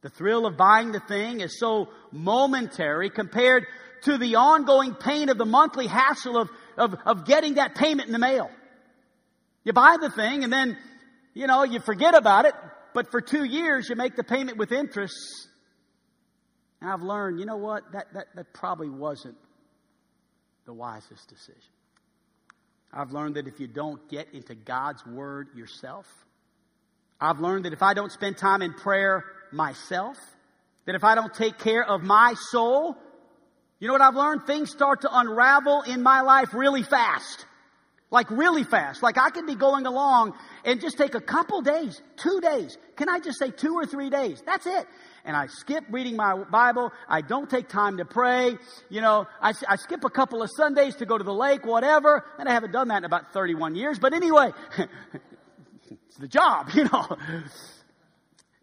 The 0.03 0.11
thrill 0.11 0.47
of 0.47 0.57
buying 0.57 0.93
the 0.93 1.01
thing 1.01 1.41
is 1.41 1.59
so 1.59 1.89
momentary 2.13 3.11
compared 3.11 3.67
to 4.03 4.19
the 4.19 4.37
ongoing 4.37 4.95
pain 4.95 5.29
of 5.31 5.39
the 5.39 5.45
monthly 5.45 5.87
hassle 5.87 6.37
of, 6.37 6.51
of, 6.77 6.95
of 7.05 7.25
getting 7.27 7.55
that 7.55 7.75
payment 7.75 8.07
in 8.07 8.13
the 8.13 8.19
mail. 8.19 8.51
You 9.67 9.73
buy 9.73 9.97
the 10.01 10.09
thing 10.09 10.45
and 10.45 10.53
then, 10.53 10.79
you 11.35 11.49
know, 11.49 11.65
you 11.65 11.81
forget 11.81 12.15
about 12.15 12.45
it, 12.45 12.55
but 12.95 13.11
for 13.11 13.21
two 13.21 13.45
years 13.45 13.89
you 13.91 13.97
make 13.97 14.15
the 14.15 14.23
payment 14.23 14.57
with 14.57 14.71
interest. 14.71 15.49
And 16.81 16.89
I've 16.89 17.03
learned, 17.03 17.41
you 17.41 17.47
know 17.47 17.57
what? 17.57 17.83
That, 17.93 18.15
that, 18.15 18.27
that 18.37 18.53
probably 18.53 18.89
wasn't 18.89 19.37
the 20.67 20.73
wisest 20.73 21.29
decision. 21.29 21.73
I've 22.93 23.11
learned 23.11 23.35
that 23.35 23.49
if 23.49 23.59
you 23.59 23.67
don't 23.67 24.09
get 24.09 24.33
into 24.33 24.55
God's 24.55 25.05
Word 25.05 25.49
yourself, 25.57 26.07
I've 27.21 27.41
learned 27.41 27.65
that 27.65 27.73
if 27.73 27.83
I 27.83 27.93
don't 27.93 28.13
spend 28.13 28.39
time 28.39 28.63
in 28.63 28.73
prayer 28.73 29.25
myself, 29.53 30.17
that 30.85 30.95
if 30.95 31.03
I 31.03 31.17
don't 31.17 31.35
take 31.35 31.59
care 31.59 31.85
of 31.85 32.03
my 32.03 32.35
soul, 32.53 32.97
You 33.79 33.89
know 33.89 33.95
what 33.95 34.03
I've 34.03 34.15
learned? 34.15 34.47
Things 34.47 34.71
start 34.71 35.03
to 35.03 35.11
unravel 35.13 35.83
in 35.83 36.03
my 36.03 36.23
life 36.23 36.55
really 36.55 36.83
fast. 36.83 37.45
Like 38.11 38.31
really 38.31 38.63
fast. 38.63 39.03
Like 39.03 39.19
I 39.19 39.31
can 39.31 39.47
be 39.47 39.57
going 39.57 39.85
along 39.85 40.35
and 40.65 40.81
just 40.81 40.97
take 40.97 41.17
a 41.17 41.21
couple 41.21 41.61
days, 41.61 42.01
two 42.17 42.41
days. 42.41 42.79
Can 42.95 43.09
I 43.09 43.19
just 43.19 43.39
say 43.39 43.51
two 43.51 43.75
or 43.75 43.85
three 43.85 44.11
days? 44.11 44.43
That's 44.47 44.67
it. 44.67 44.87
And 45.25 45.37
I 45.37 45.49
skip 45.49 45.85
reading 45.91 46.15
my 46.15 46.45
Bible. 46.45 46.93
I 47.09 47.21
don't 47.21 47.51
take 47.51 47.69
time 47.69 47.97
to 47.97 48.05
pray. 48.05 48.57
You 48.91 49.01
know, 49.01 49.27
I, 49.43 49.55
I 49.69 49.75
skip 49.75 50.05
a 50.05 50.11
couple 50.11 50.41
of 50.41 50.51
Sundays 50.57 50.95
to 50.97 51.07
go 51.07 51.19
to 51.19 51.25
the 51.25 51.35
lake, 51.35 51.67
whatever. 51.67 52.25
And 52.39 52.49
I 52.49 52.53
haven't 52.53 52.71
done 52.71 52.89
that 52.89 52.99
in 52.99 53.05
about 53.05 53.33
31 53.33 53.75
years. 53.75 53.99
But 53.99 54.15
anyway, 54.15 54.53
it's 54.79 56.17
the 56.19 56.29
job, 56.29 56.71
you 56.75 56.85
know. 56.85 57.09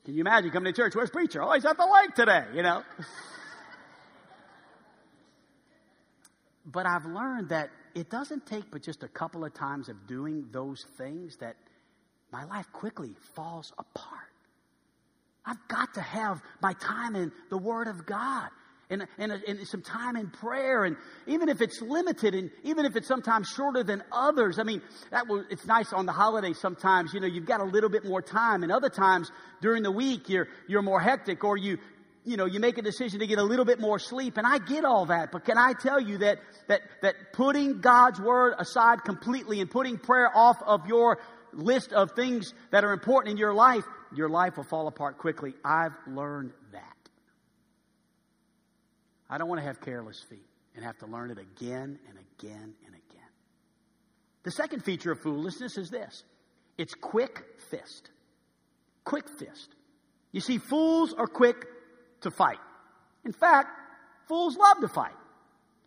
Can 0.05 0.15
you 0.15 0.21
imagine 0.21 0.51
coming 0.51 0.73
to 0.73 0.81
church? 0.81 0.95
Where's 0.95 1.09
preacher? 1.09 1.43
Oh, 1.43 1.51
he's 1.51 1.65
at 1.65 1.75
the 1.75 1.85
lake 1.85 2.15
today, 2.15 2.45
you 2.55 2.63
know. 2.63 2.81
but 6.65 6.85
I've 6.85 7.05
learned 7.05 7.49
that 7.49 7.69
it 7.95 8.09
doesn't 8.09 8.45
take 8.45 8.71
but 8.71 8.81
just 8.81 9.03
a 9.03 9.07
couple 9.07 9.45
of 9.45 9.53
times 9.53 9.89
of 9.89 10.07
doing 10.07 10.47
those 10.51 10.83
things 10.97 11.37
that 11.37 11.55
my 12.31 12.43
life 12.45 12.65
quickly 12.73 13.15
falls 13.35 13.71
apart. 13.77 14.29
I've 15.45 15.67
got 15.67 15.93
to 15.95 16.01
have 16.01 16.41
my 16.61 16.73
time 16.73 17.15
in 17.15 17.31
the 17.49 17.57
Word 17.57 17.87
of 17.87 18.05
God 18.05 18.49
and, 18.89 19.07
and, 19.17 19.31
and, 19.31 19.67
some 19.67 19.81
time 19.81 20.15
in 20.15 20.29
prayer. 20.29 20.85
And 20.85 20.95
even 21.27 21.49
if 21.49 21.61
it's 21.61 21.81
limited 21.81 22.35
and 22.35 22.49
even 22.63 22.85
if 22.85 22.95
it's 22.95 23.07
sometimes 23.07 23.47
shorter 23.49 23.83
than 23.83 24.03
others, 24.11 24.59
I 24.59 24.63
mean, 24.63 24.81
that 25.11 25.27
will, 25.27 25.43
it's 25.49 25.65
nice 25.65 25.91
on 25.93 26.05
the 26.05 26.11
holidays 26.11 26.59
sometimes, 26.59 27.13
you 27.13 27.19
know, 27.19 27.27
you've 27.27 27.45
got 27.45 27.59
a 27.59 27.65
little 27.65 27.89
bit 27.89 28.05
more 28.05 28.21
time. 28.21 28.63
And 28.63 28.71
other 28.71 28.89
times 28.89 29.31
during 29.61 29.83
the 29.83 29.91
week, 29.91 30.29
you're, 30.29 30.47
you're 30.67 30.81
more 30.81 30.99
hectic 30.99 31.43
or 31.43 31.57
you, 31.57 31.77
you 32.25 32.37
know, 32.37 32.45
you 32.45 32.59
make 32.59 32.77
a 32.77 32.81
decision 32.81 33.19
to 33.19 33.27
get 33.27 33.37
a 33.37 33.43
little 33.43 33.65
bit 33.65 33.79
more 33.79 33.99
sleep, 33.99 34.37
and 34.37 34.47
I 34.47 34.57
get 34.57 34.85
all 34.85 35.07
that. 35.07 35.31
But 35.31 35.45
can 35.45 35.57
I 35.57 35.73
tell 35.73 35.99
you 35.99 36.19
that 36.19 36.39
that 36.67 36.81
that 37.01 37.15
putting 37.33 37.81
God's 37.81 38.19
word 38.19 38.55
aside 38.57 39.03
completely 39.03 39.59
and 39.59 39.69
putting 39.69 39.97
prayer 39.97 40.29
off 40.33 40.57
of 40.65 40.87
your 40.87 41.19
list 41.51 41.91
of 41.93 42.11
things 42.15 42.53
that 42.71 42.83
are 42.83 42.93
important 42.93 43.31
in 43.31 43.37
your 43.37 43.53
life, 43.53 43.83
your 44.15 44.29
life 44.29 44.57
will 44.57 44.63
fall 44.63 44.87
apart 44.87 45.17
quickly. 45.17 45.53
I've 45.63 45.95
learned 46.07 46.51
that. 46.71 46.81
I 49.29 49.37
don't 49.37 49.47
want 49.47 49.61
to 49.61 49.67
have 49.67 49.81
careless 49.81 50.21
feet 50.29 50.45
and 50.75 50.83
have 50.83 50.97
to 50.99 51.05
learn 51.05 51.31
it 51.31 51.37
again 51.37 51.99
and 52.07 52.17
again 52.39 52.73
and 52.85 52.95
again. 52.95 53.29
The 54.43 54.51
second 54.51 54.83
feature 54.83 55.11
of 55.11 55.21
foolishness 55.21 55.77
is 55.77 55.89
this 55.89 56.23
it's 56.77 56.93
quick 56.93 57.43
fist. 57.69 58.09
Quick 59.03 59.27
fist. 59.37 59.75
You 60.31 60.39
see, 60.39 60.57
fools 60.57 61.13
are 61.13 61.27
quick 61.27 61.65
to 62.23 62.31
fight. 62.31 62.59
In 63.25 63.31
fact, 63.31 63.69
fools 64.27 64.57
love 64.57 64.81
to 64.81 64.87
fight. 64.87 65.13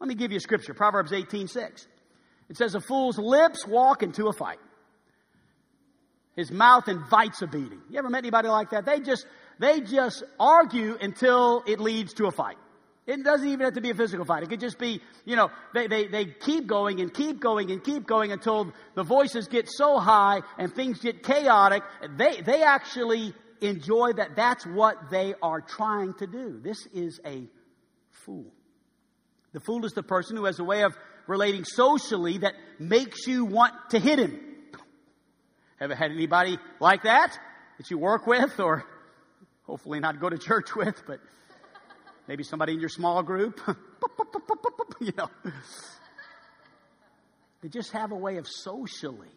Let 0.00 0.08
me 0.08 0.14
give 0.14 0.30
you 0.30 0.38
a 0.38 0.40
scripture, 0.40 0.74
Proverbs 0.74 1.12
18, 1.12 1.48
6. 1.48 1.88
It 2.48 2.56
says, 2.56 2.74
A 2.74 2.80
fool's 2.80 3.18
lips 3.18 3.66
walk 3.66 4.02
into 4.02 4.26
a 4.28 4.32
fight. 4.32 4.58
His 6.36 6.50
mouth 6.50 6.86
invites 6.88 7.40
a 7.42 7.46
beating. 7.46 7.80
You 7.90 7.98
ever 7.98 8.10
met 8.10 8.18
anybody 8.18 8.48
like 8.48 8.70
that? 8.70 8.84
They 8.84 9.00
just, 9.00 9.26
they 9.58 9.80
just 9.80 10.22
argue 10.38 10.96
until 11.00 11.64
it 11.66 11.80
leads 11.80 12.12
to 12.14 12.26
a 12.26 12.30
fight. 12.30 12.56
It 13.06 13.22
doesn't 13.22 13.46
even 13.46 13.64
have 13.64 13.74
to 13.74 13.80
be 13.80 13.90
a 13.90 13.94
physical 13.94 14.24
fight. 14.24 14.42
It 14.42 14.48
could 14.48 14.60
just 14.60 14.78
be, 14.78 15.00
you 15.24 15.36
know, 15.36 15.50
they, 15.72 15.86
they, 15.86 16.08
they 16.08 16.24
keep 16.26 16.66
going 16.66 17.00
and 17.00 17.14
keep 17.14 17.40
going 17.40 17.70
and 17.70 17.82
keep 17.82 18.06
going 18.06 18.32
until 18.32 18.72
the 18.94 19.04
voices 19.04 19.46
get 19.46 19.68
so 19.70 19.98
high 19.98 20.42
and 20.58 20.74
things 20.74 20.98
get 21.00 21.22
chaotic. 21.22 21.84
They, 22.16 22.40
they 22.40 22.64
actually 22.64 23.32
enjoy 23.60 24.12
that 24.14 24.36
that's 24.36 24.66
what 24.66 25.10
they 25.10 25.34
are 25.42 25.60
trying 25.60 26.14
to 26.14 26.26
do. 26.26 26.60
This 26.62 26.86
is 26.92 27.20
a 27.24 27.44
fool. 28.10 28.52
The 29.52 29.60
fool 29.60 29.84
is 29.84 29.92
the 29.92 30.02
person 30.02 30.36
who 30.36 30.44
has 30.44 30.58
a 30.58 30.64
way 30.64 30.82
of 30.82 30.96
relating 31.26 31.64
socially 31.64 32.38
that 32.38 32.54
makes 32.78 33.26
you 33.26 33.44
want 33.44 33.72
to 33.90 33.98
hit 33.98 34.18
him. 34.18 34.38
Have 35.78 35.90
you 35.90 35.96
had 35.96 36.10
anybody 36.10 36.58
like 36.80 37.02
that 37.02 37.38
that 37.78 37.90
you 37.90 37.98
work 37.98 38.26
with 38.26 38.58
or 38.60 38.84
hopefully 39.64 40.00
not 40.00 40.20
go 40.20 40.28
to 40.28 40.38
church 40.38 40.74
with, 40.74 41.02
but 41.06 41.20
maybe 42.28 42.44
somebody 42.44 42.72
in 42.72 42.80
your 42.80 42.88
small 42.88 43.22
group? 43.22 43.60
you 45.00 45.12
know. 45.16 45.28
They 47.62 47.68
just 47.68 47.92
have 47.92 48.12
a 48.12 48.16
way 48.16 48.36
of 48.36 48.46
socially 48.46 49.28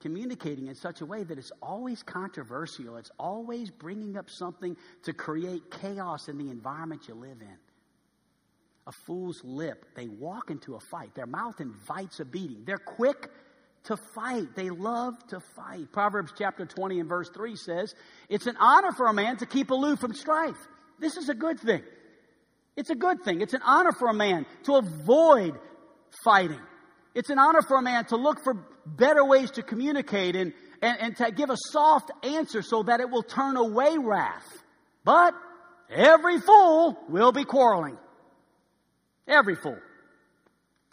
communicating 0.00 0.66
in 0.66 0.74
such 0.74 1.00
a 1.00 1.06
way 1.06 1.22
that 1.22 1.38
it's 1.38 1.52
always 1.62 2.02
controversial. 2.02 2.96
It's 2.96 3.10
always 3.18 3.70
bringing 3.70 4.16
up 4.16 4.30
something 4.30 4.76
to 5.04 5.12
create 5.12 5.70
chaos 5.70 6.28
in 6.28 6.38
the 6.38 6.50
environment 6.50 7.08
you 7.08 7.14
live 7.14 7.40
in. 7.40 7.56
A 8.86 8.92
fool's 8.92 9.42
lip, 9.44 9.84
they 9.94 10.08
walk 10.08 10.50
into 10.50 10.74
a 10.74 10.80
fight. 10.80 11.14
Their 11.14 11.26
mouth 11.26 11.60
invites 11.60 12.18
a 12.20 12.24
beating. 12.24 12.64
They're 12.64 12.78
quick 12.78 13.28
to 13.84 13.96
fight. 14.14 14.54
They 14.56 14.70
love 14.70 15.14
to 15.28 15.40
fight. 15.54 15.92
Proverbs 15.92 16.32
chapter 16.36 16.66
20 16.66 17.00
and 17.00 17.08
verse 17.08 17.28
3 17.30 17.56
says, 17.56 17.94
It's 18.28 18.46
an 18.46 18.56
honor 18.58 18.92
for 18.92 19.06
a 19.06 19.12
man 19.12 19.36
to 19.38 19.46
keep 19.46 19.70
aloof 19.70 20.00
from 20.00 20.14
strife. 20.14 20.56
This 20.98 21.16
is 21.16 21.28
a 21.28 21.34
good 21.34 21.60
thing. 21.60 21.82
It's 22.76 22.90
a 22.90 22.94
good 22.94 23.22
thing. 23.22 23.42
It's 23.42 23.54
an 23.54 23.62
honor 23.64 23.92
for 23.92 24.08
a 24.08 24.14
man 24.14 24.46
to 24.64 24.76
avoid 24.76 25.58
fighting. 26.24 26.60
It's 27.14 27.30
an 27.30 27.38
honor 27.38 27.62
for 27.62 27.76
a 27.76 27.82
man 27.82 28.04
to 28.06 28.16
look 28.16 28.42
for 28.42 28.54
better 28.86 29.24
ways 29.24 29.50
to 29.52 29.62
communicate 29.62 30.36
and, 30.36 30.52
and, 30.80 31.00
and 31.00 31.16
to 31.16 31.30
give 31.32 31.50
a 31.50 31.56
soft 31.56 32.10
answer 32.22 32.62
so 32.62 32.84
that 32.84 33.00
it 33.00 33.10
will 33.10 33.22
turn 33.22 33.56
away 33.56 33.96
wrath. 33.98 34.46
But 35.04 35.34
every 35.90 36.40
fool 36.40 36.96
will 37.08 37.32
be 37.32 37.44
quarreling. 37.44 37.98
Every 39.26 39.56
fool. 39.56 39.78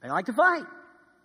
They 0.01 0.09
like 0.09 0.25
to 0.25 0.33
fight. 0.33 0.63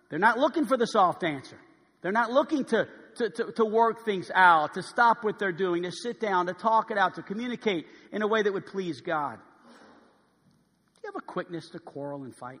They're 0.09 0.19
not 0.19 0.37
looking 0.37 0.65
for 0.65 0.77
the 0.77 0.85
soft 0.85 1.23
answer. 1.23 1.57
They're 2.01 2.11
not 2.11 2.31
looking 2.31 2.65
to, 2.65 2.87
to, 3.15 3.29
to, 3.29 3.51
to, 3.53 3.65
work 3.65 4.05
things 4.05 4.29
out, 4.33 4.73
to 4.73 4.83
stop 4.83 5.23
what 5.23 5.39
they're 5.39 5.51
doing, 5.51 5.83
to 5.83 5.91
sit 5.91 6.19
down, 6.19 6.47
to 6.47 6.53
talk 6.53 6.91
it 6.91 6.97
out, 6.97 7.15
to 7.15 7.23
communicate 7.23 7.85
in 8.11 8.21
a 8.21 8.27
way 8.27 8.41
that 8.41 8.51
would 8.51 8.65
please 8.65 9.01
God. 9.01 9.37
Do 9.37 10.99
you 11.03 11.11
have 11.13 11.15
a 11.15 11.25
quickness 11.25 11.69
to 11.69 11.79
quarrel 11.79 12.23
and 12.23 12.35
fight? 12.35 12.59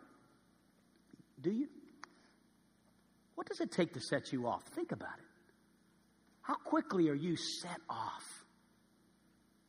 Do 1.41 1.51
you? 1.51 1.67
What 3.43 3.49
does 3.49 3.59
it 3.59 3.73
take 3.73 3.93
to 3.95 3.99
set 3.99 4.31
you 4.31 4.47
off? 4.47 4.63
Think 4.73 4.93
about 4.93 5.17
it. 5.17 5.25
How 6.43 6.55
quickly 6.55 7.09
are 7.09 7.13
you 7.13 7.35
set 7.35 7.77
off? 7.89 8.23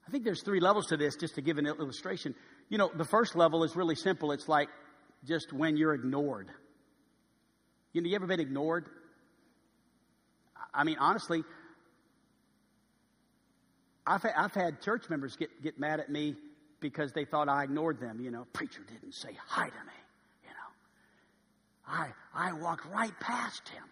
I 0.06 0.12
think 0.12 0.22
there's 0.22 0.44
three 0.44 0.60
levels 0.60 0.86
to 0.86 0.96
this, 0.96 1.16
just 1.16 1.34
to 1.34 1.42
give 1.42 1.58
an 1.58 1.66
illustration. 1.66 2.36
You 2.68 2.78
know, 2.78 2.92
the 2.94 3.04
first 3.04 3.34
level 3.34 3.64
is 3.64 3.74
really 3.74 3.96
simple. 3.96 4.30
It's 4.30 4.46
like 4.46 4.68
just 5.26 5.52
when 5.52 5.76
you're 5.76 5.92
ignored. 5.92 6.52
You 7.92 8.00
know, 8.00 8.08
you 8.08 8.14
ever 8.14 8.28
been 8.28 8.38
ignored? 8.38 8.88
I 10.72 10.84
mean, 10.84 10.98
honestly, 11.00 11.42
I've, 14.06 14.24
I've 14.36 14.54
had 14.54 14.82
church 14.82 15.10
members 15.10 15.34
get, 15.34 15.50
get 15.64 15.80
mad 15.80 15.98
at 15.98 16.08
me 16.08 16.36
because 16.78 17.10
they 17.10 17.24
thought 17.24 17.48
I 17.48 17.64
ignored 17.64 17.98
them. 17.98 18.20
You 18.20 18.30
know, 18.30 18.46
preacher 18.52 18.82
didn't 18.86 19.14
say 19.14 19.36
hi 19.48 19.66
to 19.66 19.84
me. 19.84 20.03
I, 21.86 22.08
I 22.34 22.52
walked 22.52 22.86
right 22.86 23.12
past 23.20 23.68
him. 23.68 23.84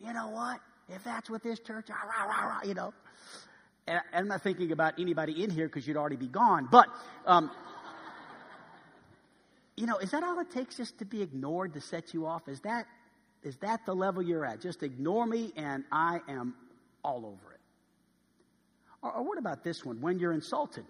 You 0.00 0.12
know 0.12 0.28
what? 0.28 0.60
If 0.88 1.04
that's 1.04 1.30
what 1.30 1.42
this 1.42 1.58
church, 1.60 1.88
rah, 1.88 1.96
rah, 1.96 2.26
rah, 2.26 2.46
rah, 2.48 2.60
you 2.64 2.74
know. 2.74 2.92
And, 3.86 4.00
I'm 4.12 4.28
not 4.28 4.42
thinking 4.42 4.72
about 4.72 4.94
anybody 4.98 5.44
in 5.44 5.50
here 5.50 5.66
because 5.66 5.86
you'd 5.86 5.96
already 5.96 6.16
be 6.16 6.26
gone. 6.26 6.68
But, 6.70 6.86
um, 7.26 7.50
you 9.76 9.86
know, 9.86 9.98
is 9.98 10.10
that 10.10 10.22
all 10.22 10.38
it 10.40 10.50
takes 10.50 10.76
just 10.76 10.98
to 10.98 11.04
be 11.04 11.22
ignored 11.22 11.74
to 11.74 11.80
set 11.80 12.12
you 12.12 12.26
off? 12.26 12.48
Is 12.48 12.60
that, 12.60 12.86
is 13.42 13.56
that 13.58 13.80
the 13.86 13.94
level 13.94 14.22
you're 14.22 14.44
at? 14.44 14.60
Just 14.60 14.82
ignore 14.82 15.26
me 15.26 15.52
and 15.56 15.84
I 15.92 16.20
am 16.28 16.54
all 17.04 17.24
over 17.26 17.52
it. 17.52 17.60
Or, 19.02 19.12
or 19.12 19.22
what 19.22 19.38
about 19.38 19.62
this 19.62 19.84
one? 19.84 20.00
When 20.00 20.18
you're 20.18 20.32
insulted. 20.32 20.84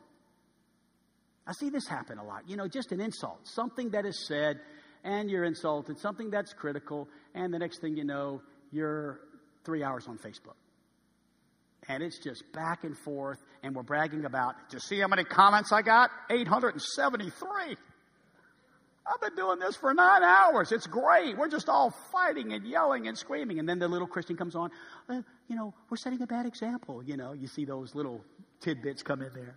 I 1.46 1.52
see 1.52 1.70
this 1.70 1.86
happen 1.86 2.18
a 2.18 2.24
lot. 2.24 2.48
You 2.48 2.56
know, 2.56 2.66
just 2.66 2.90
an 2.90 3.00
insult, 3.00 3.40
something 3.44 3.90
that 3.90 4.04
is 4.04 4.26
said 4.26 4.58
and 5.06 5.30
you're 5.30 5.44
insulted, 5.44 5.98
something 5.98 6.30
that's 6.30 6.52
critical, 6.52 7.08
and 7.34 7.54
the 7.54 7.58
next 7.58 7.80
thing 7.80 7.96
you 7.96 8.04
know, 8.04 8.42
you're 8.72 9.20
three 9.64 9.82
hours 9.82 10.06
on 10.08 10.18
Facebook. 10.18 10.56
And 11.88 12.02
it's 12.02 12.18
just 12.18 12.42
back 12.52 12.82
and 12.82 12.98
forth, 12.98 13.40
and 13.62 13.74
we're 13.74 13.84
bragging 13.84 14.24
about, 14.24 14.56
do 14.68 14.76
you 14.76 14.80
see 14.80 14.98
how 14.98 15.06
many 15.06 15.22
comments 15.22 15.70
I 15.72 15.82
got? 15.82 16.10
873. 16.28 17.76
I've 19.06 19.20
been 19.20 19.36
doing 19.36 19.60
this 19.60 19.76
for 19.76 19.94
nine 19.94 20.24
hours. 20.24 20.72
It's 20.72 20.88
great. 20.88 21.38
We're 21.38 21.48
just 21.48 21.68
all 21.68 21.94
fighting 22.10 22.52
and 22.52 22.66
yelling 22.66 23.06
and 23.06 23.16
screaming. 23.16 23.60
And 23.60 23.68
then 23.68 23.78
the 23.78 23.86
little 23.86 24.08
Christian 24.08 24.36
comes 24.36 24.56
on, 24.56 24.70
you 25.08 25.54
know, 25.54 25.72
we're 25.88 25.96
setting 25.96 26.20
a 26.22 26.26
bad 26.26 26.44
example. 26.44 27.04
You 27.04 27.16
know, 27.16 27.32
you 27.32 27.46
see 27.46 27.64
those 27.64 27.94
little 27.94 28.20
tidbits 28.60 29.04
come 29.04 29.22
in 29.22 29.32
there. 29.32 29.54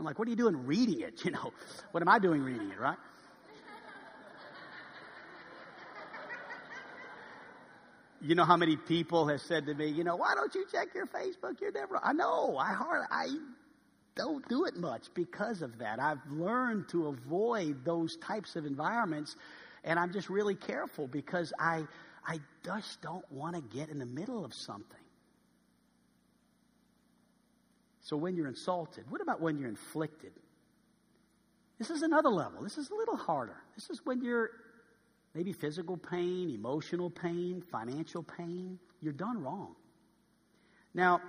I'm 0.00 0.04
like, 0.04 0.18
what 0.18 0.26
are 0.26 0.30
you 0.32 0.36
doing 0.36 0.66
reading 0.66 1.02
it? 1.02 1.20
You 1.24 1.30
know, 1.30 1.52
what 1.92 2.02
am 2.02 2.08
I 2.08 2.18
doing 2.18 2.42
reading 2.42 2.70
it, 2.70 2.80
right? 2.80 2.96
You 8.22 8.34
know 8.34 8.44
how 8.44 8.56
many 8.56 8.76
people 8.76 9.28
have 9.28 9.40
said 9.40 9.66
to 9.66 9.74
me, 9.74 9.86
you 9.86 10.04
know, 10.04 10.16
why 10.16 10.34
don't 10.34 10.54
you 10.54 10.66
check 10.70 10.88
your 10.94 11.06
Facebook? 11.06 11.60
You're 11.60 11.72
never. 11.72 11.98
I 12.02 12.12
know. 12.12 12.56
I 12.58 12.72
hard. 12.72 13.06
I 13.10 13.28
don't 14.14 14.46
do 14.48 14.66
it 14.66 14.76
much 14.76 15.06
because 15.14 15.62
of 15.62 15.78
that. 15.78 15.98
I've 15.98 16.20
learned 16.30 16.88
to 16.90 17.06
avoid 17.06 17.84
those 17.84 18.16
types 18.16 18.56
of 18.56 18.66
environments, 18.66 19.36
and 19.84 19.98
I'm 19.98 20.12
just 20.12 20.28
really 20.28 20.54
careful 20.54 21.06
because 21.06 21.52
I, 21.58 21.84
I 22.26 22.40
just 22.64 23.00
don't 23.00 23.24
want 23.32 23.56
to 23.56 23.62
get 23.76 23.88
in 23.88 23.98
the 23.98 24.06
middle 24.06 24.44
of 24.44 24.52
something. 24.52 24.84
So 28.02 28.16
when 28.16 28.36
you're 28.36 28.48
insulted, 28.48 29.04
what 29.08 29.22
about 29.22 29.40
when 29.40 29.58
you're 29.58 29.68
inflicted? 29.68 30.32
This 31.78 31.88
is 31.88 32.02
another 32.02 32.28
level. 32.28 32.62
This 32.62 32.76
is 32.76 32.90
a 32.90 32.94
little 32.94 33.16
harder. 33.16 33.56
This 33.74 33.88
is 33.88 34.04
when 34.04 34.20
you're 34.20 34.50
maybe 35.34 35.52
physical 35.52 35.96
pain, 35.96 36.50
emotional 36.50 37.10
pain, 37.10 37.62
financial 37.70 38.22
pain. 38.22 38.78
You're 39.00 39.12
done 39.12 39.42
wrong. 39.42 39.74
Now, 40.94 41.20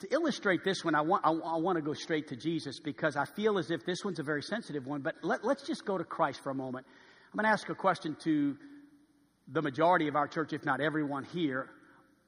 to 0.00 0.12
illustrate 0.12 0.64
this 0.64 0.84
one, 0.84 0.94
I 0.94 1.02
want, 1.02 1.24
I, 1.26 1.30
I, 1.30 1.58
want 1.58 1.76
to 1.76 1.82
go 1.82 1.92
straight 1.92 2.28
to 2.28 2.36
Jesus 2.36 2.80
because 2.80 3.16
I 3.16 3.24
feel 3.24 3.58
as 3.58 3.70
if 3.70 3.84
this 3.84 4.04
one's 4.04 4.18
a 4.18 4.22
very 4.22 4.42
sensitive 4.42 4.86
one. 4.86 5.02
But 5.02 5.16
let, 5.22 5.44
let's 5.44 5.62
just 5.62 5.84
go 5.84 5.98
to 5.98 6.04
Christ 6.04 6.42
for 6.42 6.50
a 6.50 6.54
moment. 6.54 6.86
I'm 7.32 7.36
going 7.36 7.44
to 7.44 7.52
ask 7.52 7.68
a 7.68 7.74
question 7.74 8.16
to 8.24 8.56
the 9.48 9.60
majority 9.60 10.08
of 10.08 10.16
our 10.16 10.26
church, 10.26 10.52
if 10.52 10.64
not 10.64 10.80
everyone 10.80 11.24
here. 11.24 11.68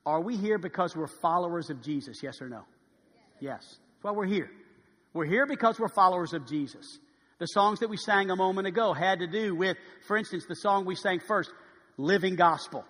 Are 0.04 0.20
we 0.20 0.36
here 0.36 0.58
because 0.58 0.94
we're 0.96 1.06
followers 1.06 1.70
of 1.70 1.80
Jesus? 1.82 2.22
Yes 2.22 2.42
or 2.42 2.48
no? 2.48 2.62
Yes. 3.40 3.60
That's 3.60 4.04
why 4.04 4.10
we're 4.10 4.26
here. 4.26 4.50
We're 5.14 5.26
here 5.26 5.46
because 5.46 5.78
we're 5.78 5.88
followers 5.88 6.34
of 6.34 6.46
Jesus. 6.46 6.98
The 7.42 7.48
songs 7.48 7.80
that 7.80 7.90
we 7.90 7.96
sang 7.96 8.30
a 8.30 8.36
moment 8.36 8.68
ago 8.68 8.92
had 8.92 9.18
to 9.18 9.26
do 9.26 9.52
with, 9.52 9.76
for 10.06 10.16
instance, 10.16 10.44
the 10.48 10.54
song 10.54 10.84
we 10.84 10.94
sang 10.94 11.18
first, 11.18 11.50
Living 11.96 12.36
Gospel. 12.36 12.84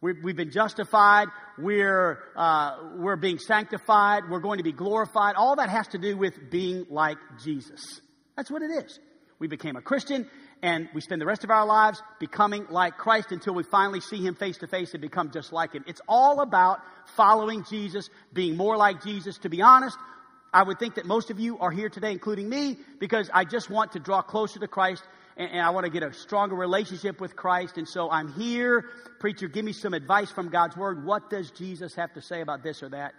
we 0.00 0.12
have 0.24 0.36
been 0.36 0.52
justified. 0.52 1.26
We're, 1.58 2.20
uh, 2.36 2.76
we're 2.94 3.16
being 3.16 3.40
sanctified. 3.40 4.30
We're 4.30 4.38
going 4.38 4.58
to 4.58 4.62
be 4.62 4.70
glorified. 4.70 5.34
All 5.34 5.56
that 5.56 5.68
has 5.68 5.88
to 5.88 5.98
do 5.98 6.16
with 6.16 6.48
being 6.48 6.86
like 6.90 7.18
Jesus. 7.42 8.00
That's 8.36 8.52
what 8.52 8.62
it 8.62 8.70
is. 8.70 9.00
We 9.40 9.48
became 9.48 9.74
a 9.74 9.82
Christian 9.82 10.30
and 10.62 10.88
we 10.94 11.00
spend 11.00 11.20
the 11.20 11.26
rest 11.26 11.42
of 11.42 11.50
our 11.50 11.66
lives 11.66 12.00
becoming 12.20 12.66
like 12.70 12.98
Christ 12.98 13.32
until 13.32 13.54
we 13.54 13.64
finally 13.64 14.00
see 14.00 14.24
Him 14.24 14.36
face 14.36 14.58
to 14.58 14.68
face 14.68 14.92
and 14.92 15.00
become 15.00 15.32
just 15.32 15.52
like 15.52 15.72
Him. 15.72 15.82
It's 15.88 16.00
all 16.06 16.40
about 16.40 16.78
following 17.16 17.64
Jesus, 17.68 18.08
being 18.32 18.56
more 18.56 18.76
like 18.76 19.02
Jesus. 19.02 19.38
To 19.38 19.48
be 19.48 19.60
honest, 19.60 19.98
I 20.52 20.62
would 20.62 20.78
think 20.78 20.94
that 20.94 21.04
most 21.04 21.30
of 21.30 21.38
you 21.38 21.58
are 21.58 21.70
here 21.70 21.88
today, 21.88 22.12
including 22.12 22.48
me, 22.48 22.76
because 22.98 23.30
I 23.32 23.44
just 23.44 23.68
want 23.68 23.92
to 23.92 23.98
draw 23.98 24.22
closer 24.22 24.58
to 24.60 24.68
Christ 24.68 25.02
and, 25.36 25.50
and 25.50 25.60
I 25.60 25.70
want 25.70 25.84
to 25.84 25.90
get 25.90 26.02
a 26.02 26.12
stronger 26.12 26.56
relationship 26.56 27.20
with 27.20 27.36
Christ. 27.36 27.78
And 27.78 27.88
so 27.88 28.10
I'm 28.10 28.32
here. 28.32 28.84
Preacher, 29.20 29.48
give 29.48 29.64
me 29.64 29.72
some 29.72 29.94
advice 29.94 30.30
from 30.30 30.48
God's 30.48 30.76
Word. 30.76 31.04
What 31.04 31.30
does 31.30 31.50
Jesus 31.50 31.94
have 31.94 32.12
to 32.14 32.22
say 32.22 32.40
about 32.40 32.62
this 32.62 32.82
or 32.82 32.88
that? 32.90 33.14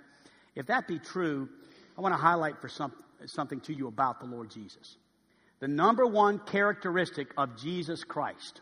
If 0.56 0.68
that 0.68 0.88
be 0.88 1.00
true, 1.00 1.50
I 1.98 2.02
want 2.02 2.14
to 2.14 2.22
highlight 2.22 2.60
for 2.62 2.70
some, 2.70 2.94
something 3.26 3.62
to 3.62 3.74
you 3.74 3.88
about 3.88 4.20
the 4.20 4.26
Lord 4.26 4.50
Jesus. 4.50 4.98
The 5.60 5.68
number 5.68 6.06
one 6.06 6.40
characteristic 6.40 7.34
of 7.38 7.58
Jesus 7.58 8.04
Christ. 8.04 8.62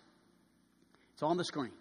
It's 1.14 1.24
on 1.24 1.38
the 1.38 1.46
screen. 1.46 1.72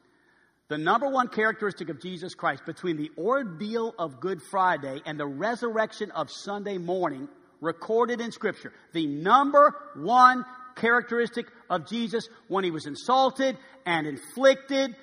The 0.69 0.79
number 0.79 1.09
one 1.09 1.29
characteristic 1.29 1.91
of 1.91 2.01
Jesus 2.01 2.35
Christ 2.35 2.67
between 2.67 2.97
the 2.97 3.13
ordeal 3.17 3.95
of 3.99 4.19
Good 4.19 4.43
Friday 4.51 5.01
and 5.07 5.19
the 5.19 5.27
resurrection 5.27 6.11
of 6.11 6.29
Sunday 6.31 6.77
morning 6.77 7.29
recorded 7.61 8.21
in 8.21 8.33
Scripture. 8.33 8.73
The 8.93 9.07
number 9.07 9.77
one 9.95 10.45
characteristic 10.75 11.47
of 11.71 11.89
Jesus 11.89 12.29
when 12.49 12.65
he 12.65 12.73
was 12.73 12.87
insulted 12.87 13.57
and 13.87 14.07
inflicted 14.07 14.97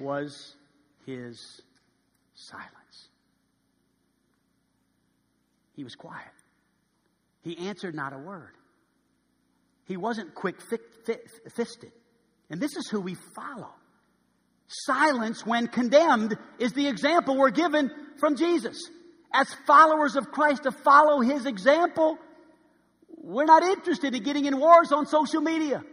was 0.00 0.56
his 1.06 1.62
silence. 2.34 3.08
He 5.74 5.84
was 5.84 5.94
quiet. 5.94 6.24
He 7.42 7.68
answered 7.68 7.94
not 7.94 8.12
a 8.12 8.18
word. 8.18 8.52
He 9.84 9.96
wasn't 9.96 10.34
quick 10.34 10.60
fisted. 10.60 11.92
And 12.50 12.60
this 12.60 12.76
is 12.76 12.88
who 12.88 13.00
we 13.00 13.14
follow. 13.14 13.70
Silence 14.68 15.46
when 15.46 15.68
condemned 15.68 16.36
is 16.58 16.72
the 16.72 16.88
example 16.88 17.36
we're 17.36 17.50
given 17.50 17.90
from 18.18 18.36
Jesus. 18.36 18.90
As 19.32 19.52
followers 19.66 20.16
of 20.16 20.30
Christ, 20.32 20.64
to 20.64 20.72
follow 20.72 21.20
his 21.20 21.46
example, 21.46 22.18
we're 23.16 23.44
not 23.44 23.62
interested 23.62 24.14
in 24.14 24.22
getting 24.22 24.46
in 24.46 24.58
wars 24.58 24.92
on 24.92 25.06
social 25.06 25.40
media. 25.40 25.84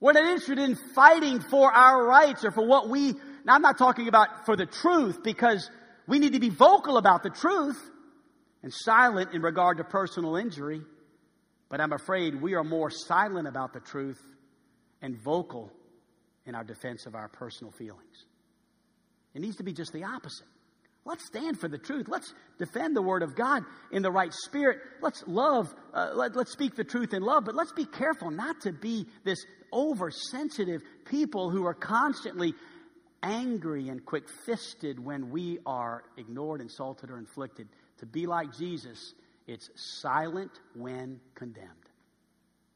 We're 0.00 0.12
not 0.12 0.24
interested 0.24 0.58
in 0.58 0.76
fighting 0.94 1.40
for 1.40 1.72
our 1.72 2.04
rights 2.04 2.44
or 2.44 2.50
for 2.50 2.66
what 2.66 2.88
we, 2.88 3.12
now 3.44 3.54
I'm 3.54 3.62
not 3.62 3.78
talking 3.78 4.08
about 4.08 4.44
for 4.44 4.56
the 4.56 4.66
truth 4.66 5.22
because 5.22 5.70
we 6.06 6.18
need 6.18 6.34
to 6.34 6.40
be 6.40 6.50
vocal 6.50 6.98
about 6.98 7.22
the 7.22 7.30
truth 7.30 7.78
and 8.62 8.72
silent 8.72 9.32
in 9.32 9.40
regard 9.40 9.78
to 9.78 9.84
personal 9.84 10.36
injury. 10.36 10.82
But 11.68 11.80
I'm 11.80 11.92
afraid 11.92 12.40
we 12.40 12.54
are 12.54 12.64
more 12.64 12.90
silent 12.90 13.48
about 13.48 13.72
the 13.72 13.80
truth 13.80 14.20
and 15.00 15.16
vocal 15.16 15.72
in 16.46 16.54
our 16.54 16.64
defense 16.64 17.06
of 17.06 17.14
our 17.14 17.28
personal 17.28 17.72
feelings. 17.72 18.24
It 19.34 19.40
needs 19.40 19.56
to 19.56 19.64
be 19.64 19.72
just 19.72 19.92
the 19.92 20.04
opposite. 20.04 20.46
Let's 21.04 21.24
stand 21.24 21.60
for 21.60 21.68
the 21.68 21.78
truth. 21.78 22.06
Let's 22.08 22.34
defend 22.58 22.96
the 22.96 23.02
Word 23.02 23.22
of 23.22 23.36
God 23.36 23.62
in 23.92 24.02
the 24.02 24.10
right 24.10 24.32
spirit. 24.32 24.78
Let's 25.00 25.22
love, 25.26 25.72
uh, 25.94 26.10
let, 26.14 26.36
us 26.36 26.50
speak 26.50 26.74
the 26.74 26.84
truth 26.84 27.14
in 27.14 27.22
love, 27.22 27.44
but 27.44 27.54
let's 27.54 27.72
be 27.72 27.84
careful 27.84 28.30
not 28.30 28.62
to 28.62 28.72
be 28.72 29.06
this 29.24 29.38
oversensitive 29.72 30.82
people 31.04 31.50
who 31.50 31.64
are 31.64 31.74
constantly 31.74 32.54
angry 33.22 33.88
and 33.88 34.04
quick 34.04 34.24
fisted 34.46 34.98
when 34.98 35.30
we 35.30 35.58
are 35.64 36.02
ignored, 36.16 36.60
insulted, 36.60 37.10
or 37.10 37.18
inflicted. 37.18 37.68
To 37.98 38.06
be 38.06 38.26
like 38.26 38.56
Jesus, 38.56 39.14
it's 39.46 39.70
silent 40.00 40.50
when 40.74 41.20
condemned. 41.34 41.70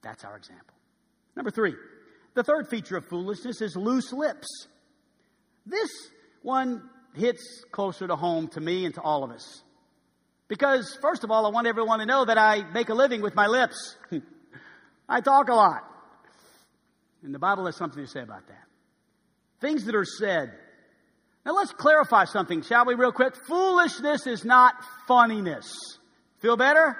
That's 0.02 0.24
our 0.24 0.36
example. 0.36 0.74
Number 1.34 1.50
three, 1.50 1.74
the 2.34 2.42
third 2.42 2.68
feature 2.68 2.96
of 2.96 3.06
foolishness 3.06 3.60
is 3.60 3.76
loose 3.76 4.12
lips. 4.12 4.46
This 5.66 5.90
one 6.42 6.88
hits 7.14 7.64
closer 7.70 8.06
to 8.06 8.16
home 8.16 8.48
to 8.48 8.60
me 8.60 8.84
and 8.84 8.94
to 8.94 9.00
all 9.00 9.24
of 9.24 9.30
us. 9.30 9.62
Because, 10.48 10.96
first 11.00 11.22
of 11.22 11.30
all, 11.30 11.46
I 11.46 11.50
want 11.50 11.66
everyone 11.66 12.00
to 12.00 12.06
know 12.06 12.24
that 12.24 12.38
I 12.38 12.62
make 12.72 12.88
a 12.88 12.94
living 12.94 13.22
with 13.22 13.34
my 13.34 13.46
lips. 13.46 13.96
I 15.08 15.20
talk 15.20 15.48
a 15.48 15.54
lot. 15.54 15.84
And 17.22 17.34
the 17.34 17.38
Bible 17.38 17.66
has 17.66 17.76
something 17.76 18.02
to 18.02 18.10
say 18.10 18.22
about 18.22 18.46
that. 18.48 18.64
Things 19.60 19.84
that 19.84 19.94
are 19.94 20.04
said. 20.04 20.52
Now 21.44 21.54
let's 21.54 21.72
clarify 21.72 22.24
something, 22.24 22.62
shall 22.62 22.84
we, 22.84 22.94
real 22.94 23.12
quick? 23.12 23.34
Foolishness 23.46 24.26
is 24.26 24.44
not 24.44 24.74
funniness. 25.06 25.70
Feel 26.38 26.56
better? 26.56 26.96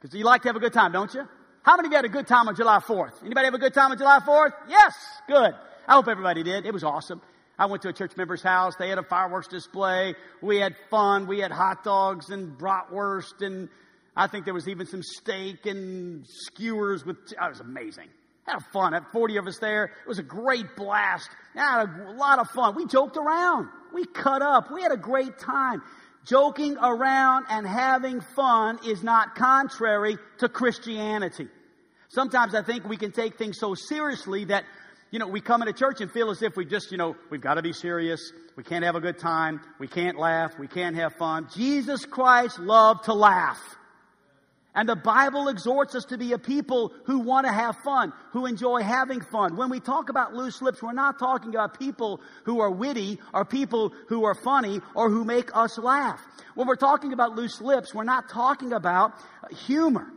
Because 0.00 0.16
you 0.16 0.24
like 0.24 0.42
to 0.42 0.48
have 0.48 0.56
a 0.56 0.60
good 0.60 0.72
time, 0.72 0.92
don't 0.92 1.12
you? 1.14 1.26
How 1.64 1.76
many 1.76 1.94
had 1.94 2.04
a 2.04 2.10
good 2.10 2.26
time 2.26 2.46
on 2.46 2.54
July 2.54 2.78
4th? 2.78 3.24
Anybody 3.24 3.46
have 3.46 3.54
a 3.54 3.58
good 3.58 3.72
time 3.72 3.90
on 3.90 3.96
July 3.96 4.18
4th? 4.20 4.52
Yes, 4.68 4.94
good. 5.26 5.54
I 5.88 5.94
hope 5.94 6.08
everybody 6.08 6.42
did. 6.42 6.66
It 6.66 6.74
was 6.74 6.84
awesome. 6.84 7.22
I 7.58 7.66
went 7.66 7.82
to 7.82 7.88
a 7.88 7.92
church 7.94 8.12
member's 8.18 8.42
house. 8.42 8.74
They 8.76 8.90
had 8.90 8.98
a 8.98 9.02
fireworks 9.02 9.48
display. 9.48 10.14
We 10.42 10.58
had 10.58 10.76
fun. 10.90 11.26
We 11.26 11.38
had 11.38 11.50
hot 11.50 11.82
dogs 11.82 12.28
and 12.28 12.58
bratwurst 12.58 13.40
and 13.40 13.70
I 14.16 14.26
think 14.26 14.44
there 14.44 14.54
was 14.54 14.68
even 14.68 14.86
some 14.86 15.02
steak 15.02 15.64
and 15.64 16.26
skewers 16.28 17.04
with, 17.04 17.16
oh, 17.40 17.46
it 17.46 17.48
was 17.48 17.60
amazing. 17.60 18.08
Had 18.46 18.60
fun. 18.72 18.92
Had 18.92 19.06
40 19.10 19.38
of 19.38 19.46
us 19.46 19.58
there. 19.58 19.84
It 19.84 20.08
was 20.08 20.18
a 20.18 20.22
great 20.22 20.76
blast. 20.76 21.30
Had 21.54 21.86
a 21.86 22.12
lot 22.12 22.38
of 22.38 22.50
fun. 22.50 22.76
We 22.76 22.86
joked 22.86 23.16
around. 23.16 23.68
We 23.94 24.04
cut 24.04 24.42
up. 24.42 24.70
We 24.70 24.82
had 24.82 24.92
a 24.92 24.98
great 24.98 25.38
time. 25.38 25.82
Joking 26.24 26.76
around 26.78 27.46
and 27.50 27.66
having 27.66 28.20
fun 28.20 28.78
is 28.86 29.02
not 29.02 29.34
contrary 29.34 30.16
to 30.38 30.48
Christianity. 30.48 31.48
Sometimes 32.08 32.54
I 32.54 32.62
think 32.62 32.88
we 32.88 32.96
can 32.96 33.12
take 33.12 33.36
things 33.36 33.58
so 33.58 33.74
seriously 33.74 34.46
that, 34.46 34.64
you 35.10 35.18
know, 35.18 35.26
we 35.26 35.40
come 35.40 35.60
into 35.60 35.74
church 35.74 36.00
and 36.00 36.10
feel 36.10 36.30
as 36.30 36.42
if 36.42 36.56
we 36.56 36.64
just, 36.64 36.92
you 36.92 36.98
know, 36.98 37.16
we've 37.28 37.40
got 37.40 37.54
to 37.54 37.62
be 37.62 37.72
serious. 37.72 38.32
We 38.56 38.64
can't 38.64 38.84
have 38.84 38.94
a 38.94 39.00
good 39.00 39.18
time. 39.18 39.60
We 39.78 39.88
can't 39.88 40.18
laugh. 40.18 40.58
We 40.58 40.68
can't 40.68 40.96
have 40.96 41.14
fun. 41.14 41.48
Jesus 41.54 42.06
Christ 42.06 42.58
loved 42.58 43.04
to 43.04 43.14
laugh. 43.14 43.60
And 44.74 44.88
the 44.88 44.96
Bible 44.96 45.48
exhorts 45.48 45.94
us 45.94 46.04
to 46.06 46.18
be 46.18 46.32
a 46.32 46.38
people 46.38 46.92
who 47.04 47.20
want 47.20 47.46
to 47.46 47.52
have 47.52 47.76
fun, 47.84 48.12
who 48.32 48.46
enjoy 48.46 48.82
having 48.82 49.20
fun. 49.20 49.56
When 49.56 49.70
we 49.70 49.78
talk 49.78 50.08
about 50.08 50.34
loose 50.34 50.60
lips, 50.60 50.82
we're 50.82 50.92
not 50.92 51.18
talking 51.18 51.50
about 51.50 51.78
people 51.78 52.20
who 52.42 52.60
are 52.60 52.70
witty 52.70 53.20
or 53.32 53.44
people 53.44 53.92
who 54.08 54.24
are 54.24 54.34
funny 54.34 54.80
or 54.96 55.10
who 55.10 55.24
make 55.24 55.56
us 55.56 55.78
laugh. 55.78 56.20
When 56.56 56.66
we're 56.66 56.74
talking 56.74 57.12
about 57.12 57.36
loose 57.36 57.60
lips, 57.60 57.94
we're 57.94 58.02
not 58.02 58.28
talking 58.28 58.72
about 58.72 59.12
humor. 59.64 60.08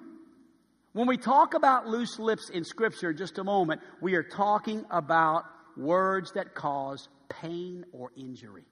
When 0.94 1.08
we 1.08 1.18
talk 1.18 1.54
about 1.54 1.86
loose 1.86 2.18
lips 2.18 2.50
in 2.50 2.64
Scripture, 2.64 3.14
just 3.14 3.38
a 3.38 3.44
moment, 3.44 3.82
we 4.02 4.16
are 4.16 4.24
talking 4.24 4.84
about 4.90 5.44
words 5.76 6.32
that 6.34 6.56
cause 6.56 7.08
pain 7.30 7.86
or 7.92 8.12
injury. 8.16 8.66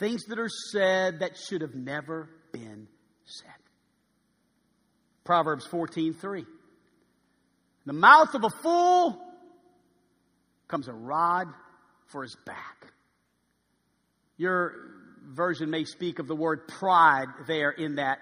Things 0.00 0.24
that 0.24 0.40
are 0.40 0.48
said 0.72 1.20
that 1.20 1.38
should 1.38 1.60
have 1.60 1.76
never 1.76 2.28
been 2.50 2.88
said. 3.24 3.52
Proverbs 5.30 5.64
14:3. 5.64 6.44
The 7.86 7.92
mouth 7.92 8.34
of 8.34 8.42
a 8.42 8.50
fool 8.50 9.16
comes 10.66 10.88
a 10.88 10.92
rod 10.92 11.46
for 12.06 12.24
his 12.24 12.34
back. 12.44 12.92
Your 14.38 14.74
version 15.28 15.70
may 15.70 15.84
speak 15.84 16.18
of 16.18 16.26
the 16.26 16.34
word 16.34 16.66
pride 16.66 17.28
there 17.46 17.70
in 17.70 17.94
that 17.94 18.18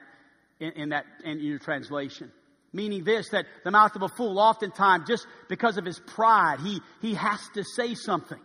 in, 0.61 0.73
in 0.73 0.89
that 0.91 1.07
in 1.25 1.41
your 1.41 1.59
translation. 1.59 2.31
Meaning 2.75 3.05
this, 3.05 3.31
that 3.31 3.47
the 3.65 3.71
mouth 3.71 3.97
of 3.97 4.03
a 4.03 4.09
fool, 4.09 4.39
oftentimes, 4.39 5.09
just 5.09 5.27
because 5.49 5.79
of 5.79 5.87
his 5.87 5.99
pride, 5.99 6.61
he, 6.61 6.83
he 7.01 7.15
has 7.15 7.41
to 7.55 7.65
say 7.65 7.95
something. 7.95 8.41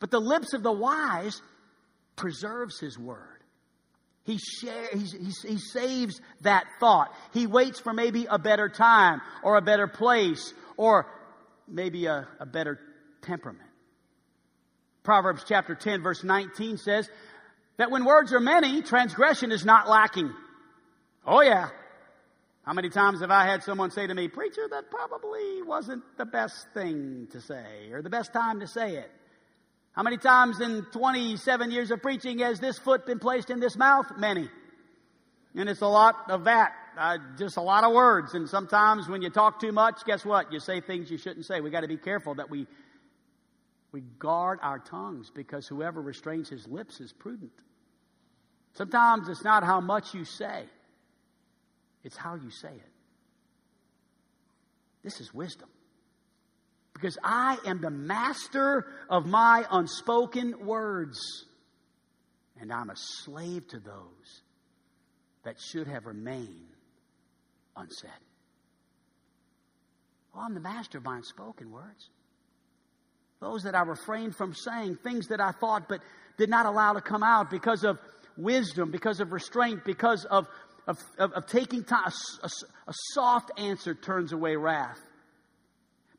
But 0.00 0.10
the 0.10 0.18
lips 0.18 0.54
of 0.54 0.64
the 0.64 0.72
wise 0.72 1.40
preserves 2.16 2.80
his 2.80 2.98
word. 2.98 3.41
He, 4.24 4.38
share, 4.38 4.88
he, 4.92 5.04
he, 5.48 5.58
saves 5.58 6.20
that 6.42 6.64
thought. 6.78 7.12
He 7.32 7.48
waits 7.48 7.80
for 7.80 7.92
maybe 7.92 8.26
a 8.30 8.38
better 8.38 8.68
time 8.68 9.20
or 9.42 9.56
a 9.56 9.62
better 9.62 9.88
place 9.88 10.54
or 10.76 11.06
maybe 11.66 12.06
a, 12.06 12.28
a 12.38 12.46
better 12.46 12.78
temperament. 13.22 13.68
Proverbs 15.02 15.42
chapter 15.46 15.74
10, 15.74 16.02
verse 16.02 16.22
19 16.22 16.76
says 16.76 17.10
that 17.78 17.90
when 17.90 18.04
words 18.04 18.32
are 18.32 18.40
many, 18.40 18.82
transgression 18.82 19.50
is 19.50 19.64
not 19.64 19.88
lacking. 19.88 20.32
Oh, 21.26 21.42
yeah. 21.42 21.70
How 22.62 22.74
many 22.74 22.90
times 22.90 23.22
have 23.22 23.30
I 23.32 23.44
had 23.44 23.64
someone 23.64 23.90
say 23.90 24.06
to 24.06 24.14
me, 24.14 24.28
Preacher, 24.28 24.68
that 24.70 24.88
probably 24.88 25.62
wasn't 25.62 26.04
the 26.16 26.24
best 26.24 26.68
thing 26.74 27.26
to 27.32 27.40
say 27.40 27.90
or 27.90 28.02
the 28.02 28.10
best 28.10 28.32
time 28.32 28.60
to 28.60 28.68
say 28.68 28.96
it? 28.98 29.10
How 29.92 30.02
many 30.02 30.16
times 30.16 30.60
in 30.60 30.86
27 30.92 31.70
years 31.70 31.90
of 31.90 32.00
preaching 32.00 32.38
has 32.38 32.58
this 32.58 32.78
foot 32.78 33.04
been 33.04 33.18
placed 33.18 33.50
in 33.50 33.60
this 33.60 33.76
mouth? 33.76 34.06
Many. 34.16 34.48
And 35.54 35.68
it's 35.68 35.82
a 35.82 35.86
lot 35.86 36.30
of 36.30 36.44
that. 36.44 36.72
Uh, 36.98 37.18
just 37.38 37.56
a 37.58 37.62
lot 37.62 37.84
of 37.84 37.92
words. 37.92 38.34
And 38.34 38.48
sometimes 38.48 39.08
when 39.08 39.22
you 39.22 39.30
talk 39.30 39.60
too 39.60 39.72
much, 39.72 40.04
guess 40.06 40.24
what? 40.24 40.52
You 40.52 40.60
say 40.60 40.80
things 40.80 41.10
you 41.10 41.18
shouldn't 41.18 41.44
say. 41.44 41.60
We 41.60 41.70
got 41.70 41.82
to 41.82 41.88
be 41.88 41.98
careful 41.98 42.34
that 42.36 42.50
we, 42.50 42.66
we 43.92 44.00
guard 44.18 44.60
our 44.62 44.78
tongues 44.78 45.30
because 45.30 45.66
whoever 45.66 46.00
restrains 46.00 46.48
his 46.48 46.66
lips 46.66 47.00
is 47.00 47.12
prudent. 47.12 47.52
Sometimes 48.74 49.28
it's 49.28 49.44
not 49.44 49.62
how 49.62 49.80
much 49.80 50.14
you 50.14 50.24
say, 50.24 50.64
it's 52.02 52.16
how 52.16 52.34
you 52.36 52.50
say 52.50 52.72
it. 52.72 52.92
This 55.04 55.20
is 55.20 55.34
wisdom 55.34 55.68
because 57.02 57.18
I 57.24 57.58
am 57.66 57.80
the 57.80 57.90
master 57.90 58.86
of 59.10 59.26
my 59.26 59.66
unspoken 59.72 60.64
words. 60.64 61.18
And 62.60 62.72
I'm 62.72 62.90
a 62.90 62.96
slave 62.96 63.66
to 63.68 63.80
those 63.80 64.42
that 65.42 65.56
should 65.60 65.88
have 65.88 66.06
remained 66.06 66.76
unsaid. 67.76 68.10
Well, 70.32 70.44
I'm 70.46 70.54
the 70.54 70.60
master 70.60 70.98
of 70.98 71.04
my 71.04 71.16
unspoken 71.16 71.72
words. 71.72 72.08
Those 73.40 73.64
that 73.64 73.74
I 73.74 73.82
refrained 73.82 74.36
from 74.36 74.54
saying, 74.54 74.98
things 75.02 75.26
that 75.26 75.40
I 75.40 75.50
thought 75.50 75.88
but 75.88 76.00
did 76.38 76.48
not 76.48 76.66
allow 76.66 76.92
to 76.92 77.00
come 77.00 77.24
out 77.24 77.50
because 77.50 77.82
of 77.82 77.98
wisdom, 78.36 78.92
because 78.92 79.18
of 79.18 79.32
restraint, 79.32 79.84
because 79.84 80.24
of, 80.24 80.46
of, 80.86 80.98
of, 81.18 81.32
of 81.32 81.46
taking 81.48 81.82
time. 81.82 82.04
A, 82.06 82.46
a, 82.46 82.50
a 82.90 82.94
soft 83.12 83.50
answer 83.58 83.92
turns 83.92 84.32
away 84.32 84.54
wrath. 84.54 85.00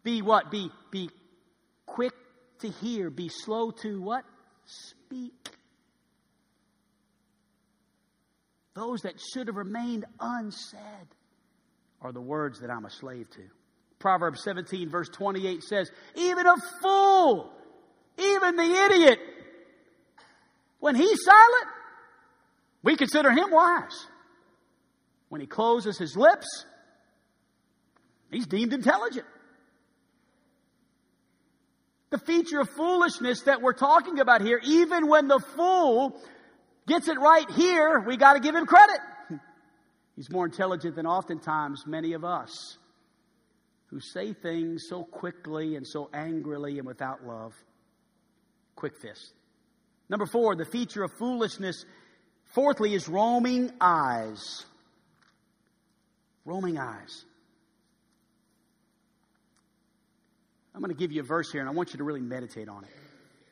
Be 0.03 0.21
what? 0.21 0.51
Be, 0.51 0.69
be 0.91 1.09
quick 1.85 2.13
to 2.59 2.69
hear. 2.69 3.09
Be 3.09 3.29
slow 3.29 3.71
to 3.81 4.01
what? 4.01 4.23
Speak. 4.65 5.49
Those 8.73 9.01
that 9.01 9.13
should 9.33 9.47
have 9.47 9.55
remained 9.55 10.05
unsaid 10.19 11.07
are 12.01 12.11
the 12.11 12.21
words 12.21 12.59
that 12.59 12.69
I'm 12.69 12.85
a 12.85 12.89
slave 12.89 13.29
to. 13.31 13.41
Proverbs 13.99 14.43
17, 14.43 14.89
verse 14.89 15.07
28 15.09 15.63
says, 15.63 15.89
Even 16.15 16.45
a 16.45 16.55
fool, 16.81 17.53
even 18.17 18.55
the 18.57 18.63
idiot, 18.63 19.19
when 20.79 20.95
he's 20.95 21.23
silent, 21.23 21.67
we 22.81 22.97
consider 22.97 23.31
him 23.31 23.49
wise. 23.51 24.07
When 25.29 25.39
he 25.39 25.47
closes 25.47 25.97
his 25.97 26.17
lips, 26.17 26.65
he's 28.29 28.45
deemed 28.45 28.73
intelligent. 28.73 29.25
The 32.13 32.19
feature 32.19 32.59
of 32.59 32.69
foolishness 32.69 33.41
that 33.45 33.63
we're 33.63 33.73
talking 33.73 34.19
about 34.19 34.43
here, 34.43 34.61
even 34.63 35.07
when 35.07 35.27
the 35.27 35.39
fool 35.39 36.21
gets 36.85 37.07
it 37.07 37.19
right 37.19 37.49
here, 37.49 38.01
we 38.01 38.17
got 38.17 38.33
to 38.33 38.39
give 38.39 38.53
him 38.53 38.67
credit. 38.67 38.99
He's 40.15 40.29
more 40.29 40.45
intelligent 40.45 40.95
than 40.95 41.07
oftentimes 41.07 41.87
many 41.87 42.13
of 42.13 42.23
us 42.23 42.77
who 43.87 43.99
say 43.99 44.33
things 44.33 44.83
so 44.87 45.03
quickly 45.03 45.75
and 45.75 45.87
so 45.87 46.11
angrily 46.13 46.77
and 46.77 46.85
without 46.85 47.25
love. 47.25 47.55
Quick 48.75 48.95
fist. 49.01 49.33
Number 50.07 50.27
four, 50.27 50.55
the 50.55 50.65
feature 50.65 51.01
of 51.01 51.11
foolishness, 51.13 51.83
fourthly, 52.53 52.93
is 52.93 53.09
roaming 53.09 53.71
eyes. 53.81 54.67
Roaming 56.45 56.77
eyes. 56.77 57.25
I'm 60.73 60.81
going 60.81 60.93
to 60.93 60.99
give 60.99 61.11
you 61.11 61.21
a 61.21 61.25
verse 61.25 61.51
here, 61.51 61.61
and 61.61 61.69
I 61.69 61.73
want 61.73 61.93
you 61.93 61.97
to 61.97 62.03
really 62.03 62.21
meditate 62.21 62.67
on 62.67 62.83
it. 62.83 62.89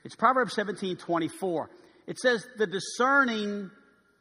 It's 0.04 0.16
Proverbs 0.16 0.54
17 0.54 0.98
24. 0.98 1.70
It 2.08 2.18
says, 2.18 2.46
The 2.58 2.68
discerning 2.68 3.70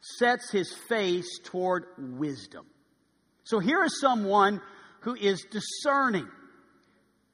sets 0.01 0.51
his 0.51 0.73
face 0.87 1.39
toward 1.43 1.85
wisdom. 1.97 2.65
So 3.43 3.59
here 3.59 3.83
is 3.83 3.99
someone 3.99 4.61
who 5.01 5.15
is 5.15 5.45
discerning. 5.49 6.27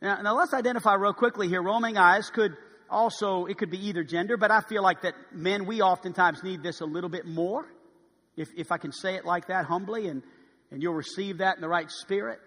Now, 0.02 0.22
now 0.22 0.38
let's 0.38 0.54
identify 0.54 0.94
real 0.96 1.14
quickly 1.14 1.50
here. 1.50 1.62
Roaming 1.62 1.98
eyes 1.98 2.30
could 2.30 2.56
also, 2.90 3.46
it 3.46 3.58
could 3.58 3.70
be 3.70 3.88
either 3.88 4.04
gender, 4.04 4.38
but 4.38 4.52
I 4.52 4.62
feel 4.62 4.82
like 4.82 5.02
that 5.02 5.16
men, 5.34 5.66
we 5.66 5.82
oftentimes 5.82 6.44
need 6.44 6.64
this 6.64 6.80
a 6.80 6.86
little 6.86 7.10
bit 7.10 7.26
more. 7.26 7.68
If, 8.38 8.50
if 8.56 8.72
I 8.72 8.78
can 8.78 8.92
say 8.92 9.16
it 9.16 9.26
like 9.26 9.48
that 9.48 9.66
humbly 9.66 10.08
and, 10.08 10.22
and 10.72 10.82
you'll 10.82 10.94
receive 10.94 11.40
that 11.40 11.56
in 11.56 11.62
the 11.62 11.68
right 11.68 11.90
spirit. 11.90 12.40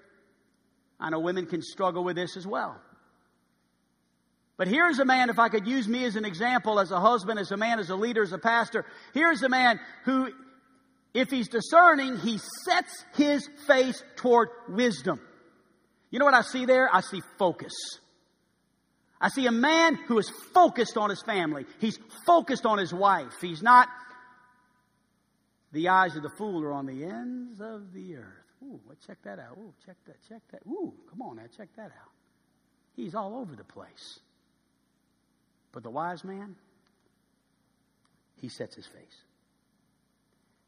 I 0.99 1.11
know 1.11 1.21
women 1.21 1.47
can 1.47 1.61
struggle 1.61 2.05
with 2.05 2.17
this 2.17 2.37
as 2.37 2.47
well. 2.47 2.81
But 4.61 4.68
here's 4.68 4.99
a 4.99 5.07
man, 5.07 5.31
if 5.31 5.38
I 5.38 5.49
could 5.49 5.66
use 5.66 5.88
me 5.88 6.05
as 6.05 6.16
an 6.16 6.27
example, 6.27 6.81
as 6.81 6.90
a 6.90 7.01
husband, 7.01 7.38
as 7.38 7.51
a 7.51 7.57
man, 7.57 7.79
as 7.79 7.88
a 7.88 7.96
leader, 7.96 8.23
as 8.23 8.35
a 8.35 8.38
pastor, 8.38 8.85
here's 9.14 9.42
a 9.42 9.49
man 9.49 9.81
who, 10.05 10.31
if 11.14 11.31
he's 11.31 11.49
discerning, 11.49 12.18
he 12.18 12.38
sets 12.66 13.07
his 13.14 13.49
face 13.66 14.05
toward 14.16 14.51
wisdom. 14.68 15.18
You 16.11 16.18
know 16.18 16.27
what 16.27 16.35
I 16.35 16.42
see 16.42 16.66
there? 16.66 16.94
I 16.94 17.01
see 17.01 17.23
focus. 17.38 17.73
I 19.18 19.31
see 19.31 19.46
a 19.46 19.51
man 19.51 19.94
who 19.94 20.18
is 20.18 20.31
focused 20.53 20.99
on 20.99 21.09
his 21.09 21.23
family. 21.23 21.64
He's 21.79 21.99
focused 22.27 22.66
on 22.66 22.77
his 22.77 22.92
wife. 22.92 23.33
He's 23.40 23.62
not, 23.62 23.88
the 25.73 25.88
eyes 25.88 26.16
of 26.16 26.23
the 26.23 26.33
fool 26.37 26.62
are 26.64 26.75
on 26.75 26.85
the 26.85 27.03
ends 27.03 27.62
of 27.62 27.94
the 27.94 28.16
earth. 28.16 28.44
Ooh, 28.62 28.79
check 29.07 29.16
that 29.23 29.38
out. 29.38 29.57
Ooh, 29.57 29.73
check 29.87 29.96
that, 30.05 30.16
check 30.29 30.42
that. 30.53 30.61
Ooh, 30.66 30.92
come 31.09 31.23
on 31.23 31.37
now, 31.37 31.44
check 31.57 31.68
that 31.77 31.92
out. 31.99 32.12
He's 32.94 33.14
all 33.14 33.37
over 33.37 33.57
the 33.57 33.64
place. 33.64 34.20
But 35.73 35.83
the 35.83 35.91
wise 35.91 36.25
man, 36.25 36.57
he 38.37 38.49
sets 38.49 38.75
his 38.75 38.87
face. 38.87 39.25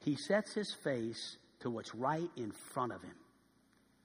He 0.01 0.17
sets 0.17 0.53
his 0.53 0.75
face 0.85 1.37
to 1.61 1.71
what's 1.71 1.95
right 1.95 2.29
in 2.37 2.53
front 2.73 2.93
of 2.93 3.03
him. 3.03 3.15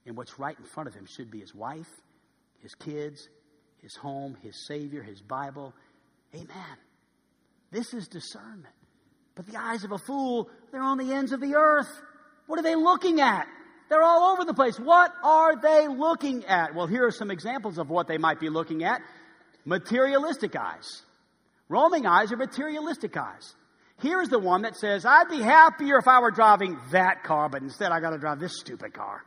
And 0.06 0.16
what's 0.16 0.40
right 0.40 0.58
in 0.58 0.66
front 0.66 0.88
of 0.88 0.96
him 0.96 1.06
should 1.06 1.30
be 1.30 1.40
his 1.40 1.54
wife, 1.54 1.90
his 2.62 2.74
kids, 2.76 3.28
his 3.82 3.96
home, 3.96 4.38
his 4.42 4.66
Savior, 4.68 5.02
his 5.02 5.22
Bible. 5.22 5.74
Amen. 6.34 6.78
This 7.72 7.94
is 7.94 8.08
discernment. 8.08 8.74
But 9.36 9.48
the 9.48 9.60
eyes 9.60 9.84
of 9.84 9.92
a 9.92 9.98
fool, 9.98 10.50
they're 10.72 10.82
on 10.82 10.98
the 10.98 11.14
ends 11.14 11.32
of 11.32 11.42
the 11.42 11.56
earth. 11.56 11.90
What 12.48 12.58
are 12.58 12.64
they 12.64 12.76
looking 12.76 13.20
at? 13.20 13.48
They're 13.90 14.04
all 14.04 14.32
over 14.32 14.46
the 14.46 14.54
place. 14.54 14.80
What 14.80 15.14
are 15.24 15.60
they 15.62 15.88
looking 15.88 16.46
at? 16.46 16.74
Well, 16.74 16.88
here 16.88 17.06
are 17.06 17.12
some 17.12 17.32
examples 17.32 17.78
of 17.78 17.90
what 17.90 18.08
they 18.08 18.18
might 18.18 18.40
be 18.40 18.50
looking 18.50 18.84
at 18.84 19.02
materialistic 19.67 20.56
eyes. 20.56 21.03
Roaming 21.67 22.06
eyes 22.06 22.32
are 22.32 22.38
materialistic 22.38 23.15
eyes. 23.17 23.53
Here's 23.99 24.30
the 24.30 24.39
one 24.39 24.62
that 24.62 24.77
says, 24.77 25.06
I'd 25.06 25.27
be 25.30 25.41
happier 25.41 25.97
if 25.97 26.08
I 26.08 26.21
were 26.21 26.32
driving 26.32 26.77
that 26.91 27.23
car, 27.23 27.49
but 27.49 27.62
instead 27.62 27.91
I 27.91 27.99
got 27.99 28.12
to 28.12 28.17
drive 28.17 28.39
this 28.39 28.58
stupid 28.58 28.93
car. 28.93 29.23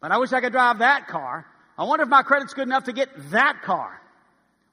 But 0.00 0.10
I 0.10 0.18
wish 0.18 0.32
I 0.32 0.40
could 0.40 0.52
drive 0.52 0.78
that 0.78 1.06
car. 1.06 1.46
I 1.76 1.84
wonder 1.84 2.04
if 2.04 2.08
my 2.08 2.22
credit's 2.22 2.54
good 2.54 2.66
enough 2.66 2.84
to 2.84 2.92
get 2.92 3.08
that 3.30 3.60
car. 3.62 4.00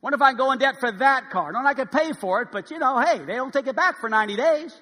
Wonder 0.01 0.15
if 0.15 0.21
I 0.21 0.30
can 0.30 0.38
go 0.38 0.51
in 0.51 0.59
debt 0.59 0.75
for 0.80 0.91
that 0.91 1.30
car. 1.30 1.51
No, 1.51 1.59
I 1.59 1.73
could 1.73 1.91
pay 1.91 2.13
for 2.13 2.41
it, 2.41 2.49
but 2.51 2.71
you 2.71 2.80
know, 2.80 2.99
hey, 2.99 3.17
they 3.19 3.36
don't 3.36 3.51
take 3.51 3.67
it 3.67 3.75
back 3.75 3.99
for 3.99 4.09
90 4.09 4.38
days. 4.38 4.80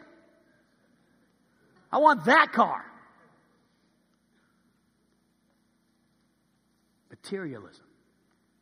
I 1.92 1.98
want 1.98 2.26
that 2.26 2.52
car. 2.52 2.86
Materialism. 7.10 7.87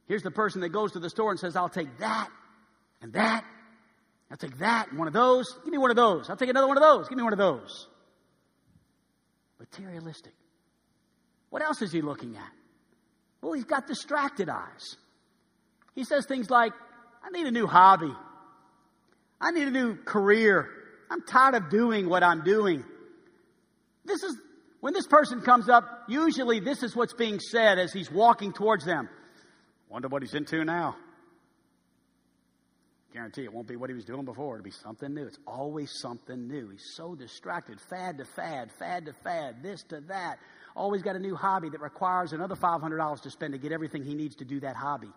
Here's 0.07 0.23
the 0.23 0.31
person 0.31 0.61
that 0.61 0.69
goes 0.69 0.91
to 0.93 0.99
the 0.99 1.09
store 1.09 1.31
and 1.31 1.39
says, 1.39 1.55
I'll 1.55 1.69
take 1.69 1.97
that 1.99 2.29
and 3.01 3.13
that. 3.13 3.43
I'll 4.29 4.37
take 4.37 4.57
that 4.59 4.89
and 4.89 4.99
one 4.99 5.07
of 5.07 5.13
those. 5.13 5.51
Give 5.63 5.71
me 5.71 5.77
one 5.77 5.89
of 5.89 5.95
those. 5.95 6.29
I'll 6.29 6.37
take 6.37 6.49
another 6.49 6.67
one 6.67 6.77
of 6.77 6.83
those. 6.83 7.07
Give 7.07 7.17
me 7.17 7.23
one 7.23 7.33
of 7.33 7.39
those. 7.39 7.87
Materialistic. 9.59 10.33
What 11.49 11.61
else 11.61 11.81
is 11.81 11.91
he 11.91 12.01
looking 12.01 12.35
at? 12.35 12.51
Well, 13.41 13.53
he's 13.53 13.63
got 13.63 13.87
distracted 13.87 14.49
eyes. 14.49 14.95
He 15.93 16.03
says 16.03 16.25
things 16.25 16.49
like, 16.49 16.73
I 17.23 17.29
need 17.29 17.47
a 17.47 17.51
new 17.51 17.67
hobby. 17.67 18.13
I 19.39 19.51
need 19.51 19.67
a 19.67 19.71
new 19.71 19.95
career. 19.95 20.69
I'm 21.09 21.21
tired 21.21 21.55
of 21.55 21.69
doing 21.69 22.09
what 22.09 22.23
I'm 22.23 22.43
doing. 22.43 22.83
This 24.03 24.23
is 24.23 24.35
When 24.81 24.93
this 24.93 25.07
person 25.07 25.41
comes 25.41 25.67
up, 25.67 26.03
usually 26.07 26.59
this 26.59 26.83
is 26.83 26.95
what's 26.95 27.13
being 27.13 27.39
said 27.39 27.79
as 27.79 27.91
he's 27.91 28.11
walking 28.11 28.53
towards 28.53 28.85
them. 28.85 29.09
Wonder 29.89 30.07
what 30.07 30.21
he's 30.21 30.33
into 30.33 30.63
now. 30.63 30.95
Guarantee 33.13 33.43
it 33.45 33.53
won't 33.53 33.67
be 33.67 33.77
what 33.77 33.89
he 33.89 33.93
was 33.93 34.03
doing 34.03 34.25
before. 34.25 34.55
It'll 34.55 34.63
be 34.65 34.71
something 34.71 35.13
new. 35.13 35.25
It's 35.25 35.39
always 35.47 35.89
something 36.01 36.47
new. 36.47 36.69
He's 36.69 36.91
so 36.95 37.15
distracted. 37.15 37.79
Fad 37.89 38.17
to 38.17 38.25
fad, 38.25 38.71
fad 38.77 39.05
to 39.05 39.13
fad, 39.23 39.63
this 39.63 39.83
to 39.83 40.01
that. 40.09 40.37
Always 40.75 41.01
got 41.01 41.15
a 41.15 41.19
new 41.19 41.33
hobby 41.33 41.69
that 41.69 41.79
requires 41.79 42.33
another 42.33 42.55
$500 42.55 43.21
to 43.21 43.29
spend 43.29 43.53
to 43.53 43.57
get 43.57 43.71
everything 43.71 44.03
he 44.03 44.15
needs 44.15 44.35
to 44.37 44.45
do 44.45 44.59
that 44.59 44.75
hobby. 44.75 45.11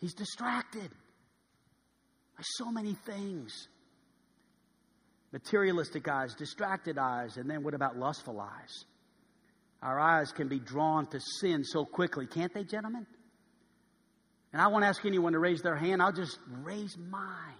He's 0.00 0.14
distracted 0.14 0.90
by 2.34 2.42
so 2.42 2.70
many 2.70 2.94
things 3.04 3.68
materialistic 5.32 6.08
eyes, 6.08 6.34
distracted 6.34 6.96
eyes, 6.96 7.36
and 7.36 7.50
then 7.50 7.62
what 7.62 7.74
about 7.74 7.98
lustful 7.98 8.40
eyes? 8.40 8.84
Our 9.82 9.98
eyes 9.98 10.32
can 10.32 10.48
be 10.48 10.58
drawn 10.58 11.06
to 11.08 11.20
sin 11.20 11.64
so 11.64 11.84
quickly, 11.84 12.26
can't 12.26 12.52
they, 12.52 12.64
gentlemen? 12.64 13.06
And 14.52 14.60
I 14.60 14.68
won't 14.68 14.84
ask 14.84 15.04
anyone 15.04 15.34
to 15.34 15.38
raise 15.38 15.62
their 15.62 15.76
hand, 15.76 16.02
I'll 16.02 16.12
just 16.12 16.38
raise 16.62 16.96
mine. 16.96 17.54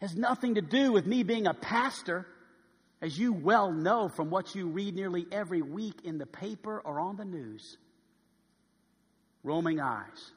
It 0.00 0.06
has 0.06 0.14
nothing 0.14 0.54
to 0.54 0.62
do 0.62 0.92
with 0.92 1.06
me 1.06 1.22
being 1.22 1.46
a 1.46 1.54
pastor, 1.54 2.26
as 3.02 3.18
you 3.18 3.32
well 3.32 3.72
know 3.72 4.08
from 4.08 4.30
what 4.30 4.54
you 4.54 4.68
read 4.68 4.94
nearly 4.94 5.26
every 5.32 5.62
week 5.62 6.02
in 6.04 6.18
the 6.18 6.26
paper 6.26 6.80
or 6.84 7.00
on 7.00 7.16
the 7.16 7.24
news. 7.24 7.76
Roaming 9.42 9.80
eyes 9.80 10.32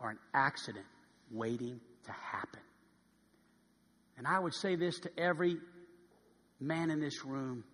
are 0.00 0.10
an 0.10 0.18
accident 0.32 0.86
waiting 1.30 1.80
to 2.04 2.12
happen. 2.12 2.60
And 4.16 4.26
I 4.26 4.38
would 4.38 4.54
say 4.54 4.76
this 4.76 5.00
to 5.00 5.10
every 5.18 5.56
man 6.60 6.90
in 6.90 7.00
this 7.00 7.24
room 7.24 7.64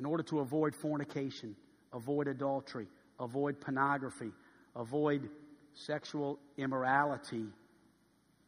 in 0.00 0.06
order 0.06 0.22
to 0.24 0.40
avoid 0.40 0.74
fornication, 0.74 1.54
avoid 1.92 2.26
adultery, 2.26 2.86
avoid 3.20 3.60
pornography, 3.60 4.32
avoid 4.74 5.28
sexual 5.74 6.38
immorality, 6.56 7.44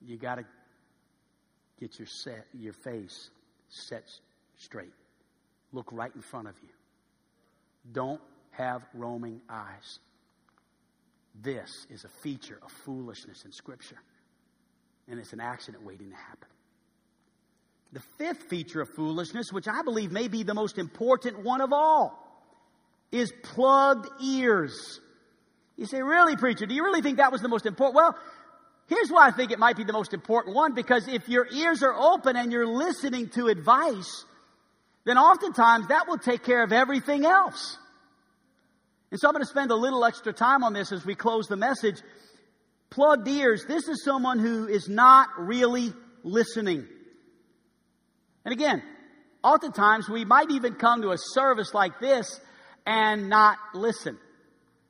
you 0.00 0.16
got 0.16 0.36
to 0.36 0.44
get 1.78 1.98
your 1.98 2.06
set 2.06 2.46
your 2.58 2.72
face 2.72 3.30
set 3.68 4.04
straight. 4.56 4.94
Look 5.72 5.92
right 5.92 6.12
in 6.14 6.22
front 6.22 6.48
of 6.48 6.54
you. 6.62 6.68
Don't 7.92 8.20
have 8.52 8.82
roaming 8.94 9.40
eyes. 9.48 9.98
This 11.42 11.86
is 11.90 12.04
a 12.04 12.08
feature 12.08 12.58
of 12.62 12.70
foolishness 12.70 13.44
in 13.44 13.52
Scripture, 13.52 13.98
and 15.08 15.18
it's 15.18 15.32
an 15.32 15.40
accident 15.40 15.84
waiting 15.84 16.10
to 16.10 16.16
happen. 16.16 16.48
The 17.92 18.00
fifth 18.18 18.44
feature 18.44 18.80
of 18.80 18.88
foolishness, 18.90 19.52
which 19.52 19.68
I 19.68 19.82
believe 19.82 20.10
may 20.10 20.28
be 20.28 20.42
the 20.42 20.54
most 20.54 20.78
important 20.78 21.44
one 21.44 21.60
of 21.60 21.72
all, 21.72 22.18
is 23.10 23.30
plugged 23.42 24.08
ears. 24.22 25.00
You 25.76 25.84
say, 25.84 26.00
really, 26.00 26.36
preacher, 26.36 26.64
do 26.64 26.74
you 26.74 26.84
really 26.84 27.02
think 27.02 27.18
that 27.18 27.32
was 27.32 27.42
the 27.42 27.48
most 27.48 27.66
important? 27.66 27.96
Well, 27.96 28.16
here's 28.86 29.10
why 29.10 29.26
I 29.26 29.30
think 29.30 29.50
it 29.50 29.58
might 29.58 29.76
be 29.76 29.84
the 29.84 29.92
most 29.92 30.14
important 30.14 30.56
one 30.56 30.74
because 30.74 31.06
if 31.06 31.28
your 31.28 31.46
ears 31.52 31.82
are 31.82 31.94
open 31.94 32.36
and 32.36 32.50
you're 32.50 32.66
listening 32.66 33.28
to 33.30 33.48
advice, 33.48 34.24
then 35.04 35.18
oftentimes 35.18 35.88
that 35.88 36.08
will 36.08 36.18
take 36.18 36.42
care 36.44 36.62
of 36.62 36.72
everything 36.72 37.26
else. 37.26 37.76
And 39.10 39.20
so 39.20 39.28
I'm 39.28 39.34
going 39.34 39.44
to 39.44 39.50
spend 39.50 39.70
a 39.70 39.76
little 39.76 40.04
extra 40.06 40.32
time 40.32 40.64
on 40.64 40.72
this 40.72 40.92
as 40.92 41.04
we 41.04 41.14
close 41.14 41.46
the 41.46 41.56
message. 41.56 42.00
Plugged 42.88 43.28
ears, 43.28 43.66
this 43.66 43.86
is 43.88 44.02
someone 44.02 44.38
who 44.38 44.66
is 44.66 44.88
not 44.88 45.28
really 45.38 45.92
listening. 46.24 46.86
And 48.44 48.52
again, 48.52 48.82
oftentimes 49.42 50.08
we 50.08 50.24
might 50.24 50.50
even 50.50 50.74
come 50.74 51.02
to 51.02 51.10
a 51.10 51.18
service 51.18 51.74
like 51.74 52.00
this 52.00 52.40
and 52.86 53.28
not 53.28 53.58
listen. 53.74 54.18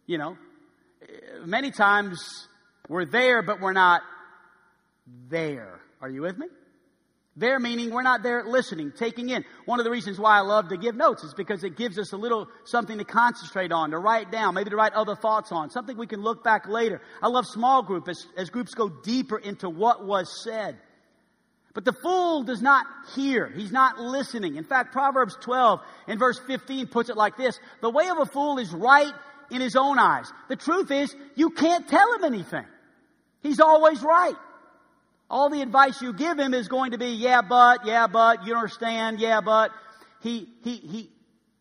You 0.07 0.19
know, 0.19 0.37
eh, 1.03 1.45
many 1.45 1.71
times 1.71 2.49
we're 2.89 3.05
there, 3.05 3.43
but 3.43 3.61
we're 3.61 3.73
not 3.73 4.03
there. 5.29 5.81
Are 6.01 6.09
you 6.09 6.23
with 6.23 6.39
me? 6.39 6.47
There 7.35 7.59
meaning 7.59 7.91
we're 7.91 8.03
not 8.03 8.23
there 8.23 8.45
listening, 8.45 8.93
taking 8.93 9.31
in. 9.31 9.45
One 9.65 9.81
of 9.81 9.85
the 9.85 9.91
reasons 9.91 10.19
why 10.19 10.37
I 10.37 10.41
love 10.41 10.69
to 10.69 10.77
give 10.77 10.95
notes 10.95 11.25
is 11.25 11.33
because 11.33 11.65
it 11.65 11.79
gives 11.79 11.99
us 11.99 12.13
a 12.13 12.17
little 12.19 12.47
something 12.65 12.99
to 12.99 13.05
concentrate 13.05 13.73
on, 13.73 13.93
to 13.93 13.99
write 13.99 14.31
down, 14.31 14.53
maybe 14.55 14.69
to 14.69 14.77
write 14.77 14.93
other 14.93 15.17
thoughts 15.17 15.51
on, 15.51 15.71
something 15.71 15.97
we 15.97 16.07
can 16.07 16.21
look 16.21 16.45
back 16.45 16.69
later. 16.69 17.01
I 17.23 17.29
love 17.29 17.47
small 17.47 17.83
group 17.83 18.07
as, 18.09 18.27
as 18.37 18.51
groups 18.51 18.75
go 18.75 18.91
deeper 18.91 19.39
into 19.39 19.71
what 19.71 20.05
was 20.05 20.45
said. 20.45 20.77
But 21.75 21.85
the 21.85 21.93
fool 21.93 22.43
does 22.43 22.61
not 22.61 22.85
hear. 23.15 23.49
He's 23.49 23.73
not 23.73 23.99
listening. 23.99 24.57
In 24.57 24.65
fact, 24.65 24.93
Proverbs 24.93 25.37
12 25.41 25.81
and 26.07 26.19
verse 26.19 26.39
15 26.47 26.89
puts 26.89 27.09
it 27.09 27.17
like 27.17 27.37
this. 27.37 27.59
The 27.81 27.91
way 27.91 28.09
of 28.09 28.19
a 28.19 28.27
fool 28.27 28.59
is 28.59 28.71
right 28.71 29.13
in 29.51 29.61
his 29.61 29.75
own 29.75 29.99
eyes. 29.99 30.31
The 30.49 30.57
truth 30.57 30.91
is, 30.91 31.15
you 31.35 31.51
can't 31.51 31.89
tell 31.89 32.15
him 32.15 32.25
anything. 32.25 32.67
He's 33.43 33.61
always 33.61 34.03
right. 34.03 34.37
All 35.31 35.49
the 35.49 35.63
advice 35.63 36.03
you 36.03 36.13
give 36.13 36.39
him 36.39 36.53
is 36.53 36.69
going 36.69 36.91
to 36.91 36.99
be, 36.99 37.13
yeah, 37.15 37.41
but, 37.41 37.87
yeah, 37.87 38.07
but, 38.07 38.47
you 38.47 38.55
understand, 38.55 39.19
yeah, 39.19 39.41
but. 39.41 39.71
He, 40.21 40.49
he, 40.63 40.77
he, 40.77 41.11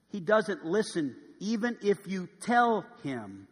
he 0.09 0.19
doesn't 0.19 0.65
listen 0.65 1.15
even 1.39 1.77
if 1.81 1.97
you 2.07 2.29
tell 2.41 2.85
him. 3.03 3.47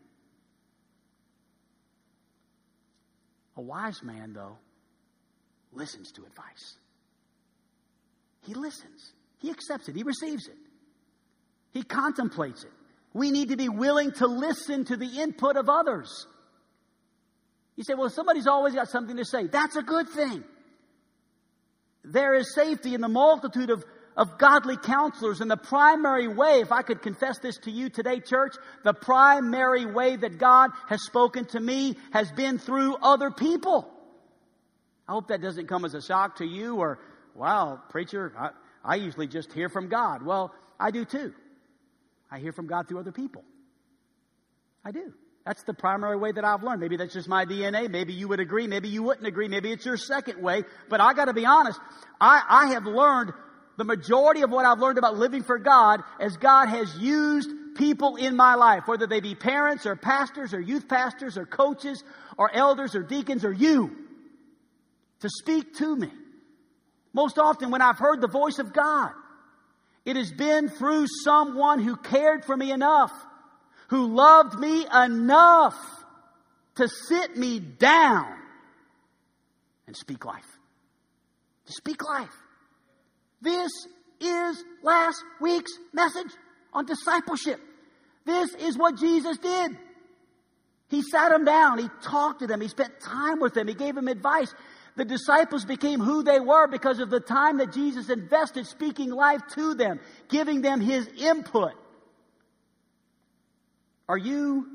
A 3.57 3.61
wise 3.61 4.03
man, 4.03 4.33
though, 4.33 4.57
listens 5.73 6.11
to 6.13 6.25
advice. 6.25 6.75
He 8.45 8.53
listens. 8.53 9.13
He 9.39 9.49
accepts 9.49 9.87
it. 9.89 9.95
He 9.95 10.03
receives 10.03 10.47
it. 10.47 10.57
He 11.71 11.83
contemplates 11.83 12.63
it. 12.63 12.71
We 13.13 13.31
need 13.31 13.49
to 13.49 13.57
be 13.57 13.69
willing 13.69 14.11
to 14.13 14.27
listen 14.27 14.85
to 14.85 14.97
the 14.97 15.19
input 15.19 15.55
of 15.55 15.69
others. 15.69 16.27
You 17.75 17.83
say, 17.83 17.93
well, 17.93 18.09
somebody's 18.09 18.47
always 18.47 18.73
got 18.73 18.89
something 18.89 19.17
to 19.17 19.25
say. 19.25 19.47
That's 19.47 19.75
a 19.75 19.81
good 19.81 20.09
thing. 20.09 20.43
There 22.03 22.33
is 22.35 22.53
safety 22.53 22.93
in 22.93 23.01
the 23.01 23.07
multitude 23.07 23.69
of, 23.69 23.85
of 24.17 24.37
godly 24.37 24.77
counselors. 24.77 25.41
And 25.41 25.49
the 25.49 25.57
primary 25.57 26.27
way, 26.27 26.59
if 26.61 26.71
I 26.71 26.81
could 26.81 27.01
confess 27.01 27.39
this 27.39 27.57
to 27.59 27.71
you 27.71 27.89
today, 27.89 28.19
church, 28.19 28.55
the 28.83 28.93
primary 28.93 29.85
way 29.85 30.15
that 30.15 30.37
God 30.37 30.71
has 30.87 31.03
spoken 31.05 31.45
to 31.45 31.59
me 31.59 31.95
has 32.11 32.31
been 32.31 32.57
through 32.57 32.95
other 32.97 33.31
people. 33.31 33.89
I 35.09 35.11
hope 35.13 35.29
that 35.29 35.41
doesn't 35.41 35.65
come 35.65 35.85
as 35.85 35.95
a 35.95 36.03
shock 36.03 36.35
to 36.35 36.45
you 36.45 36.75
or, 36.75 36.99
wow, 37.33 37.81
preacher, 37.89 38.31
I, 38.37 38.49
I 38.85 38.95
usually 38.97 39.25
just 39.25 39.51
hear 39.51 39.67
from 39.67 39.89
God. 39.89 40.23
Well, 40.23 40.53
I 40.79 40.91
do 40.91 41.03
too. 41.03 41.33
I 42.29 42.37
hear 42.37 42.51
from 42.51 42.67
God 42.67 42.87
through 42.87 42.99
other 42.99 43.11
people. 43.11 43.43
I 44.85 44.91
do. 44.91 45.11
That's 45.47 45.63
the 45.63 45.73
primary 45.73 46.15
way 46.15 46.31
that 46.31 46.45
I've 46.45 46.61
learned. 46.61 46.79
Maybe 46.79 46.95
that's 46.95 47.11
just 47.11 47.27
my 47.27 47.45
DNA. 47.45 47.89
Maybe 47.89 48.13
you 48.13 48.27
would 48.27 48.39
agree. 48.39 48.67
Maybe 48.67 48.87
you 48.89 49.01
wouldn't 49.01 49.25
agree. 49.25 49.47
Maybe 49.47 49.71
it's 49.71 49.83
your 49.83 49.97
second 49.97 50.43
way. 50.43 50.61
But 50.89 51.01
I 51.01 51.15
got 51.15 51.25
to 51.25 51.33
be 51.33 51.47
honest. 51.47 51.79
I, 52.21 52.43
I 52.47 52.73
have 52.73 52.85
learned 52.85 53.33
the 53.77 53.85
majority 53.85 54.43
of 54.43 54.51
what 54.51 54.65
I've 54.65 54.77
learned 54.77 54.99
about 54.99 55.17
living 55.17 55.41
for 55.41 55.57
God 55.57 56.01
as 56.19 56.37
God 56.37 56.67
has 56.67 56.95
used 56.99 57.49
people 57.75 58.17
in 58.17 58.35
my 58.35 58.53
life, 58.53 58.83
whether 58.85 59.07
they 59.07 59.21
be 59.21 59.33
parents 59.33 59.87
or 59.87 59.95
pastors 59.95 60.53
or 60.53 60.61
youth 60.61 60.87
pastors 60.87 61.35
or 61.35 61.47
coaches 61.47 62.03
or 62.37 62.53
elders 62.53 62.93
or 62.93 63.01
deacons 63.01 63.43
or 63.43 63.51
you 63.51 64.05
to 65.21 65.29
speak 65.29 65.75
to 65.75 65.95
me. 65.95 66.09
Most 67.13 67.37
often, 67.37 67.71
when 67.71 67.81
I've 67.81 67.97
heard 67.97 68.21
the 68.21 68.27
voice 68.27 68.59
of 68.59 68.73
God, 68.73 69.11
it 70.05 70.15
has 70.15 70.31
been 70.31 70.69
through 70.69 71.07
someone 71.23 71.79
who 71.79 71.95
cared 71.95 72.45
for 72.45 72.55
me 72.55 72.71
enough, 72.71 73.11
who 73.89 74.07
loved 74.15 74.57
me 74.59 74.85
enough 74.93 75.77
to 76.75 76.87
sit 76.87 77.35
me 77.35 77.59
down 77.59 78.33
and 79.87 79.95
speak 79.95 80.23
life. 80.23 80.45
To 81.65 81.73
speak 81.73 82.03
life. 82.03 82.33
This 83.41 83.71
is 84.19 84.63
last 84.83 85.23
week's 85.41 85.71
message 85.93 86.31
on 86.73 86.85
discipleship. 86.85 87.59
This 88.25 88.53
is 88.55 88.77
what 88.77 88.97
Jesus 88.97 89.37
did. 89.37 89.77
He 90.89 91.01
sat 91.01 91.29
them 91.29 91.45
down. 91.45 91.77
He 91.77 91.89
talked 92.01 92.39
to 92.39 92.47
them. 92.47 92.61
He 92.61 92.67
spent 92.67 92.99
time 92.99 93.39
with 93.39 93.53
them. 93.53 93.67
He 93.67 93.73
gave 93.73 93.95
them 93.95 94.07
advice. 94.07 94.53
The 94.99 95.05
disciples 95.05 95.63
became 95.63 96.01
who 96.01 96.23
they 96.23 96.41
were 96.41 96.67
because 96.67 96.99
of 96.99 97.09
the 97.09 97.21
time 97.21 97.59
that 97.59 97.71
Jesus 97.71 98.09
invested 98.09 98.67
speaking 98.67 99.11
life 99.11 99.39
to 99.55 99.73
them, 99.73 100.01
giving 100.27 100.61
them 100.61 100.81
his 100.81 101.07
input. 101.17 101.71
Are 104.09 104.17
you 104.17 104.67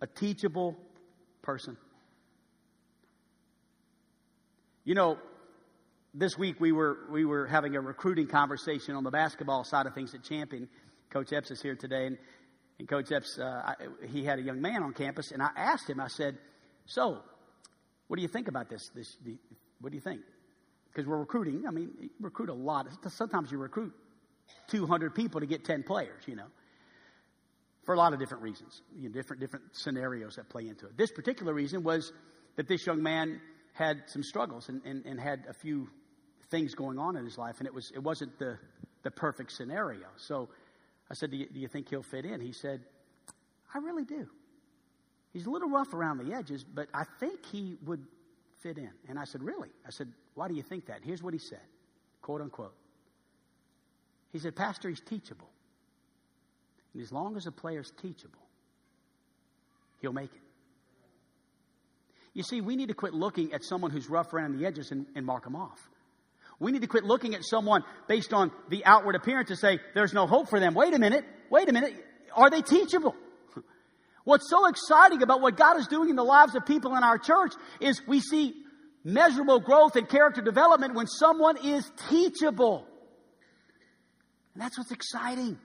a 0.00 0.06
teachable 0.06 0.76
person? 1.42 1.76
You 4.84 4.94
know, 4.94 5.18
this 6.14 6.38
week 6.38 6.60
we 6.60 6.70
were 6.70 6.98
we 7.10 7.24
were 7.24 7.48
having 7.48 7.74
a 7.74 7.80
recruiting 7.80 8.28
conversation 8.28 8.94
on 8.94 9.02
the 9.02 9.10
basketball 9.10 9.64
side 9.64 9.86
of 9.86 9.94
things 9.94 10.14
at 10.14 10.22
Champion. 10.22 10.68
Coach 11.10 11.32
Epps 11.32 11.50
is 11.50 11.60
here 11.60 11.74
today, 11.74 12.06
and, 12.06 12.18
and 12.78 12.88
Coach 12.88 13.10
Epps 13.10 13.36
uh, 13.36 13.42
I, 13.64 13.74
he 14.06 14.22
had 14.22 14.38
a 14.38 14.42
young 14.42 14.60
man 14.60 14.84
on 14.84 14.92
campus, 14.92 15.32
and 15.32 15.42
I 15.42 15.50
asked 15.56 15.90
him. 15.90 15.98
I 15.98 16.06
said, 16.06 16.38
"So, 16.84 17.24
what 18.08 18.16
do 18.16 18.22
you 18.22 18.28
think 18.28 18.48
about 18.48 18.68
this? 18.68 18.90
this 18.94 19.16
what 19.80 19.90
do 19.90 19.96
you 19.96 20.02
think? 20.02 20.20
Because 20.92 21.06
we're 21.06 21.18
recruiting. 21.18 21.64
I 21.66 21.70
mean, 21.70 22.10
recruit 22.20 22.48
a 22.48 22.54
lot. 22.54 22.86
Sometimes 23.08 23.50
you 23.50 23.58
recruit 23.58 23.92
200 24.68 25.14
people 25.14 25.40
to 25.40 25.46
get 25.46 25.64
10 25.64 25.82
players, 25.82 26.22
you 26.26 26.36
know, 26.36 26.46
for 27.84 27.94
a 27.94 27.98
lot 27.98 28.12
of 28.12 28.18
different 28.18 28.42
reasons, 28.42 28.82
you 28.96 29.08
know, 29.08 29.12
different, 29.14 29.40
different 29.40 29.64
scenarios 29.72 30.36
that 30.36 30.48
play 30.48 30.68
into 30.68 30.86
it. 30.86 30.96
This 30.96 31.10
particular 31.10 31.52
reason 31.52 31.82
was 31.82 32.12
that 32.56 32.68
this 32.68 32.86
young 32.86 33.02
man 33.02 33.40
had 33.74 34.02
some 34.06 34.22
struggles 34.22 34.68
and, 34.68 34.80
and, 34.84 35.04
and 35.04 35.20
had 35.20 35.44
a 35.48 35.52
few 35.52 35.88
things 36.50 36.74
going 36.74 36.98
on 36.98 37.16
in 37.16 37.24
his 37.24 37.36
life, 37.36 37.56
and 37.58 37.66
it, 37.66 37.74
was, 37.74 37.92
it 37.94 38.02
wasn't 38.02 38.38
the, 38.38 38.58
the 39.02 39.10
perfect 39.10 39.52
scenario. 39.52 40.06
So 40.16 40.48
I 41.10 41.14
said, 41.14 41.30
do 41.30 41.36
you, 41.36 41.46
do 41.52 41.60
you 41.60 41.68
think 41.68 41.88
he'll 41.90 42.02
fit 42.02 42.24
in? 42.24 42.40
He 42.40 42.52
said, 42.52 42.80
I 43.74 43.78
really 43.78 44.04
do. 44.04 44.26
He's 45.36 45.44
a 45.44 45.50
little 45.50 45.68
rough 45.68 45.92
around 45.92 46.16
the 46.16 46.32
edges, 46.32 46.64
but 46.64 46.88
I 46.94 47.04
think 47.20 47.44
he 47.52 47.76
would 47.84 48.02
fit 48.62 48.78
in. 48.78 48.88
And 49.06 49.18
I 49.18 49.24
said, 49.24 49.42
Really? 49.42 49.68
I 49.86 49.90
said, 49.90 50.10
Why 50.32 50.48
do 50.48 50.54
you 50.54 50.62
think 50.62 50.86
that? 50.86 51.00
Here's 51.04 51.22
what 51.22 51.34
he 51.34 51.38
said, 51.38 51.60
quote 52.22 52.40
unquote. 52.40 52.72
He 54.32 54.38
said, 54.38 54.56
Pastor, 54.56 54.88
he's 54.88 55.02
teachable. 55.02 55.50
And 56.94 57.02
as 57.02 57.12
long 57.12 57.36
as 57.36 57.46
a 57.46 57.52
player's 57.52 57.92
teachable, 58.00 58.40
he'll 60.00 60.14
make 60.14 60.32
it. 60.32 60.40
You 62.32 62.42
see, 62.42 62.62
we 62.62 62.74
need 62.74 62.88
to 62.88 62.94
quit 62.94 63.12
looking 63.12 63.52
at 63.52 63.62
someone 63.62 63.90
who's 63.90 64.08
rough 64.08 64.32
around 64.32 64.58
the 64.58 64.64
edges 64.64 64.90
and, 64.90 65.04
and 65.14 65.26
mark 65.26 65.44
them 65.44 65.54
off. 65.54 65.86
We 66.58 66.72
need 66.72 66.80
to 66.80 66.88
quit 66.88 67.04
looking 67.04 67.34
at 67.34 67.44
someone 67.44 67.84
based 68.08 68.32
on 68.32 68.52
the 68.70 68.86
outward 68.86 69.16
appearance 69.16 69.50
and 69.50 69.58
say, 69.58 69.80
there's 69.94 70.14
no 70.14 70.26
hope 70.26 70.48
for 70.48 70.60
them. 70.60 70.72
Wait 70.72 70.94
a 70.94 70.98
minute. 70.98 71.26
Wait 71.50 71.68
a 71.68 71.74
minute. 71.74 71.92
Are 72.34 72.48
they 72.48 72.62
teachable? 72.62 73.14
What's 74.26 74.50
so 74.50 74.66
exciting 74.66 75.22
about 75.22 75.40
what 75.40 75.56
God 75.56 75.78
is 75.78 75.86
doing 75.86 76.10
in 76.10 76.16
the 76.16 76.24
lives 76.24 76.56
of 76.56 76.66
people 76.66 76.96
in 76.96 77.04
our 77.04 77.16
church 77.16 77.52
is 77.80 78.02
we 78.08 78.18
see 78.18 78.54
measurable 79.04 79.60
growth 79.60 79.94
and 79.94 80.08
character 80.08 80.42
development 80.42 80.96
when 80.96 81.06
someone 81.06 81.64
is 81.64 81.88
teachable. 82.10 82.84
And 84.52 84.64
that's 84.64 84.76
what's 84.76 84.90
exciting. 84.90 85.56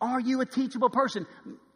Are 0.00 0.18
you 0.18 0.40
a 0.40 0.46
teachable 0.46 0.90
person? 0.90 1.28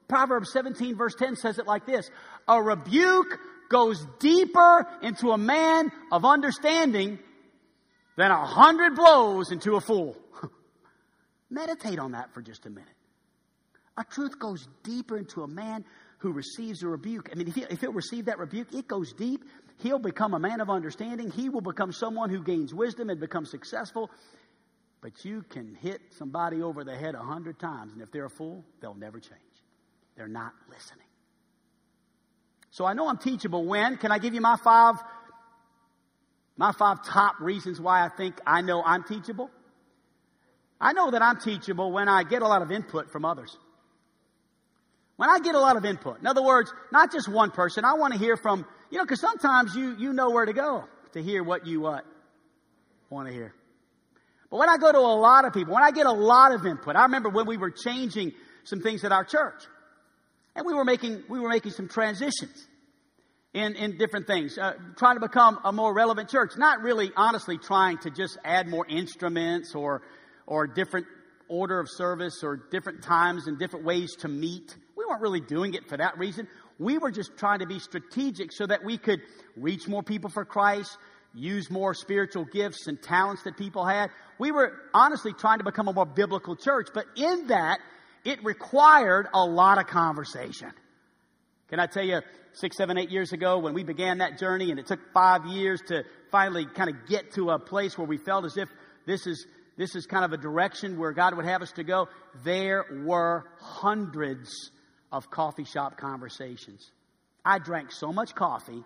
Proverbs 0.08 0.50
17, 0.52 0.96
verse 0.96 1.14
10 1.14 1.36
says 1.36 1.60
it 1.60 1.66
like 1.68 1.86
this 1.86 2.10
A 2.48 2.60
rebuke 2.60 3.38
goes 3.70 4.04
deeper 4.18 4.88
into 5.00 5.30
a 5.30 5.38
man 5.38 5.92
of 6.10 6.24
understanding 6.24 7.20
than 8.16 8.32
a 8.32 8.44
hundred 8.44 8.96
blows 8.96 9.52
into 9.52 9.76
a 9.76 9.80
fool. 9.80 10.16
Meditate 11.50 12.00
on 12.00 12.12
that 12.12 12.34
for 12.34 12.42
just 12.42 12.66
a 12.66 12.70
minute. 12.70 12.93
A 13.96 14.04
truth 14.04 14.38
goes 14.38 14.66
deeper 14.82 15.16
into 15.16 15.42
a 15.42 15.48
man 15.48 15.84
who 16.18 16.32
receives 16.32 16.82
a 16.82 16.88
rebuke. 16.88 17.28
I 17.30 17.36
mean, 17.36 17.48
if, 17.48 17.54
he, 17.54 17.64
if 17.68 17.80
he'll 17.80 17.92
receive 17.92 18.26
that 18.26 18.38
rebuke, 18.38 18.72
it 18.74 18.88
goes 18.88 19.12
deep. 19.12 19.44
He'll 19.78 19.98
become 19.98 20.34
a 20.34 20.38
man 20.38 20.60
of 20.60 20.70
understanding. 20.70 21.30
He 21.30 21.48
will 21.48 21.60
become 21.60 21.92
someone 21.92 22.30
who 22.30 22.42
gains 22.42 22.72
wisdom 22.72 23.10
and 23.10 23.20
becomes 23.20 23.50
successful. 23.50 24.10
But 25.00 25.24
you 25.24 25.44
can 25.50 25.74
hit 25.74 26.00
somebody 26.16 26.62
over 26.62 26.82
the 26.82 26.96
head 26.96 27.14
a 27.14 27.22
hundred 27.22 27.58
times, 27.58 27.92
and 27.92 28.00
if 28.00 28.10
they're 28.10 28.24
a 28.24 28.30
fool, 28.30 28.64
they'll 28.80 28.94
never 28.94 29.20
change. 29.20 29.40
They're 30.16 30.28
not 30.28 30.52
listening. 30.70 31.06
So 32.70 32.86
I 32.86 32.94
know 32.94 33.08
I'm 33.08 33.18
teachable 33.18 33.66
when. 33.66 33.98
Can 33.98 34.10
I 34.10 34.18
give 34.18 34.34
you 34.34 34.40
my 34.40 34.56
five 34.56 34.96
my 36.56 36.72
five 36.72 37.04
top 37.04 37.40
reasons 37.40 37.80
why 37.80 38.04
I 38.04 38.08
think 38.08 38.40
I 38.46 38.62
know 38.62 38.82
I'm 38.82 39.04
teachable? 39.04 39.50
I 40.80 40.92
know 40.92 41.10
that 41.10 41.22
I'm 41.22 41.38
teachable 41.38 41.92
when 41.92 42.08
I 42.08 42.22
get 42.22 42.42
a 42.42 42.48
lot 42.48 42.62
of 42.62 42.70
input 42.70 43.10
from 43.10 43.24
others. 43.24 43.56
When 45.16 45.30
I 45.30 45.38
get 45.38 45.54
a 45.54 45.60
lot 45.60 45.76
of 45.76 45.84
input. 45.84 46.20
In 46.20 46.26
other 46.26 46.42
words, 46.42 46.72
not 46.90 47.12
just 47.12 47.28
one 47.28 47.50
person. 47.50 47.84
I 47.84 47.94
want 47.94 48.12
to 48.14 48.18
hear 48.18 48.36
from, 48.36 48.66
you 48.90 48.98
know, 48.98 49.04
because 49.04 49.20
sometimes 49.20 49.74
you, 49.74 49.96
you 49.96 50.12
know 50.12 50.30
where 50.30 50.44
to 50.44 50.52
go 50.52 50.84
to 51.12 51.22
hear 51.22 51.42
what 51.44 51.66
you 51.66 51.80
want 51.80 53.28
to 53.28 53.32
hear. 53.32 53.54
But 54.50 54.58
when 54.58 54.68
I 54.68 54.76
go 54.76 54.90
to 54.90 54.98
a 54.98 55.00
lot 55.00 55.44
of 55.44 55.52
people, 55.52 55.74
when 55.74 55.84
I 55.84 55.92
get 55.92 56.06
a 56.06 56.12
lot 56.12 56.52
of 56.52 56.66
input, 56.66 56.96
I 56.96 57.02
remember 57.02 57.28
when 57.28 57.46
we 57.46 57.56
were 57.56 57.70
changing 57.70 58.32
some 58.64 58.80
things 58.80 59.04
at 59.04 59.12
our 59.12 59.24
church. 59.24 59.62
And 60.56 60.66
we 60.66 60.74
were 60.74 60.84
making, 60.84 61.24
we 61.28 61.40
were 61.40 61.48
making 61.48 61.72
some 61.72 61.88
transitions 61.88 62.66
in, 63.52 63.74
in 63.76 63.98
different 63.98 64.26
things, 64.26 64.58
uh, 64.58 64.74
trying 64.96 65.16
to 65.16 65.20
become 65.20 65.58
a 65.64 65.72
more 65.72 65.94
relevant 65.94 66.28
church. 66.28 66.52
Not 66.56 66.80
really, 66.82 67.10
honestly, 67.16 67.58
trying 67.58 67.98
to 67.98 68.10
just 68.10 68.38
add 68.44 68.68
more 68.68 68.86
instruments 68.86 69.74
or, 69.74 70.02
or 70.46 70.66
different 70.66 71.06
order 71.48 71.78
of 71.78 71.88
service 71.88 72.42
or 72.42 72.56
different 72.70 73.02
times 73.02 73.46
and 73.46 73.58
different 73.58 73.84
ways 73.84 74.14
to 74.20 74.28
meet. 74.28 74.76
We 75.14 75.16
weren't 75.16 75.22
really 75.22 75.46
doing 75.46 75.74
it 75.74 75.88
for 75.88 75.96
that 75.96 76.18
reason. 76.18 76.48
We 76.78 76.98
were 76.98 77.12
just 77.12 77.36
trying 77.36 77.60
to 77.60 77.66
be 77.66 77.78
strategic 77.78 78.50
so 78.50 78.66
that 78.66 78.84
we 78.84 78.98
could 78.98 79.20
reach 79.56 79.86
more 79.86 80.02
people 80.02 80.28
for 80.28 80.44
Christ, 80.44 80.96
use 81.34 81.70
more 81.70 81.94
spiritual 81.94 82.44
gifts 82.44 82.88
and 82.88 83.00
talents 83.00 83.44
that 83.44 83.56
people 83.56 83.84
had. 83.84 84.10
We 84.38 84.50
were 84.50 84.72
honestly 84.92 85.32
trying 85.32 85.58
to 85.58 85.64
become 85.64 85.86
a 85.86 85.92
more 85.92 86.06
biblical 86.06 86.56
church, 86.56 86.88
but 86.92 87.04
in 87.16 87.46
that, 87.46 87.78
it 88.24 88.42
required 88.44 89.28
a 89.32 89.44
lot 89.44 89.78
of 89.78 89.86
conversation. 89.86 90.72
Can 91.68 91.78
I 91.78 91.86
tell 91.86 92.04
you, 92.04 92.20
six, 92.54 92.76
seven, 92.76 92.98
eight 92.98 93.10
years 93.10 93.32
ago 93.32 93.58
when 93.58 93.72
we 93.74 93.84
began 93.84 94.18
that 94.18 94.38
journey, 94.38 94.70
and 94.70 94.80
it 94.80 94.86
took 94.86 95.00
five 95.12 95.46
years 95.46 95.80
to 95.88 96.02
finally 96.32 96.66
kind 96.66 96.90
of 96.90 97.06
get 97.08 97.32
to 97.34 97.50
a 97.50 97.58
place 97.58 97.96
where 97.96 98.06
we 98.06 98.16
felt 98.16 98.44
as 98.44 98.56
if 98.56 98.68
this 99.06 99.26
is 99.26 99.46
this 99.76 99.96
is 99.96 100.06
kind 100.06 100.24
of 100.24 100.32
a 100.32 100.36
direction 100.36 100.98
where 100.98 101.12
God 101.12 101.36
would 101.36 101.46
have 101.46 101.60
us 101.60 101.72
to 101.72 101.84
go. 101.84 102.08
There 102.44 102.84
were 103.04 103.44
hundreds 103.60 104.70
of 105.14 105.30
coffee 105.30 105.64
shop 105.64 105.96
conversations. 105.96 106.90
I 107.44 107.58
drank 107.58 107.92
so 107.92 108.12
much 108.12 108.34
coffee. 108.34 108.82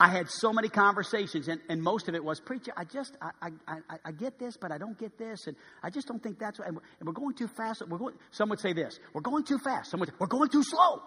I 0.00 0.08
had 0.08 0.28
so 0.28 0.52
many 0.52 0.68
conversations, 0.68 1.46
and, 1.46 1.60
and 1.68 1.80
most 1.80 2.08
of 2.08 2.16
it 2.16 2.24
was, 2.24 2.40
Preacher, 2.40 2.72
I 2.76 2.84
just, 2.84 3.16
I, 3.22 3.50
I, 3.68 3.78
I, 4.04 4.10
get 4.10 4.40
this, 4.40 4.56
but 4.56 4.72
I 4.72 4.78
don't 4.78 4.98
get 4.98 5.16
this, 5.16 5.46
and 5.46 5.56
I 5.84 5.90
just 5.90 6.08
don't 6.08 6.20
think 6.20 6.40
that's, 6.40 6.58
and 6.58 6.74
we're, 6.74 6.82
and 6.98 7.06
we're 7.06 7.12
going 7.12 7.36
too 7.36 7.46
fast. 7.46 7.80
We're 7.88 7.98
going, 7.98 8.16
some 8.32 8.48
would 8.48 8.58
say 8.58 8.72
this, 8.72 8.98
we're 9.12 9.20
going 9.20 9.44
too 9.44 9.58
fast. 9.58 9.92
Some 9.92 10.00
would 10.00 10.08
say, 10.08 10.14
we're 10.18 10.26
going 10.26 10.50
too 10.50 10.64
slow. 10.64 11.00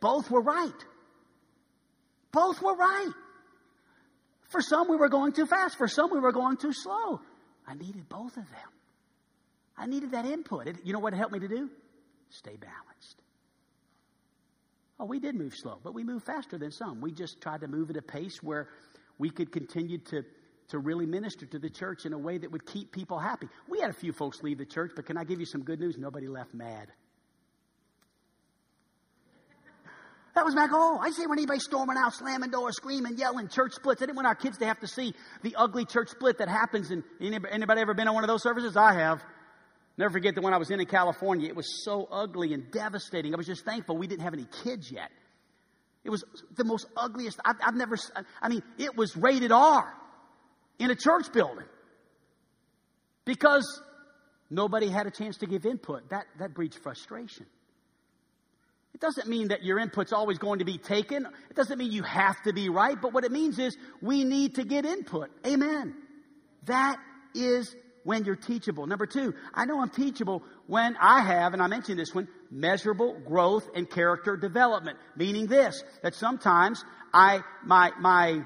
Both 0.00 0.30
were 0.30 0.40
right. 0.40 0.84
Both 2.32 2.62
were 2.62 2.74
right. 2.74 3.12
For 4.48 4.62
some, 4.62 4.88
we 4.88 4.96
were 4.96 5.10
going 5.10 5.32
too 5.32 5.46
fast. 5.46 5.76
For 5.76 5.86
some, 5.86 6.10
we 6.10 6.20
were 6.20 6.32
going 6.32 6.56
too 6.56 6.72
slow. 6.72 7.20
I 7.66 7.74
needed 7.74 8.08
both 8.08 8.36
of 8.38 8.44
them. 8.44 8.70
I 9.76 9.86
needed 9.86 10.12
that 10.12 10.24
input. 10.24 10.66
It, 10.66 10.76
you 10.84 10.94
know 10.94 10.98
what 10.98 11.12
it 11.12 11.16
helped 11.16 11.32
me 11.32 11.40
to 11.40 11.48
do? 11.48 11.70
Stay 12.34 12.56
balanced. 12.56 13.22
Oh, 14.98 15.04
we 15.06 15.20
did 15.20 15.36
move 15.36 15.54
slow, 15.54 15.78
but 15.82 15.94
we 15.94 16.02
moved 16.02 16.26
faster 16.26 16.58
than 16.58 16.72
some. 16.72 17.00
We 17.00 17.12
just 17.12 17.40
tried 17.40 17.60
to 17.60 17.68
move 17.68 17.90
at 17.90 17.96
a 17.96 18.02
pace 18.02 18.42
where 18.42 18.68
we 19.18 19.30
could 19.30 19.52
continue 19.52 19.98
to, 19.98 20.24
to 20.68 20.78
really 20.78 21.06
minister 21.06 21.46
to 21.46 21.58
the 21.58 21.70
church 21.70 22.06
in 22.06 22.12
a 22.12 22.18
way 22.18 22.38
that 22.38 22.50
would 22.50 22.66
keep 22.66 22.90
people 22.90 23.18
happy. 23.18 23.48
We 23.68 23.80
had 23.80 23.90
a 23.90 23.94
few 23.94 24.12
folks 24.12 24.42
leave 24.42 24.58
the 24.58 24.66
church, 24.66 24.92
but 24.96 25.06
can 25.06 25.16
I 25.16 25.24
give 25.24 25.38
you 25.38 25.46
some 25.46 25.62
good 25.62 25.78
news? 25.78 25.96
Nobody 25.96 26.26
left 26.26 26.54
mad. 26.54 26.88
That 30.34 30.44
was 30.44 30.56
my 30.56 30.66
goal. 30.66 30.98
I 31.00 31.10
see 31.10 31.28
when 31.28 31.38
anybody 31.38 31.60
storming 31.60 31.96
out, 31.96 32.12
slamming 32.14 32.50
doors, 32.50 32.74
screaming, 32.74 33.16
yelling, 33.16 33.46
church 33.46 33.74
splits. 33.74 34.02
I 34.02 34.06
didn't 34.06 34.16
want 34.16 34.26
our 34.26 34.34
kids 34.34 34.58
to 34.58 34.66
have 34.66 34.80
to 34.80 34.88
see 34.88 35.14
the 35.42 35.54
ugly 35.56 35.84
church 35.84 36.08
split 36.08 36.38
that 36.38 36.48
happens. 36.48 36.90
And 36.90 37.04
anybody 37.20 37.80
ever 37.80 37.94
been 37.94 38.08
on 38.08 38.14
one 38.14 38.24
of 38.24 38.28
those 38.28 38.42
services? 38.42 38.76
I 38.76 38.94
have. 38.94 39.22
Never 39.96 40.10
forget 40.10 40.34
that 40.34 40.42
when 40.42 40.52
I 40.52 40.56
was 40.56 40.70
in 40.70 40.80
in 40.80 40.86
California, 40.86 41.48
it 41.48 41.54
was 41.54 41.84
so 41.84 42.08
ugly 42.10 42.52
and 42.52 42.70
devastating. 42.70 43.32
I 43.32 43.36
was 43.36 43.46
just 43.46 43.64
thankful 43.64 43.96
we 43.96 44.06
didn't 44.06 44.24
have 44.24 44.34
any 44.34 44.46
kids 44.64 44.90
yet. 44.90 45.10
It 46.02 46.10
was 46.10 46.24
the 46.56 46.64
most 46.64 46.86
ugliest. 46.96 47.38
I've, 47.44 47.56
I've 47.64 47.74
never. 47.74 47.96
I 48.42 48.48
mean, 48.48 48.62
it 48.78 48.96
was 48.96 49.16
rated 49.16 49.52
R 49.52 49.92
in 50.78 50.90
a 50.90 50.96
church 50.96 51.32
building 51.32 51.64
because 53.24 53.80
nobody 54.50 54.88
had 54.88 55.06
a 55.06 55.10
chance 55.10 55.38
to 55.38 55.46
give 55.46 55.64
input. 55.64 56.10
That 56.10 56.26
that 56.38 56.54
breeds 56.54 56.76
frustration. 56.76 57.46
It 58.92 59.00
doesn't 59.00 59.28
mean 59.28 59.48
that 59.48 59.64
your 59.64 59.78
input's 59.78 60.12
always 60.12 60.38
going 60.38 60.60
to 60.60 60.64
be 60.64 60.78
taken. 60.78 61.26
It 61.50 61.56
doesn't 61.56 61.78
mean 61.78 61.90
you 61.90 62.04
have 62.04 62.40
to 62.44 62.52
be 62.52 62.68
right, 62.68 62.96
but 63.00 63.12
what 63.12 63.24
it 63.24 63.32
means 63.32 63.58
is 63.58 63.76
we 64.00 64.22
need 64.22 64.56
to 64.56 64.64
get 64.64 64.84
input. 64.84 65.30
Amen. 65.44 65.96
That 66.66 66.98
is 67.34 67.74
when 68.04 68.24
you're 68.24 68.36
teachable. 68.36 68.86
Number 68.86 69.06
two, 69.06 69.34
I 69.52 69.64
know 69.64 69.80
I'm 69.80 69.90
teachable 69.90 70.42
when 70.66 70.96
I 71.00 71.22
have, 71.22 71.52
and 71.52 71.62
I 71.62 71.66
mentioned 71.66 71.98
this 71.98 72.14
one, 72.14 72.28
measurable 72.50 73.18
growth 73.26 73.68
and 73.74 73.90
character 73.90 74.36
development. 74.36 74.98
Meaning 75.16 75.46
this, 75.46 75.82
that 76.02 76.14
sometimes 76.14 76.84
I, 77.12 77.40
my, 77.64 77.90
my, 77.98 78.42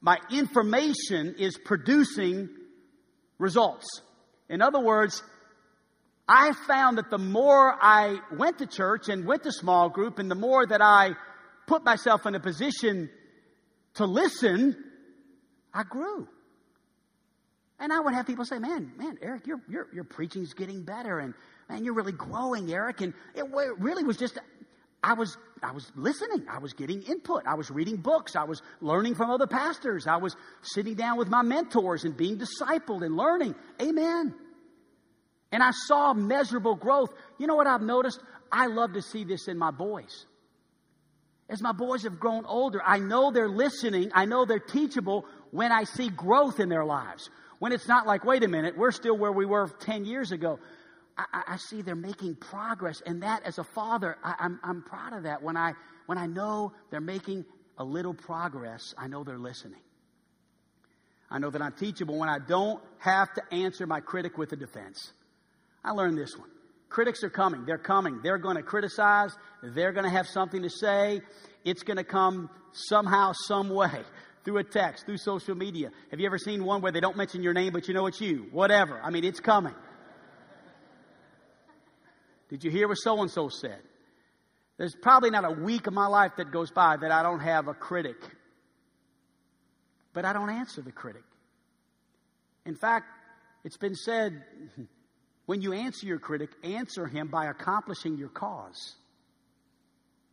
my 0.00 0.18
information 0.30 1.36
is 1.38 1.56
producing 1.56 2.50
results. 3.38 3.86
In 4.48 4.60
other 4.62 4.80
words, 4.80 5.22
I 6.28 6.52
found 6.66 6.98
that 6.98 7.10
the 7.10 7.18
more 7.18 7.76
I 7.80 8.18
went 8.36 8.58
to 8.58 8.66
church 8.66 9.08
and 9.08 9.26
went 9.26 9.44
to 9.44 9.52
small 9.52 9.88
group, 9.88 10.18
and 10.18 10.30
the 10.30 10.34
more 10.34 10.66
that 10.66 10.82
I 10.82 11.10
put 11.66 11.84
myself 11.84 12.26
in 12.26 12.34
a 12.34 12.40
position 12.40 13.10
to 13.94 14.06
listen, 14.06 14.76
I 15.72 15.84
grew. 15.84 16.28
And 17.78 17.92
I 17.92 18.00
would 18.00 18.14
have 18.14 18.26
people 18.26 18.44
say, 18.44 18.58
"Man, 18.58 18.92
man, 18.96 19.18
Eric, 19.20 19.46
your 19.46 19.60
your 19.68 19.86
your 19.92 20.04
preaching's 20.04 20.54
getting 20.54 20.82
better, 20.82 21.18
and 21.18 21.34
man, 21.68 21.84
you're 21.84 21.94
really 21.94 22.12
growing, 22.12 22.72
Eric." 22.72 23.02
And 23.02 23.12
it 23.34 23.44
really 23.78 24.02
was 24.02 24.16
just 24.16 24.38
I 25.02 25.12
was 25.12 25.36
I 25.62 25.72
was 25.72 25.90
listening. 25.94 26.46
I 26.48 26.58
was 26.58 26.72
getting 26.72 27.02
input. 27.02 27.42
I 27.46 27.54
was 27.54 27.70
reading 27.70 27.96
books. 27.96 28.34
I 28.34 28.44
was 28.44 28.62
learning 28.80 29.14
from 29.14 29.30
other 29.30 29.46
pastors. 29.46 30.06
I 30.06 30.16
was 30.16 30.34
sitting 30.62 30.94
down 30.94 31.18
with 31.18 31.28
my 31.28 31.42
mentors 31.42 32.04
and 32.04 32.16
being 32.16 32.38
discipled 32.38 33.04
and 33.04 33.16
learning. 33.16 33.54
Amen. 33.80 34.34
And 35.52 35.62
I 35.62 35.70
saw 35.70 36.12
measurable 36.12 36.74
growth. 36.74 37.10
You 37.38 37.46
know 37.46 37.54
what 37.54 37.66
I've 37.66 37.82
noticed? 37.82 38.20
I 38.50 38.66
love 38.66 38.94
to 38.94 39.02
see 39.02 39.24
this 39.24 39.48
in 39.48 39.58
my 39.58 39.70
boys. 39.70 40.26
As 41.48 41.62
my 41.62 41.72
boys 41.72 42.02
have 42.02 42.18
grown 42.18 42.44
older, 42.44 42.82
I 42.84 42.98
know 42.98 43.30
they're 43.30 43.48
listening. 43.48 44.10
I 44.12 44.24
know 44.24 44.44
they're 44.44 44.58
teachable 44.58 45.24
when 45.52 45.70
I 45.70 45.84
see 45.84 46.08
growth 46.08 46.58
in 46.58 46.68
their 46.68 46.84
lives. 46.84 47.30
When 47.58 47.72
it's 47.72 47.88
not 47.88 48.06
like, 48.06 48.24
wait 48.24 48.44
a 48.44 48.48
minute, 48.48 48.76
we're 48.76 48.92
still 48.92 49.16
where 49.16 49.32
we 49.32 49.46
were 49.46 49.68
10 49.68 50.04
years 50.04 50.32
ago. 50.32 50.58
I, 51.16 51.42
I 51.48 51.56
see 51.56 51.82
they're 51.82 51.94
making 51.94 52.36
progress. 52.36 53.00
And 53.04 53.22
that, 53.22 53.42
as 53.44 53.58
a 53.58 53.64
father, 53.64 54.16
I, 54.22 54.34
I'm, 54.40 54.60
I'm 54.62 54.82
proud 54.82 55.14
of 55.14 55.22
that. 55.22 55.42
When 55.42 55.56
I, 55.56 55.72
when 56.06 56.18
I 56.18 56.26
know 56.26 56.72
they're 56.90 57.00
making 57.00 57.44
a 57.78 57.84
little 57.84 58.14
progress, 58.14 58.94
I 58.98 59.08
know 59.08 59.24
they're 59.24 59.38
listening. 59.38 59.80
I 61.30 61.38
know 61.38 61.50
that 61.50 61.62
I'm 61.62 61.72
teachable 61.72 62.18
when 62.18 62.28
I 62.28 62.38
don't 62.38 62.82
have 62.98 63.32
to 63.34 63.42
answer 63.52 63.86
my 63.86 64.00
critic 64.00 64.38
with 64.38 64.52
a 64.52 64.56
defense. 64.56 65.12
I 65.84 65.92
learned 65.92 66.18
this 66.18 66.36
one. 66.36 66.48
Critics 66.88 67.24
are 67.24 67.30
coming. 67.30 67.64
They're 67.64 67.78
coming. 67.78 68.20
They're 68.22 68.38
going 68.38 68.56
to 68.56 68.62
criticize. 68.62 69.30
They're 69.62 69.92
going 69.92 70.04
to 70.04 70.10
have 70.10 70.26
something 70.28 70.62
to 70.62 70.70
say. 70.70 71.20
It's 71.64 71.82
going 71.82 71.96
to 71.96 72.04
come 72.04 72.48
somehow, 72.72 73.32
some 73.32 73.70
way, 73.70 74.02
through 74.46 74.58
a 74.58 74.64
text, 74.64 75.04
through 75.04 75.18
social 75.18 75.56
media. 75.56 75.90
Have 76.12 76.20
you 76.20 76.26
ever 76.26 76.38
seen 76.38 76.64
one 76.64 76.80
where 76.80 76.92
they 76.92 77.00
don't 77.00 77.16
mention 77.16 77.42
your 77.42 77.52
name, 77.52 77.72
but 77.72 77.88
you 77.88 77.94
know 77.94 78.06
it's 78.06 78.20
you? 78.20 78.46
Whatever. 78.52 78.98
I 79.02 79.10
mean, 79.10 79.24
it's 79.24 79.40
coming. 79.40 79.74
Did 82.48 82.62
you 82.62 82.70
hear 82.70 82.86
what 82.86 82.94
so 82.94 83.20
and 83.20 83.30
so 83.30 83.48
said? 83.48 83.80
There's 84.78 84.94
probably 84.94 85.30
not 85.30 85.44
a 85.44 85.50
week 85.50 85.88
of 85.88 85.94
my 85.94 86.06
life 86.06 86.32
that 86.36 86.52
goes 86.52 86.70
by 86.70 86.96
that 86.96 87.10
I 87.10 87.24
don't 87.24 87.40
have 87.40 87.66
a 87.66 87.74
critic. 87.74 88.16
But 90.12 90.24
I 90.24 90.32
don't 90.32 90.50
answer 90.50 90.80
the 90.80 90.92
critic. 90.92 91.24
In 92.64 92.76
fact, 92.76 93.06
it's 93.64 93.76
been 93.76 93.96
said 93.96 94.44
when 95.46 95.60
you 95.60 95.72
answer 95.72 96.06
your 96.06 96.20
critic, 96.20 96.50
answer 96.62 97.06
him 97.06 97.26
by 97.28 97.46
accomplishing 97.46 98.16
your 98.16 98.28
cause. 98.28 98.94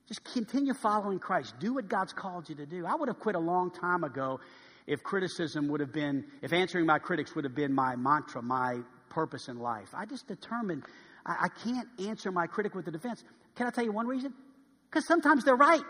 Just 0.07 0.23
continue 0.33 0.73
following 0.73 1.19
Christ. 1.19 1.55
Do 1.59 1.75
what 1.75 1.87
God's 1.87 2.13
called 2.13 2.49
you 2.49 2.55
to 2.55 2.65
do. 2.65 2.85
I 2.85 2.95
would 2.95 3.07
have 3.07 3.19
quit 3.19 3.35
a 3.35 3.39
long 3.39 3.71
time 3.71 4.03
ago 4.03 4.39
if 4.85 5.01
criticism 5.01 5.69
would 5.69 5.79
have 5.79 5.93
been, 5.93 6.25
if 6.41 6.51
answering 6.51 6.85
my 6.85 6.99
critics 6.99 7.35
would 7.35 7.45
have 7.45 7.55
been 7.55 7.73
my 7.73 7.95
mantra, 7.95 8.41
my 8.41 8.79
purpose 9.09 9.47
in 9.47 9.59
life. 9.59 9.89
I 9.93 10.05
just 10.05 10.27
determined 10.27 10.83
I, 11.25 11.45
I 11.45 11.47
can't 11.63 11.87
answer 11.99 12.31
my 12.31 12.47
critic 12.47 12.75
with 12.75 12.87
a 12.87 12.91
defense. 12.91 13.23
Can 13.55 13.67
I 13.67 13.69
tell 13.69 13.85
you 13.85 13.91
one 13.91 14.07
reason? 14.07 14.33
Because 14.89 15.07
sometimes 15.07 15.45
they're 15.45 15.55
right. 15.55 15.83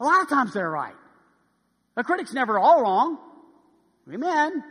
A 0.00 0.04
lot 0.04 0.22
of 0.22 0.28
times 0.28 0.52
they're 0.52 0.70
right. 0.70 0.94
The 1.96 2.02
critic's 2.02 2.32
never 2.32 2.58
all 2.58 2.82
wrong. 2.82 3.18
Amen. 4.12 4.62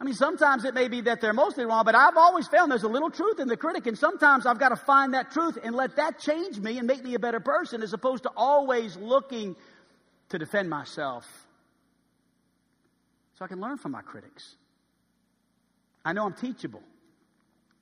I 0.00 0.04
mean, 0.04 0.14
sometimes 0.14 0.64
it 0.64 0.72
may 0.72 0.88
be 0.88 1.02
that 1.02 1.20
they're 1.20 1.34
mostly 1.34 1.66
wrong, 1.66 1.84
but 1.84 1.94
I've 1.94 2.16
always 2.16 2.48
found 2.48 2.70
there's 2.70 2.84
a 2.84 2.88
little 2.88 3.10
truth 3.10 3.38
in 3.38 3.48
the 3.48 3.56
critic, 3.56 3.86
and 3.86 3.98
sometimes 3.98 4.46
I've 4.46 4.58
got 4.58 4.70
to 4.70 4.76
find 4.76 5.12
that 5.12 5.30
truth 5.30 5.58
and 5.62 5.74
let 5.74 5.96
that 5.96 6.18
change 6.18 6.58
me 6.58 6.78
and 6.78 6.86
make 6.86 7.04
me 7.04 7.14
a 7.14 7.18
better 7.18 7.40
person 7.40 7.82
as 7.82 7.92
opposed 7.92 8.22
to 8.22 8.30
always 8.34 8.96
looking 8.96 9.56
to 10.30 10.38
defend 10.38 10.70
myself. 10.70 11.26
So 13.38 13.44
I 13.44 13.48
can 13.48 13.60
learn 13.60 13.76
from 13.76 13.92
my 13.92 14.00
critics. 14.00 14.54
I 16.02 16.14
know 16.14 16.24
I'm 16.24 16.32
teachable 16.34 16.82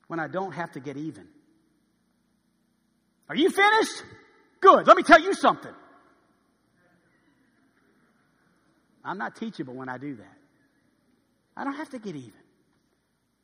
when 0.07 0.19
I 0.19 0.27
don't 0.27 0.51
have 0.51 0.73
to 0.73 0.81
get 0.81 0.97
even. 0.97 1.25
Are 3.29 3.35
you 3.35 3.49
finished? 3.49 4.03
Good. 4.59 4.87
Let 4.87 4.97
me 4.97 5.03
tell 5.03 5.21
you 5.21 5.33
something. 5.33 5.71
I'm 9.05 9.17
not 9.17 9.37
teachable 9.37 9.73
when 9.73 9.87
I 9.87 9.97
do 9.97 10.15
that. 10.15 10.38
I 11.59 11.65
don't 11.65 11.73
have 11.73 11.89
to 11.89 11.99
get 11.99 12.15
even. 12.15 12.31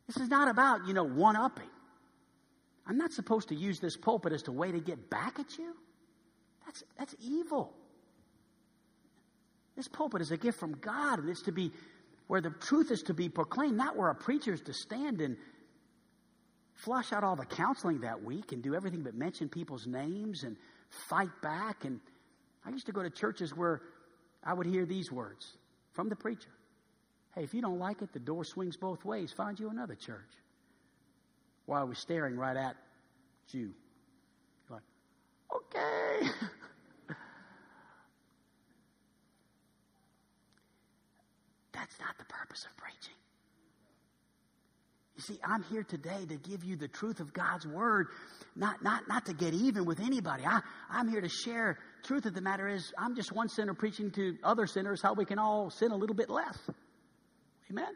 This 0.08 0.16
is 0.18 0.30
not 0.30 0.48
about, 0.48 0.88
you 0.88 0.94
know, 0.94 1.04
one 1.04 1.36
upping. 1.36 1.70
I'm 2.88 2.98
not 2.98 3.12
supposed 3.12 3.50
to 3.50 3.56
use 3.56 3.82
this 3.82 3.98
pulpit 3.98 4.32
as 4.32 4.48
a 4.48 4.54
way 4.54 4.72
to 4.72 4.80
get 4.80 5.10
back 5.10 5.38
at 5.38 5.58
you. 5.58 5.76
That's, 6.66 6.84
that's 6.98 7.14
evil. 7.20 7.74
This 9.76 9.90
pulpit 9.90 10.22
is 10.22 10.32
a 10.32 10.38
gift 10.38 10.58
from 10.58 10.78
God, 10.80 11.20
and 11.20 11.30
it's 11.30 11.42
to 11.42 11.52
be 11.52 11.74
where 12.28 12.40
the 12.40 12.52
truth 12.52 12.90
is 12.90 13.04
to 13.04 13.14
be 13.14 13.28
proclaimed, 13.28 13.76
not 13.76 13.98
where 13.98 14.10
a 14.10 14.16
preacher 14.16 14.54
is 14.54 14.62
to 14.62 14.74
stand 14.74 15.20
and 15.20 15.36
flush 16.74 17.12
out 17.12 17.26
all 17.26 17.36
the 17.36 17.46
counseling 17.46 18.00
that 18.00 18.24
week 18.24 18.54
and 18.54 18.64
do 18.64 18.76
everything 18.76 19.04
but 19.04 19.14
mention 19.14 19.50
people's 19.50 19.88
names 19.88 20.44
and 20.44 20.56
fight 21.10 21.42
back. 21.42 21.84
And 21.84 22.00
I 22.66 22.70
used 22.70 22.86
to 22.86 22.94
go 22.94 23.04
to 23.04 23.10
churches 23.10 23.54
where 23.54 23.82
I 24.42 24.54
would 24.54 24.68
hear 24.68 24.86
these 24.86 25.12
words 25.12 25.58
from 25.92 26.08
the 26.08 26.16
preacher 26.16 26.55
Hey, 27.36 27.44
if 27.44 27.54
you 27.54 27.62
don't 27.62 27.80
like 27.80 28.02
it, 28.02 28.14
the 28.14 28.20
door 28.20 28.46
swings 28.46 28.78
both 28.78 29.04
ways. 29.04 29.34
Find 29.36 29.60
you 29.60 29.70
another 29.70 29.96
church. 29.96 30.32
While 31.66 31.82
I 31.82 31.84
was 31.84 32.00
staring 32.00 32.38
right 32.38 32.56
at 32.56 32.78
you. 33.52 33.74
You're 34.70 34.78
Like, 34.78 34.84
okay. 35.54 36.30
That's 41.74 42.00
not 42.00 42.18
the 42.18 42.26
purpose 42.26 42.66
of 42.66 42.78
preaching. 42.78 43.16
You 45.18 45.22
see, 45.22 45.40
I'm 45.44 45.64
here 45.64 45.84
today 45.84 46.26
to 46.28 46.36
give 46.36 46.64
you 46.64 46.76
the 46.76 46.88
truth 46.88 47.20
of 47.20 47.34
God's 47.34 47.66
word, 47.66 48.08
not, 48.56 48.84
not, 48.84 49.08
not 49.08 49.26
to 49.26 49.34
get 49.34 49.54
even 49.54 49.86
with 49.86 50.00
anybody. 50.00 50.44
I, 50.46 50.62
I'm 50.90 51.08
here 51.08 51.22
to 51.22 51.30
share. 51.30 51.80
Truth 52.04 52.26
of 52.26 52.34
the 52.34 52.42
matter 52.42 52.68
is, 52.68 52.94
I'm 52.98 53.16
just 53.16 53.32
one 53.32 53.50
sinner 53.50 53.74
preaching 53.74 54.12
to 54.12 54.38
other 54.44 54.68
sinners 54.68 55.02
how 55.02 55.14
we 55.14 55.26
can 55.26 55.40
all 55.40 55.70
sin 55.70 55.92
a 55.92 55.96
little 55.96 56.16
bit 56.16 56.30
less. 56.30 56.58
Amen? 57.72 57.94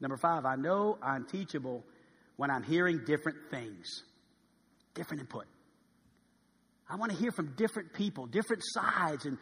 Number 0.00 0.16
five, 0.16 0.44
I 0.44 0.56
know 0.56 0.98
I'm 1.02 1.24
teachable 1.26 1.84
when 2.36 2.50
I'm 2.50 2.62
hearing 2.62 3.00
different 3.06 3.38
things, 3.50 4.02
different 4.94 5.22
input. 5.22 5.46
I 6.88 6.96
want 6.96 7.12
to 7.12 7.18
hear 7.18 7.32
from 7.32 7.54
different 7.56 7.92
people, 7.92 8.26
different 8.26 8.62
sides. 8.64 9.26
And 9.26 9.38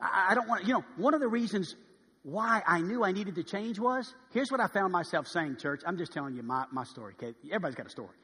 I, 0.00 0.34
don't 0.34 0.48
want 0.48 0.62
to, 0.62 0.66
you 0.66 0.74
know, 0.74 0.84
one 0.96 1.14
of 1.14 1.20
the 1.20 1.28
reasons 1.28 1.74
why 2.22 2.62
I 2.66 2.80
knew 2.80 3.04
I 3.04 3.12
needed 3.12 3.34
to 3.34 3.42
change 3.42 3.78
was 3.78 4.14
here's 4.32 4.50
what 4.50 4.60
I 4.60 4.66
found 4.68 4.92
myself 4.92 5.26
saying, 5.26 5.56
church. 5.56 5.82
I'm 5.86 5.98
just 5.98 6.12
telling 6.12 6.34
you 6.34 6.42
my, 6.42 6.64
my 6.70 6.84
story, 6.84 7.14
okay? 7.20 7.34
Everybody's 7.46 7.74
got 7.74 7.86
a 7.86 7.90
story. 7.90 8.16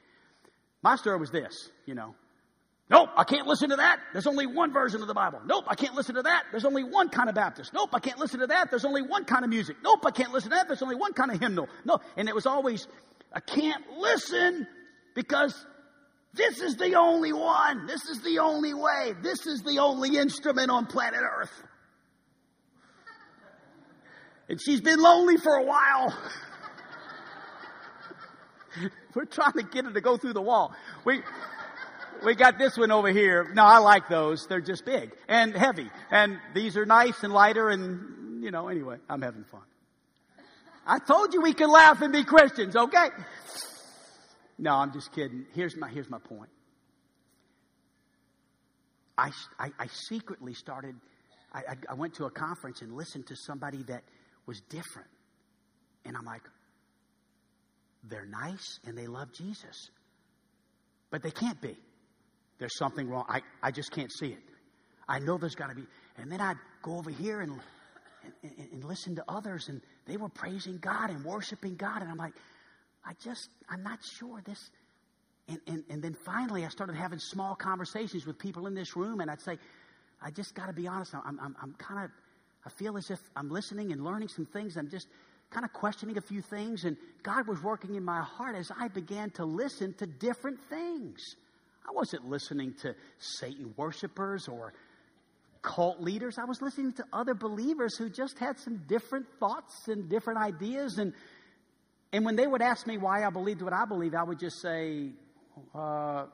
My 0.83 0.97
story 0.97 1.19
was 1.19 1.31
this, 1.31 1.71
you 1.85 1.95
know. 1.95 2.15
Nope, 2.89 3.09
I 3.16 3.24
can't 3.24 3.49
listen 3.49 3.70
to 3.70 3.76
that. 3.76 3.99
There's 4.12 4.28
only 4.28 4.47
one 4.47 4.72
version 4.72 5.03
of 5.03 5.09
the 5.09 5.14
Bible. 5.14 5.41
Nope, 5.45 5.64
I 5.66 5.74
can't 5.74 5.95
listen 5.97 6.14
to 6.14 6.22
that. 6.22 6.45
There's 6.53 6.64
only 6.64 6.84
one 6.84 7.09
kind 7.09 7.28
of 7.28 7.34
Baptist. 7.34 7.72
Nope, 7.74 7.91
I 7.93 7.99
can't 7.99 8.18
listen 8.18 8.39
to 8.41 8.47
that. 8.47 8.70
There's 8.70 8.84
only 8.84 9.03
one 9.03 9.24
kind 9.24 9.45
of 9.45 9.51
music. 9.51 9.76
Nope, 9.82 10.07
I 10.07 10.12
can't 10.12 10.32
listen 10.32 10.51
to 10.51 10.57
that. 10.57 10.68
There's 10.68 10.82
only 10.82 10.95
one 10.95 11.12
kind 11.12 11.32
of 11.32 11.41
hymnal. 11.41 11.68
No, 11.84 11.99
and 12.16 12.28
it 12.28 12.34
was 12.34 12.47
always, 12.47 12.87
I 13.32 13.41
can't 13.41 13.82
listen 13.99 14.68
because 15.16 15.66
this 16.32 16.61
is 16.61 16.76
the 16.76 16.95
only 16.95 17.32
one. 17.32 17.87
This 17.87 18.05
is 18.05 18.22
the 18.22 18.39
only 18.39 18.72
way. 18.72 19.14
This 19.20 19.47
is 19.47 19.62
the 19.62 19.78
only 19.80 20.16
instrument 20.16 20.70
on 20.70 20.87
planet 20.87 21.20
Earth. 21.22 21.51
And 24.49 24.61
she's 24.61 24.80
been 24.80 25.01
lonely 25.01 25.39
for 25.39 25.57
a 25.57 25.64
while. 25.64 26.16
We're 29.14 29.24
trying 29.24 29.55
to 29.55 29.64
get 29.64 29.87
her 29.87 29.93
to 29.93 30.01
go 30.01 30.16
through 30.18 30.34
the 30.34 30.43
wall. 30.43 30.72
We, 31.05 31.22
we 32.25 32.35
got 32.35 32.59
this 32.59 32.77
one 32.77 32.91
over 32.91 33.09
here. 33.09 33.51
No, 33.55 33.64
I 33.64 33.79
like 33.79 34.09
those. 34.09 34.47
They're 34.47 34.61
just 34.61 34.85
big 34.85 35.12
and 35.29 35.55
heavy. 35.55 35.91
And 36.11 36.39
these 36.55 36.77
are 36.77 36.87
nice 36.87 37.23
and 37.23 37.33
lighter 37.33 37.69
and, 37.71 38.43
you 38.43 38.51
know, 38.51 38.69
anyway, 38.69 38.97
I'm 39.09 39.23
having 39.23 39.45
fun. 39.45 39.62
I 40.87 40.99
told 40.99 41.35
you 41.35 41.41
we 41.43 41.53
can 41.53 41.71
laugh 41.71 42.01
and 42.01 42.12
be 42.12 42.25
Christians, 42.25 42.77
okay? 42.77 43.09
No, 44.59 44.75
I'm 44.75 44.93
just 44.93 45.12
kidding. 45.12 45.47
Here's 45.55 45.77
my, 45.77 45.89
here's 45.89 46.09
my 46.09 46.19
point. 46.19 46.51
I, 49.19 49.31
I, 49.59 49.71
I 49.79 49.87
secretly 49.89 50.55
started, 50.55 50.95
I, 51.53 51.62
I 51.89 51.95
went 51.95 52.14
to 52.14 52.27
a 52.27 52.31
conference 52.31 52.83
and 52.83 52.95
listened 52.95 53.27
to 53.29 53.37
somebody 53.37 53.83
that 53.85 54.03
was 54.47 54.61
different. 54.69 55.09
And 56.05 56.17
I'm 56.17 56.25
like, 56.25 56.43
they're 58.05 58.27
nice 58.27 58.79
and 58.87 58.97
they 58.97 59.07
love 59.07 59.33
Jesus. 59.33 59.91
But 61.11 61.23
they 61.23 61.31
can't 61.31 61.61
be. 61.61 61.77
There's 62.59 62.77
something 62.77 63.09
wrong. 63.09 63.25
I, 63.29 63.43
I 63.63 63.71
just 63.71 63.91
can't 63.91 64.13
see 64.13 64.29
it. 64.29 64.39
I 65.09 65.19
know 65.19 65.39
there's 65.39 65.55
got 65.55 65.69
to 65.69 65.75
be. 65.75 65.85
And 66.17 66.31
then 66.31 66.41
I'd 66.41 66.57
go 66.83 66.97
over 66.97 67.11
here 67.11 67.41
and, 67.41 67.53
and, 68.43 68.69
and, 68.73 68.85
listen 68.85 69.15
to 69.17 69.25
others, 69.29 69.69
and 69.69 69.81
they 70.07 70.17
were 70.17 70.29
praising 70.29 70.79
God 70.79 71.11
and 71.11 71.25
worshiping 71.25 71.77
God. 71.77 72.03
And 72.03 72.11
I'm 72.11 72.17
like, 72.17 72.33
I 73.05 73.13
just, 73.23 73.49
I'm 73.69 73.83
not 73.83 73.99
sure 74.19 74.43
this. 74.45 74.71
And, 75.49 75.61
and, 75.67 75.85
and 75.91 76.03
then 76.03 76.15
finally, 76.25 76.65
I 76.65 76.69
started 76.69 76.97
having 76.97 77.19
small 77.19 77.55
conversations 77.55 78.27
with 78.27 78.39
people 78.39 78.67
in 78.67 78.75
this 78.75 78.97
room, 78.97 79.21
and 79.21 79.31
I'd 79.31 79.41
say, 79.41 79.59
I 80.21 80.31
just 80.31 80.55
got 80.55 80.67
to 80.67 80.73
be 80.73 80.89
honest. 80.89 81.15
I'm, 81.15 81.39
I'm, 81.41 81.55
I'm 81.63 81.75
kind 81.75 82.05
of, 82.05 82.11
I 82.65 82.71
feel 82.71 82.97
as 82.97 83.11
if 83.11 83.21
I'm 83.37 83.51
listening 83.51 83.93
and 83.93 84.03
learning 84.03 84.29
some 84.29 84.47
things. 84.47 84.77
I'm 84.77 84.91
just 84.91 85.07
kind 85.51 85.65
of 85.65 85.73
questioning 85.73 86.17
a 86.19 86.21
few 86.21 86.43
things, 86.43 86.85
and 86.85 86.97
God 87.23 87.47
was 87.47 87.63
working 87.63 87.95
in 87.95 88.05
my 88.05 88.23
heart 88.23 88.57
as 88.57 88.73
I 88.77 88.89
began 88.89 89.31
to 89.33 89.45
listen 89.45 89.95
to 89.99 90.07
different 90.07 90.59
things. 90.69 91.37
I 91.89 91.93
wasn't 91.93 92.28
listening 92.28 92.74
to 92.82 92.95
Satan 93.18 93.74
worshipers 93.76 94.49
or 94.49 94.72
cult 95.62 96.01
leaders. 96.01 96.39
I 96.39 96.45
was 96.45 96.61
listening 96.61 96.93
to 96.95 97.05
other 97.12 97.34
believers 97.34 97.97
who 97.97 98.09
just 98.09 98.39
had 98.39 98.59
some 98.59 98.82
different 98.89 99.26
thoughts 99.39 99.89
and 99.89 100.09
different 100.09 100.41
ideas. 100.41 100.99
And, 100.99 101.12
and 102.12 102.24
when 102.24 102.37
they 102.37 102.47
would 102.47 102.62
ask 102.62 102.87
me 102.87 102.99
why 102.99 103.24
I 103.24 103.30
believed 103.30 103.62
what 103.62 103.72
I 103.72 103.84
believe, 103.84 104.14
I 104.14 104.22
would 104.22 104.39
just 104.39 104.61
say, 104.61 105.11
uh, 105.74 106.26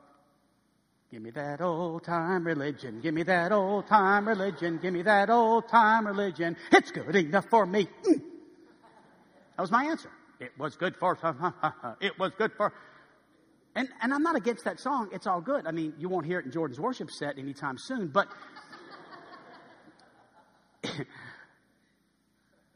Give 1.13 1.21
me 1.21 1.29
that 1.29 1.61
old 1.61 2.03
time 2.03 2.43
religion. 2.43 2.99
Give 2.99 3.13
me 3.13 3.21
that 3.21 3.51
old 3.51 3.85
time 3.85 4.27
religion. 4.27 4.79
Give 4.81 4.91
me 4.91 5.03
that 5.03 5.29
old 5.29 5.69
time 5.69 6.07
religion. 6.07 6.57
It's 6.71 6.89
good 6.89 7.15
enough 7.15 7.45
for 7.51 7.67
me. 7.67 7.83
Mm. 7.85 8.21
That 9.55 9.61
was 9.61 9.69
my 9.69 9.85
answer. 9.85 10.09
It 10.39 10.51
was 10.57 10.75
good 10.75 10.95
for, 10.95 11.15
it 12.01 12.17
was 12.17 12.31
good 12.35 12.53
for. 12.57 12.73
And, 13.75 13.89
and 14.01 14.13
I'm 14.13 14.21
not 14.21 14.35
against 14.35 14.65
that 14.65 14.79
song. 14.79 15.09
It's 15.11 15.25
all 15.25 15.41
good. 15.41 15.65
I 15.65 15.71
mean, 15.71 15.93
you 15.97 16.07
won't 16.07 16.25
hear 16.25 16.39
it 16.39 16.45
in 16.45 16.51
Jordan's 16.51 16.79
worship 16.79 17.09
set 17.09 17.39
anytime 17.39 17.77
soon, 17.77 18.07
but 18.07 18.27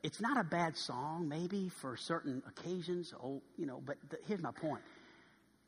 it's 0.04 0.20
not 0.20 0.40
a 0.40 0.44
bad 0.44 0.76
song, 0.76 1.28
maybe 1.28 1.70
for 1.70 1.96
certain 1.98 2.42
occasions. 2.48 3.14
Oh, 3.24 3.42
you 3.58 3.68
know, 3.68 3.82
but 3.86 3.98
the, 4.10 4.18
here's 4.28 4.42
my 4.42 4.52
point 4.52 4.82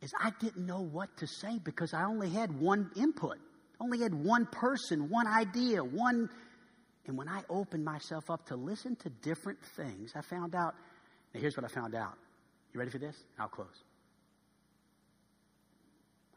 is 0.02 0.12
I 0.20 0.32
didn't 0.40 0.66
know 0.66 0.82
what 0.82 1.16
to 1.18 1.28
say 1.28 1.60
because 1.64 1.94
I 1.94 2.06
only 2.06 2.30
had 2.30 2.58
one 2.60 2.90
input, 2.96 3.38
only 3.80 4.00
had 4.00 4.14
one 4.14 4.46
person, 4.46 5.10
one 5.10 5.28
idea, 5.28 5.84
one. 5.84 6.30
And 7.06 7.18
when 7.18 7.28
I 7.28 7.42
opened 7.50 7.84
myself 7.84 8.30
up 8.30 8.48
to 8.48 8.56
listen 8.56 8.96
to 8.98 9.10
different 9.10 9.60
things, 9.76 10.14
I 10.16 10.22
found 10.22 10.56
out. 10.56 10.76
Now, 11.34 11.42
here's 11.42 11.56
what 11.56 11.66
I 11.66 11.68
found 11.68 11.94
out. 11.94 12.14
You 12.74 12.80
ready 12.80 12.92
for 12.92 12.98
this? 12.98 13.16
I'll 13.38 13.48
close. 13.48 13.84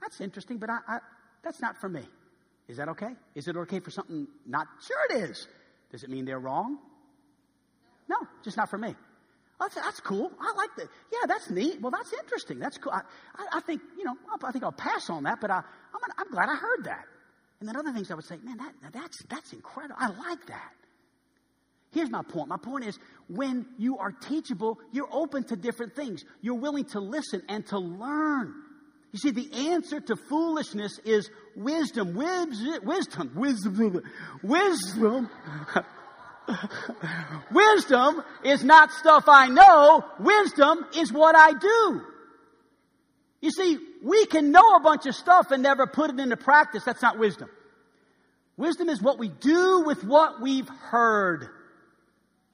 That's 0.02 0.20
interesting, 0.20 0.58
but 0.58 0.68
I, 0.68 0.78
I, 0.86 0.98
that's 1.42 1.60
not 1.60 1.80
for 1.80 1.88
me. 1.88 2.02
Is 2.68 2.76
that 2.76 2.88
okay? 2.90 3.10
Is 3.34 3.48
it 3.48 3.56
okay 3.56 3.80
for 3.80 3.90
something 3.90 4.26
not? 4.46 4.66
Sure, 4.86 4.98
it 5.10 5.30
is. 5.30 5.46
Does 5.90 6.02
it 6.02 6.10
mean 6.10 6.24
they're 6.24 6.40
wrong? 6.40 6.78
No, 8.08 8.16
just 8.44 8.56
not 8.56 8.68
for 8.68 8.78
me. 8.78 8.94
Oh, 9.60 9.64
that's, 9.64 9.74
that's 9.76 10.00
cool. 10.00 10.32
I 10.40 10.52
like 10.56 10.70
that. 10.76 10.88
Yeah, 11.12 11.26
that's 11.28 11.48
neat. 11.50 11.80
Well, 11.80 11.92
that's 11.92 12.12
interesting. 12.12 12.58
That's 12.58 12.78
cool. 12.78 12.92
I, 12.92 13.02
I, 13.36 13.58
I 13.58 13.60
think, 13.60 13.80
you 13.96 14.04
know, 14.04 14.14
I 14.42 14.50
think 14.50 14.64
I'll 14.64 14.72
pass 14.72 15.08
on 15.08 15.22
that, 15.22 15.40
but 15.40 15.50
I, 15.50 15.58
I'm, 15.58 16.12
I'm 16.18 16.30
glad 16.30 16.48
I 16.48 16.56
heard 16.56 16.84
that. 16.84 17.04
And 17.60 17.68
then 17.68 17.76
other 17.76 17.92
things 17.92 18.10
I 18.10 18.14
would 18.14 18.24
say, 18.24 18.38
man, 18.42 18.56
that, 18.56 18.92
that's, 18.92 19.22
that's 19.30 19.52
incredible. 19.52 19.94
I 19.98 20.08
like 20.08 20.46
that. 20.46 20.72
Here's 21.92 22.10
my 22.10 22.22
point. 22.22 22.48
My 22.48 22.56
point 22.56 22.86
is 22.86 22.98
when 23.28 23.66
you 23.78 23.98
are 23.98 24.10
teachable, 24.10 24.78
you're 24.92 25.08
open 25.12 25.44
to 25.44 25.56
different 25.56 25.94
things. 25.94 26.24
You're 26.40 26.56
willing 26.56 26.86
to 26.86 27.00
listen 27.00 27.42
and 27.48 27.64
to 27.68 27.78
learn. 27.78 28.54
You 29.12 29.18
see, 29.18 29.30
the 29.30 29.70
answer 29.70 30.00
to 30.00 30.16
foolishness 30.16 30.98
is 31.04 31.30
wisdom. 31.54 32.14
Wisdom. 32.14 33.32
Wisdom. 33.34 34.02
Wisdom. 34.42 35.30
wisdom 37.52 38.22
is 38.42 38.64
not 38.64 38.90
stuff 38.90 39.24
I 39.28 39.48
know. 39.48 40.04
Wisdom 40.18 40.86
is 40.96 41.12
what 41.12 41.36
I 41.36 41.52
do. 41.52 42.02
You 43.42 43.50
see, 43.50 43.78
we 44.02 44.24
can 44.26 44.50
know 44.50 44.76
a 44.76 44.80
bunch 44.80 45.04
of 45.06 45.14
stuff 45.14 45.50
and 45.50 45.62
never 45.62 45.86
put 45.86 46.10
it 46.10 46.18
into 46.18 46.36
practice. 46.36 46.84
That's 46.84 47.02
not 47.02 47.18
wisdom. 47.18 47.50
Wisdom 48.56 48.88
is 48.88 49.02
what 49.02 49.18
we 49.18 49.28
do 49.28 49.82
with 49.84 50.04
what 50.04 50.40
we've 50.40 50.68
heard. 50.68 51.48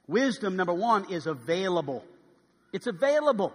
Wisdom, 0.08 0.56
number 0.56 0.72
one, 0.72 1.12
is 1.12 1.26
available. 1.26 2.04
It's 2.72 2.86
available. 2.86 3.52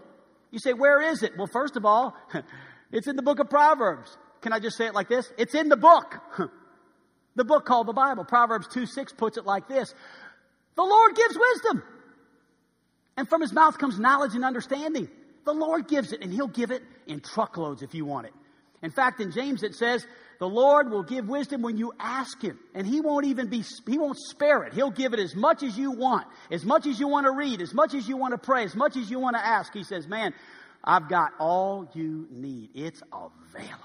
You 0.51 0.59
say, 0.59 0.73
where 0.73 1.01
is 1.01 1.23
it? 1.23 1.35
Well, 1.37 1.47
first 1.47 1.75
of 1.75 1.85
all, 1.85 2.15
it's 2.93 3.07
in 3.07 3.17
the 3.17 3.21
book 3.21 3.39
of 3.39 3.49
Proverbs. 3.49 4.15
Can 4.41 4.53
I 4.53 4.59
just 4.59 4.77
say 4.77 4.85
it 4.85 4.93
like 4.93 5.09
this? 5.09 5.29
It's 5.37 5.55
in 5.55 5.67
the 5.67 5.75
book. 5.75 6.15
the 7.35 7.43
book 7.43 7.65
called 7.65 7.87
the 7.87 7.93
Bible. 7.93 8.23
Proverbs 8.23 8.67
2 8.67 8.85
6 8.85 9.13
puts 9.13 9.37
it 9.37 9.45
like 9.45 9.67
this 9.67 9.93
the 10.75 10.83
Lord 10.83 11.15
gives 11.15 11.37
wisdom. 11.37 11.83
And 13.17 13.27
from 13.27 13.41
his 13.41 13.53
mouth 13.53 13.77
comes 13.77 13.99
knowledge 13.99 14.33
and 14.35 14.45
understanding. 14.45 15.07
The 15.45 15.53
Lord 15.53 15.87
gives 15.87 16.13
it, 16.13 16.21
and 16.21 16.31
he'll 16.31 16.47
give 16.47 16.71
it 16.71 16.81
in 17.05 17.19
truckloads 17.19 17.83
if 17.83 17.93
you 17.93 18.05
want 18.05 18.27
it. 18.27 18.33
In 18.81 18.91
fact, 18.91 19.21
in 19.21 19.31
James 19.31 19.63
it 19.63 19.75
says, 19.75 20.05
the 20.39 20.47
Lord 20.47 20.89
will 20.89 21.03
give 21.03 21.27
wisdom 21.27 21.61
when 21.61 21.77
you 21.77 21.93
ask 21.99 22.41
him, 22.41 22.59
and 22.73 22.87
he 22.87 23.01
won't 23.01 23.25
even 23.25 23.47
be, 23.47 23.63
he 23.87 23.97
won't 23.97 24.17
spare 24.17 24.63
it. 24.63 24.73
He'll 24.73 24.91
give 24.91 25.13
it 25.13 25.19
as 25.19 25.35
much 25.35 25.63
as 25.63 25.77
you 25.77 25.91
want, 25.91 26.27
as 26.51 26.65
much 26.65 26.87
as 26.87 26.99
you 26.99 27.07
want 27.07 27.25
to 27.25 27.31
read, 27.31 27.61
as 27.61 27.73
much 27.73 27.93
as 27.93 28.07
you 28.07 28.17
want 28.17 28.33
to 28.33 28.37
pray, 28.37 28.63
as 28.63 28.75
much 28.75 28.97
as 28.97 29.09
you 29.09 29.19
want 29.19 29.35
to 29.35 29.45
ask. 29.45 29.73
He 29.73 29.83
says, 29.83 30.07
man, 30.07 30.33
I've 30.83 31.07
got 31.07 31.31
all 31.39 31.89
you 31.93 32.27
need. 32.29 32.71
It's 32.75 33.01
available. 33.11 33.77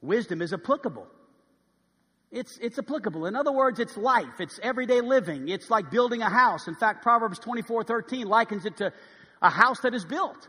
Wisdom 0.00 0.42
is 0.42 0.52
applicable. 0.52 1.06
It's, 2.32 2.58
it's 2.58 2.78
applicable. 2.78 3.26
In 3.26 3.36
other 3.36 3.52
words, 3.52 3.78
it's 3.78 3.96
life. 3.96 4.40
It's 4.40 4.58
everyday 4.62 5.00
living. 5.00 5.48
It's 5.48 5.70
like 5.70 5.90
building 5.90 6.22
a 6.22 6.28
house. 6.28 6.66
In 6.66 6.74
fact, 6.74 7.02
Proverbs 7.02 7.38
24, 7.38 7.84
13 7.84 8.26
likens 8.26 8.66
it 8.66 8.76
to 8.78 8.92
a 9.40 9.50
house 9.50 9.80
that 9.80 9.94
is 9.94 10.04
built. 10.04 10.48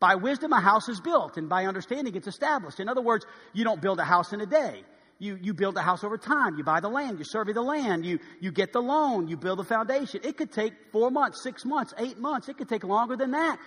By 0.00 0.14
wisdom, 0.14 0.52
a 0.52 0.60
house 0.60 0.88
is 0.88 1.00
built, 1.00 1.36
and 1.38 1.48
by 1.48 1.66
understanding, 1.66 2.14
it's 2.14 2.28
established. 2.28 2.78
In 2.78 2.88
other 2.88 3.02
words, 3.02 3.26
you 3.52 3.64
don't 3.64 3.80
build 3.82 3.98
a 3.98 4.04
house 4.04 4.32
in 4.32 4.40
a 4.40 4.46
day. 4.46 4.84
You, 5.18 5.36
you 5.42 5.54
build 5.54 5.76
a 5.76 5.82
house 5.82 6.04
over 6.04 6.16
time. 6.16 6.56
You 6.56 6.62
buy 6.62 6.78
the 6.78 6.88
land. 6.88 7.18
You 7.18 7.24
survey 7.24 7.52
the 7.52 7.62
land. 7.62 8.06
You, 8.06 8.20
you 8.40 8.52
get 8.52 8.72
the 8.72 8.80
loan. 8.80 9.26
You 9.26 9.36
build 9.36 9.58
the 9.58 9.64
foundation. 9.64 10.20
It 10.22 10.36
could 10.36 10.52
take 10.52 10.72
four 10.92 11.10
months, 11.10 11.42
six 11.42 11.64
months, 11.64 11.92
eight 11.98 12.18
months. 12.18 12.48
It 12.48 12.56
could 12.56 12.68
take 12.68 12.84
longer 12.84 13.16
than 13.16 13.32
that. 13.32 13.58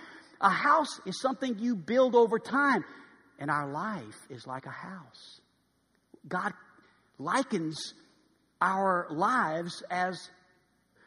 A 0.42 0.50
house 0.50 1.00
is 1.06 1.20
something 1.20 1.58
you 1.58 1.76
build 1.76 2.14
over 2.14 2.38
time. 2.38 2.84
And 3.38 3.50
our 3.50 3.70
life 3.70 4.26
is 4.28 4.46
like 4.46 4.66
a 4.66 4.70
house. 4.70 5.40
God 6.28 6.52
likens 7.18 7.94
our 8.60 9.06
lives 9.10 9.82
as 9.90 10.30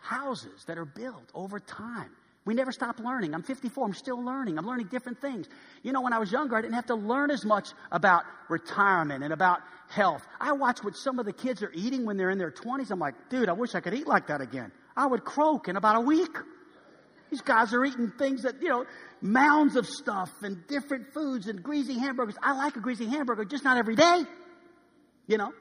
houses 0.01 0.63
that 0.67 0.77
are 0.77 0.85
built 0.85 1.31
over 1.33 1.59
time. 1.59 2.09
We 2.45 2.53
never 2.53 2.71
stop 2.71 2.99
learning. 2.99 3.33
I'm 3.33 3.41
54. 3.41 3.85
I'm 3.85 3.93
still 3.93 4.23
learning. 4.23 4.59
I'm 4.59 4.67
learning 4.67 4.87
different 4.87 5.19
things. 5.19 5.47
You 5.81 5.91
know, 5.91 6.01
when 6.01 6.13
I 6.13 6.19
was 6.19 6.31
younger, 6.31 6.55
I 6.55 6.61
didn't 6.61 6.75
have 6.75 6.85
to 6.87 6.95
learn 6.95 7.31
as 7.31 7.43
much 7.43 7.69
about 7.91 8.23
retirement 8.49 9.23
and 9.23 9.33
about 9.33 9.61
health. 9.89 10.23
I 10.39 10.51
watch 10.51 10.83
what 10.83 10.95
some 10.95 11.17
of 11.17 11.25
the 11.25 11.33
kids 11.33 11.63
are 11.63 11.71
eating 11.73 12.05
when 12.05 12.17
they're 12.17 12.29
in 12.29 12.37
their 12.37 12.51
20s. 12.51 12.91
I'm 12.91 12.99
like, 12.99 13.15
dude, 13.29 13.49
I 13.49 13.53
wish 13.53 13.73
I 13.73 13.79
could 13.79 13.95
eat 13.95 14.07
like 14.07 14.27
that 14.27 14.41
again. 14.41 14.71
I 14.95 15.07
would 15.07 15.23
croak 15.23 15.67
in 15.67 15.75
about 15.75 15.95
a 15.95 16.01
week. 16.01 16.37
These 17.35 17.41
guys 17.41 17.73
are 17.73 17.83
eating 17.83 18.13
things 18.17 18.43
that, 18.43 18.61
you 18.61 18.69
know, 18.69 18.85
mounds 19.19 19.75
of 19.75 19.85
stuff 19.85 20.31
and 20.41 20.65
different 20.67 21.13
foods 21.13 21.47
and 21.47 21.61
greasy 21.61 21.99
hamburgers. 21.99 22.35
I 22.41 22.53
like 22.53 22.77
a 22.77 22.79
greasy 22.79 23.07
hamburger, 23.07 23.43
just 23.43 23.65
not 23.65 23.75
every 23.75 23.97
day. 23.97 24.23
You 25.27 25.37
know? 25.37 25.51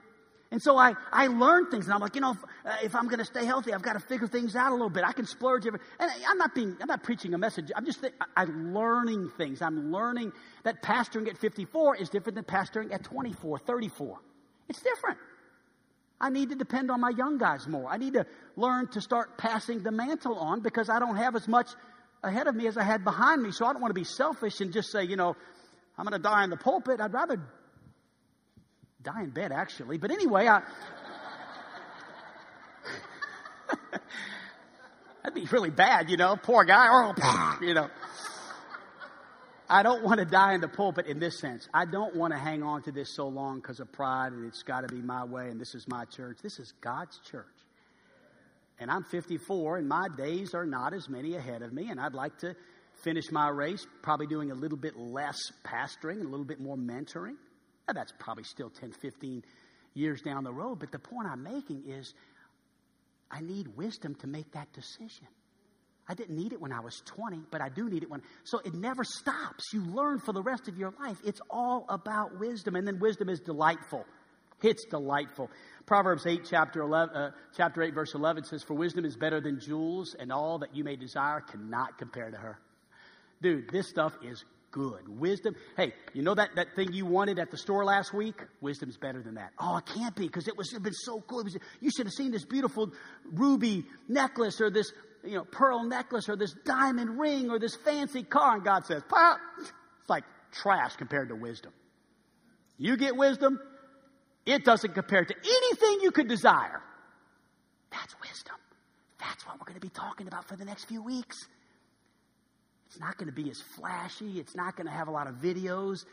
And 0.52 0.62
so 0.62 0.78
I, 0.78 0.94
I 1.12 1.26
learned 1.26 1.72
things, 1.72 1.86
and 1.86 1.94
I'm 1.94 2.00
like, 2.00 2.14
you 2.14 2.20
know, 2.20 2.30
if, 2.30 2.44
uh, 2.64 2.76
if 2.84 2.94
I'm 2.94 3.08
going 3.08 3.18
to 3.18 3.24
stay 3.24 3.44
healthy, 3.44 3.74
I've 3.74 3.82
got 3.82 3.94
to 3.94 3.98
figure 3.98 4.28
things 4.28 4.54
out 4.54 4.70
a 4.70 4.74
little 4.74 4.88
bit. 4.88 5.02
I 5.02 5.10
can 5.10 5.26
splurge. 5.26 5.66
Every, 5.66 5.80
and 5.98 6.12
I'm 6.28 6.38
not 6.38 6.54
being, 6.54 6.76
I'm 6.80 6.86
not 6.86 7.02
preaching 7.02 7.34
a 7.34 7.38
message. 7.38 7.72
I'm 7.74 7.84
just, 7.84 8.02
th- 8.02 8.14
I'm 8.36 8.72
learning 8.72 9.32
things. 9.36 9.60
I'm 9.60 9.90
learning 9.90 10.30
that 10.62 10.80
pastoring 10.80 11.28
at 11.28 11.36
54 11.38 11.96
is 11.96 12.08
different 12.08 12.36
than 12.36 12.44
pastoring 12.44 12.94
at 12.94 13.02
24, 13.02 13.58
34. 13.58 14.20
It's 14.68 14.80
different. 14.80 15.18
I 16.20 16.30
need 16.30 16.50
to 16.50 16.54
depend 16.54 16.90
on 16.90 17.00
my 17.00 17.10
young 17.10 17.38
guys 17.38 17.66
more. 17.66 17.88
I 17.88 17.96
need 17.96 18.14
to 18.14 18.26
learn 18.56 18.88
to 18.88 19.00
start 19.00 19.36
passing 19.36 19.82
the 19.82 19.90
mantle 19.90 20.38
on 20.38 20.60
because 20.60 20.88
I 20.88 20.98
don't 20.98 21.16
have 21.16 21.34
as 21.36 21.48
much 21.48 21.68
ahead 22.22 22.46
of 22.46 22.54
me 22.54 22.66
as 22.66 22.76
I 22.76 22.84
had 22.84 23.04
behind 23.04 23.42
me. 23.42 23.50
So 23.50 23.66
I 23.66 23.72
don't 23.72 23.82
want 23.82 23.90
to 23.90 24.00
be 24.00 24.04
selfish 24.04 24.60
and 24.60 24.72
just 24.72 24.90
say, 24.90 25.04
you 25.04 25.16
know, 25.16 25.36
I'm 25.98 26.04
going 26.04 26.20
to 26.20 26.22
die 26.22 26.44
in 26.44 26.50
the 26.50 26.56
pulpit. 26.56 27.00
I'd 27.00 27.12
rather 27.12 27.40
die 29.02 29.22
in 29.22 29.30
bed, 29.30 29.52
actually. 29.52 29.98
But 29.98 30.10
anyway, 30.10 30.48
I. 30.48 30.62
That'd 35.22 35.34
be 35.34 35.46
really 35.50 35.70
bad, 35.70 36.10
you 36.10 36.16
know. 36.16 36.36
Poor 36.36 36.64
guy. 36.64 36.86
Oh, 36.90 37.58
you 37.62 37.74
know. 37.74 37.88
I 39.68 39.82
don't 39.82 40.02
want 40.02 40.20
to 40.20 40.26
die 40.26 40.54
in 40.54 40.60
the 40.60 40.68
pulpit 40.68 41.06
in 41.06 41.18
this 41.18 41.38
sense. 41.38 41.68
I 41.72 41.86
don't 41.86 42.14
want 42.14 42.34
to 42.34 42.38
hang 42.38 42.62
on 42.62 42.82
to 42.82 42.92
this 42.92 43.14
so 43.14 43.28
long 43.28 43.56
because 43.56 43.80
of 43.80 43.90
pride 43.92 44.32
and 44.32 44.44
it's 44.46 44.62
got 44.62 44.86
to 44.86 44.94
be 44.94 45.00
my 45.00 45.24
way 45.24 45.48
and 45.48 45.58
this 45.58 45.74
is 45.74 45.86
my 45.88 46.04
church. 46.04 46.38
This 46.42 46.58
is 46.58 46.72
God's 46.82 47.18
church. 47.30 47.46
And 48.78 48.90
I'm 48.90 49.04
54 49.04 49.78
and 49.78 49.88
my 49.88 50.08
days 50.16 50.52
are 50.54 50.66
not 50.66 50.92
as 50.92 51.08
many 51.08 51.36
ahead 51.36 51.62
of 51.62 51.72
me 51.72 51.88
and 51.90 51.98
I'd 51.98 52.12
like 52.12 52.36
to 52.38 52.54
finish 53.02 53.24
my 53.32 53.48
race 53.48 53.86
probably 54.02 54.26
doing 54.26 54.50
a 54.50 54.54
little 54.54 54.76
bit 54.76 54.96
less 54.98 55.38
pastoring 55.64 56.20
and 56.20 56.26
a 56.26 56.30
little 56.30 56.44
bit 56.44 56.60
more 56.60 56.76
mentoring. 56.76 57.36
Now, 57.88 57.94
that's 57.94 58.12
probably 58.18 58.44
still 58.44 58.70
10, 58.70 58.92
15 58.92 59.42
years 59.94 60.20
down 60.20 60.44
the 60.44 60.52
road, 60.52 60.78
but 60.78 60.92
the 60.92 60.98
point 60.98 61.28
I'm 61.28 61.42
making 61.42 61.84
is 61.86 62.12
I 63.30 63.40
need 63.40 63.68
wisdom 63.76 64.14
to 64.16 64.26
make 64.26 64.52
that 64.52 64.72
decision. 64.72 65.28
I 66.08 66.14
didn't 66.14 66.36
need 66.36 66.52
it 66.52 66.60
when 66.60 66.72
I 66.72 66.80
was 66.80 67.02
20, 67.06 67.40
but 67.50 67.62
I 67.62 67.70
do 67.70 67.88
need 67.88 68.02
it 68.02 68.10
when. 68.10 68.22
So 68.44 68.58
it 68.58 68.74
never 68.74 69.04
stops. 69.04 69.72
You 69.72 69.82
learn 69.82 70.20
for 70.20 70.32
the 70.32 70.42
rest 70.42 70.68
of 70.68 70.76
your 70.76 70.92
life. 71.00 71.16
It's 71.24 71.40
all 71.50 71.86
about 71.88 72.38
wisdom. 72.38 72.76
And 72.76 72.86
then 72.86 72.98
wisdom 72.98 73.28
is 73.30 73.40
delightful. 73.40 74.04
It's 74.62 74.84
delightful. 74.84 75.50
Proverbs 75.86 76.26
8, 76.26 76.46
chapter, 76.48 76.80
11, 76.80 77.16
uh, 77.16 77.30
chapter 77.56 77.82
8, 77.82 77.94
verse 77.94 78.14
11 78.14 78.44
says, 78.44 78.62
For 78.62 78.74
wisdom 78.74 79.04
is 79.04 79.16
better 79.16 79.40
than 79.40 79.60
jewels, 79.60 80.14
and 80.18 80.32
all 80.32 80.58
that 80.60 80.74
you 80.74 80.84
may 80.84 80.96
desire 80.96 81.40
cannot 81.40 81.98
compare 81.98 82.30
to 82.30 82.36
her. 82.36 82.58
Dude, 83.42 83.70
this 83.70 83.88
stuff 83.88 84.12
is 84.22 84.44
good. 84.70 85.20
Wisdom, 85.20 85.54
hey, 85.76 85.92
you 86.14 86.22
know 86.22 86.34
that, 86.34 86.50
that 86.56 86.74
thing 86.74 86.92
you 86.92 87.04
wanted 87.04 87.38
at 87.38 87.50
the 87.50 87.58
store 87.58 87.84
last 87.84 88.14
week? 88.14 88.36
Wisdom's 88.60 88.96
better 88.96 89.22
than 89.22 89.34
that. 89.34 89.52
Oh, 89.58 89.76
it 89.76 89.86
can't 89.86 90.14
be 90.16 90.26
because 90.26 90.48
it 90.48 90.56
was 90.56 90.72
it 90.72 90.82
been 90.82 90.92
so 90.92 91.20
cool. 91.20 91.44
You 91.80 91.90
should 91.94 92.06
have 92.06 92.12
seen 92.12 92.32
this 92.32 92.44
beautiful 92.44 92.90
ruby 93.32 93.84
necklace 94.08 94.60
or 94.60 94.70
this 94.70 94.92
you 95.24 95.34
know 95.34 95.44
pearl 95.44 95.84
necklace 95.84 96.28
or 96.28 96.36
this 96.36 96.54
diamond 96.64 97.18
ring 97.18 97.50
or 97.50 97.58
this 97.58 97.76
fancy 97.76 98.22
car. 98.22 98.56
And 98.56 98.64
God 98.64 98.86
says, 98.86 99.02
Pop! 99.08 99.38
It's 99.60 99.72
like 100.08 100.24
trash 100.52 100.96
compared 100.96 101.28
to 101.28 101.34
wisdom. 101.34 101.72
You 102.78 102.96
get 102.96 103.16
wisdom, 103.16 103.60
it 104.46 104.64
doesn't 104.64 104.94
compare 104.94 105.24
to 105.24 105.34
anything 105.34 106.00
you 106.02 106.10
could 106.10 106.28
desire. 106.28 106.82
That's 107.90 108.14
wisdom. 108.20 108.56
That's 109.20 109.46
what 109.46 109.58
we're 109.58 109.66
going 109.66 109.80
to 109.80 109.86
be 109.86 109.90
talking 109.90 110.26
about 110.26 110.48
for 110.48 110.56
the 110.56 110.64
next 110.64 110.84
few 110.84 111.02
weeks. 111.02 111.46
It's 112.88 113.00
not 113.00 113.16
going 113.16 113.28
to 113.28 113.34
be 113.34 113.50
as 113.50 113.60
flashy, 113.60 114.38
it's 114.38 114.54
not 114.54 114.76
going 114.76 114.86
to 114.86 114.92
have 114.92 115.08
a 115.08 115.10
lot 115.10 115.26
of 115.26 115.36
videos, 115.36 116.04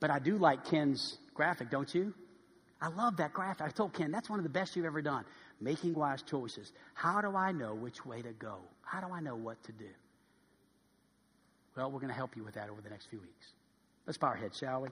but 0.00 0.10
I 0.10 0.18
do 0.18 0.36
like 0.36 0.64
Ken's 0.64 1.18
graphic, 1.34 1.70
don't 1.70 1.94
you? 1.94 2.14
I 2.80 2.88
love 2.88 3.16
that 3.16 3.32
graphic. 3.32 3.66
I 3.66 3.70
told 3.70 3.92
Ken, 3.92 4.10
that's 4.10 4.30
one 4.30 4.38
of 4.38 4.44
the 4.44 4.50
best 4.50 4.76
you've 4.76 4.86
ever 4.86 5.02
done. 5.02 5.24
Making 5.60 5.94
wise 5.94 6.22
choices. 6.22 6.72
How 6.94 7.20
do 7.20 7.34
I 7.36 7.52
know 7.52 7.74
which 7.74 8.06
way 8.06 8.22
to 8.22 8.32
go? 8.32 8.56
How 8.82 9.00
do 9.00 9.12
I 9.12 9.20
know 9.20 9.34
what 9.34 9.62
to 9.64 9.72
do? 9.72 9.88
Well, 11.76 11.90
we're 11.90 12.00
going 12.00 12.08
to 12.08 12.14
help 12.14 12.36
you 12.36 12.44
with 12.44 12.54
that 12.54 12.70
over 12.70 12.80
the 12.80 12.90
next 12.90 13.06
few 13.06 13.20
weeks. 13.20 13.52
Let's 14.06 14.18
bow 14.18 14.28
our 14.28 14.36
heads, 14.36 14.58
shall 14.58 14.82
we? 14.82 14.88